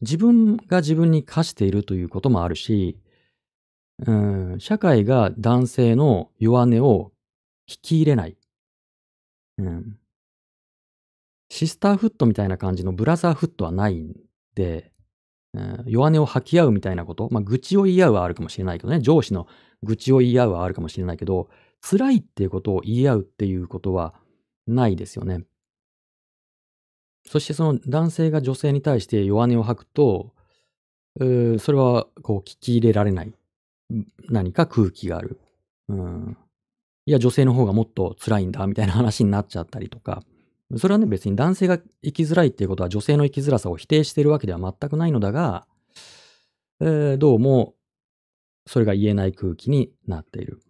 [0.00, 2.98] 自分が自分に課しているということもあるし、
[4.06, 7.12] うん、社会が男性の弱音を
[7.68, 8.36] 引き入れない。
[9.58, 9.96] うん、
[11.48, 14.14] シスターフットみたいな感じのブラザーフットはないん
[14.56, 14.90] で、
[15.54, 19.46] うん、弱音を吐き合うみたいなこと、まあ、愚痴を言い合うはあるかもしれないけどね、上司の
[19.84, 21.48] 愚痴を言い合うはあるかもしれないけど、
[21.80, 24.14] 辛いっていうことを言い合うっていうことは
[24.66, 25.44] ないですよね。
[27.26, 30.32] そしてその男性が女性に対して弱音を吐くと、
[31.16, 33.32] それはこう聞き入れられない
[34.28, 35.38] 何か空気がある。
[35.88, 36.36] うん。
[37.06, 40.22] いや、女性の方がもっと辛いんだみたいな話になっちゃったりとか、
[40.76, 45.66] それはね、別に男性が生きづらいっていうことは女性の生きづらさを否定しているわけでは全くないのだが、
[46.80, 47.74] えー、どうも
[48.66, 50.60] それが言えない空気になっている。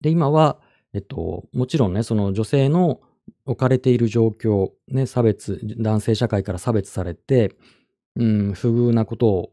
[0.00, 0.60] で、今は、
[0.92, 3.00] えっと、もちろんね、その女性の
[3.44, 7.56] 置かれている状況、ね、差別、男性社会から差別されて、
[8.16, 9.52] うん、不遇なことを、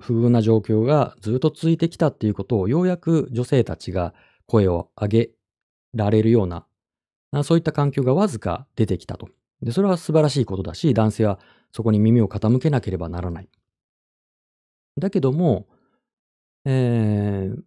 [0.00, 4.14] 不遇な状況がずっと続いてきたっていうことを、ようやく女性たちが
[4.46, 5.30] 声を上げ
[5.94, 6.66] られるような、
[7.42, 9.28] そういった環境がわずか出てきたと。
[9.62, 11.40] で、それは素晴らしいことだし、男性は
[11.72, 13.48] そこに耳を傾けなければならない。
[14.96, 15.66] だけども、
[16.64, 17.62] えー、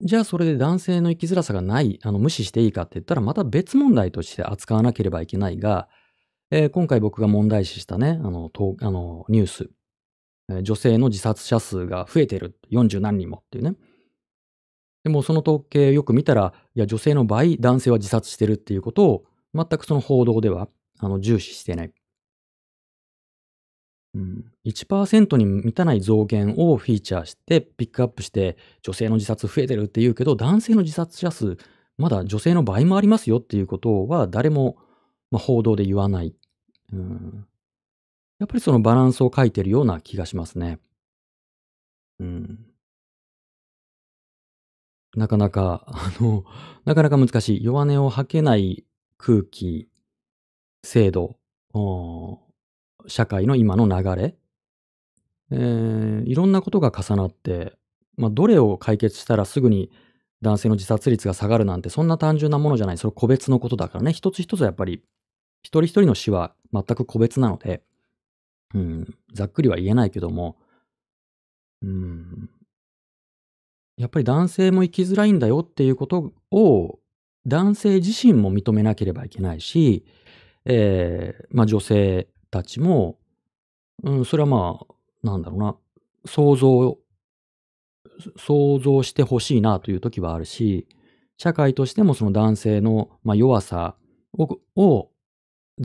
[0.00, 5.88] じゃあそれで男性の生きづらさがない、あの無視していいかって言ったらまた別問題として扱わなければいけないが、
[6.50, 9.70] えー、今回僕が問題視したね、あの、あのニュース、
[10.50, 13.74] えー、女性の自殺者数が増えてる、40何人もっていうね。
[15.04, 19.24] でもその統計よく見たら、いや女性の倍男性は自殺してるっていうことを
[19.54, 20.68] 全くその報道では
[20.98, 21.92] あの重視してない。
[24.14, 31.56] うん、1%に満たない増減をフィーチャーしてピックアップして女性の自殺増えてるって言うけど男性の自殺者数
[31.98, 34.76] まだ女性の倍もありますよっていうことは誰も、
[35.30, 36.34] まあ、報道で言わない、
[36.92, 37.46] うん。
[38.38, 40.78] やっぱりそのバランスを書いてるような気がしますね。
[42.20, 42.58] うん、
[45.16, 46.44] なかなか、あの、
[46.84, 47.64] なかなか難しい。
[47.64, 48.84] 弱音を吐けない
[49.16, 49.88] 空気、
[50.82, 51.36] 制度、
[53.06, 54.36] 社会の今の流れ、
[55.50, 57.74] えー、いろんなことが重なって、
[58.16, 59.90] まあ、どれを解決したらすぐに
[60.42, 62.98] 男性の自殺率が下がるなんてそんな単純なものじゃない。
[62.98, 64.12] それ個別のことだからね。
[64.12, 65.02] 一つ一つはやっぱり
[65.62, 67.82] 一人一人の死は全く個別なので、
[68.74, 70.56] うん、ざっくりは言えないけども、
[71.82, 72.50] うん、
[73.96, 76.98] やっぱり男性も生きづらいんだよっていうことを
[77.46, 80.04] 男性自身も認めなければいけないし、
[80.64, 83.18] えー、まあ女性たちも、
[84.04, 84.94] うん、それはまあ、
[85.26, 85.76] なんだろうな、
[86.24, 86.98] 想像、
[88.36, 90.86] 想像してほしいなという時はあるし、
[91.36, 93.96] 社会としてもその男性の、まあ、弱さ
[94.38, 95.10] をを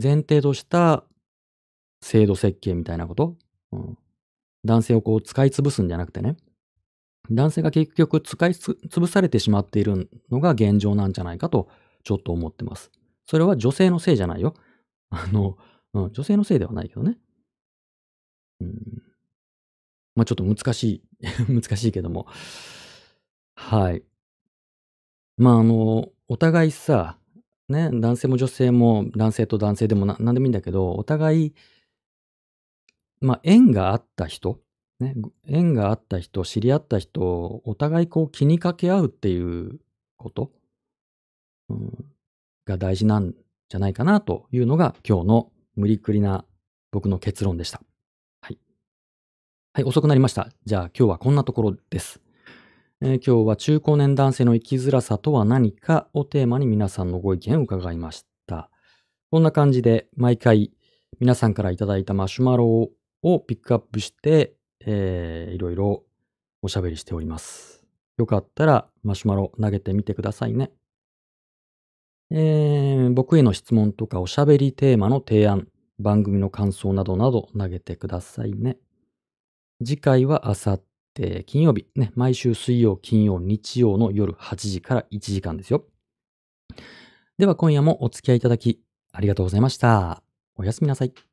[0.00, 1.02] 前提とした
[2.02, 3.34] 制度設計みたいなこと、
[3.72, 3.98] うん、
[4.64, 6.36] 男性をこう使い潰すんじゃなくてね、
[7.32, 11.68] 男性が結局使い潰されてしまっているのが現状なんじゃないかと
[12.04, 12.92] ちょっと思ってます。
[13.26, 14.54] それは女性のせいじゃないよ。
[15.10, 15.56] あの、
[15.94, 17.18] うん、女性のせいではないけどね。
[18.60, 19.02] うん。
[20.14, 21.02] まあちょっと難しい
[21.48, 22.26] 難しいけども。
[23.54, 24.02] はい。
[25.36, 27.18] まああの、お互いさ、
[27.68, 31.54] ね、男性も女性も男性と男性でも何でもいいんだけど、お互い、
[33.20, 34.60] まあ、縁があった人、
[34.98, 35.14] ね、
[35.46, 39.80] 縁があった人、知り合った人、お互いこう気にかけ合うっていう
[40.16, 40.52] こと、
[41.68, 42.04] うん、
[42.66, 43.34] が大事なん
[43.68, 46.44] じゃないかなというのが今日の無理くりな
[46.92, 47.80] 僕の結論でした。
[48.40, 48.58] はい。
[49.74, 50.48] はい、遅くなりました。
[50.64, 52.20] じゃあ今日はこんなところです。
[53.02, 58.70] えー、今日は中高年男性の生きづらさとは何かをテーマに皆さんのご意見を伺いました。
[59.30, 60.72] こんな感じで毎回
[61.18, 62.90] 皆さんからいただいたマシュマロ
[63.22, 66.04] をピックアップして、えー、いろいろ
[66.62, 67.84] おしゃべりしております。
[68.18, 70.70] よかったらマシュマロ投げてみてくださいね。
[72.30, 75.66] えー、僕への質問とかおしゃべりテーマの提案、
[75.98, 78.76] 番組の感想などなど投げてくださいね。
[79.84, 80.82] 次回はあさっ
[81.14, 85.84] て金曜日、ね、毎週水曜、金曜、日曜の夜8時から1時間ですよ。
[87.38, 88.80] では今夜もお付き合いいただき
[89.12, 90.22] ありがとうございました。
[90.56, 91.29] おやすみなさい。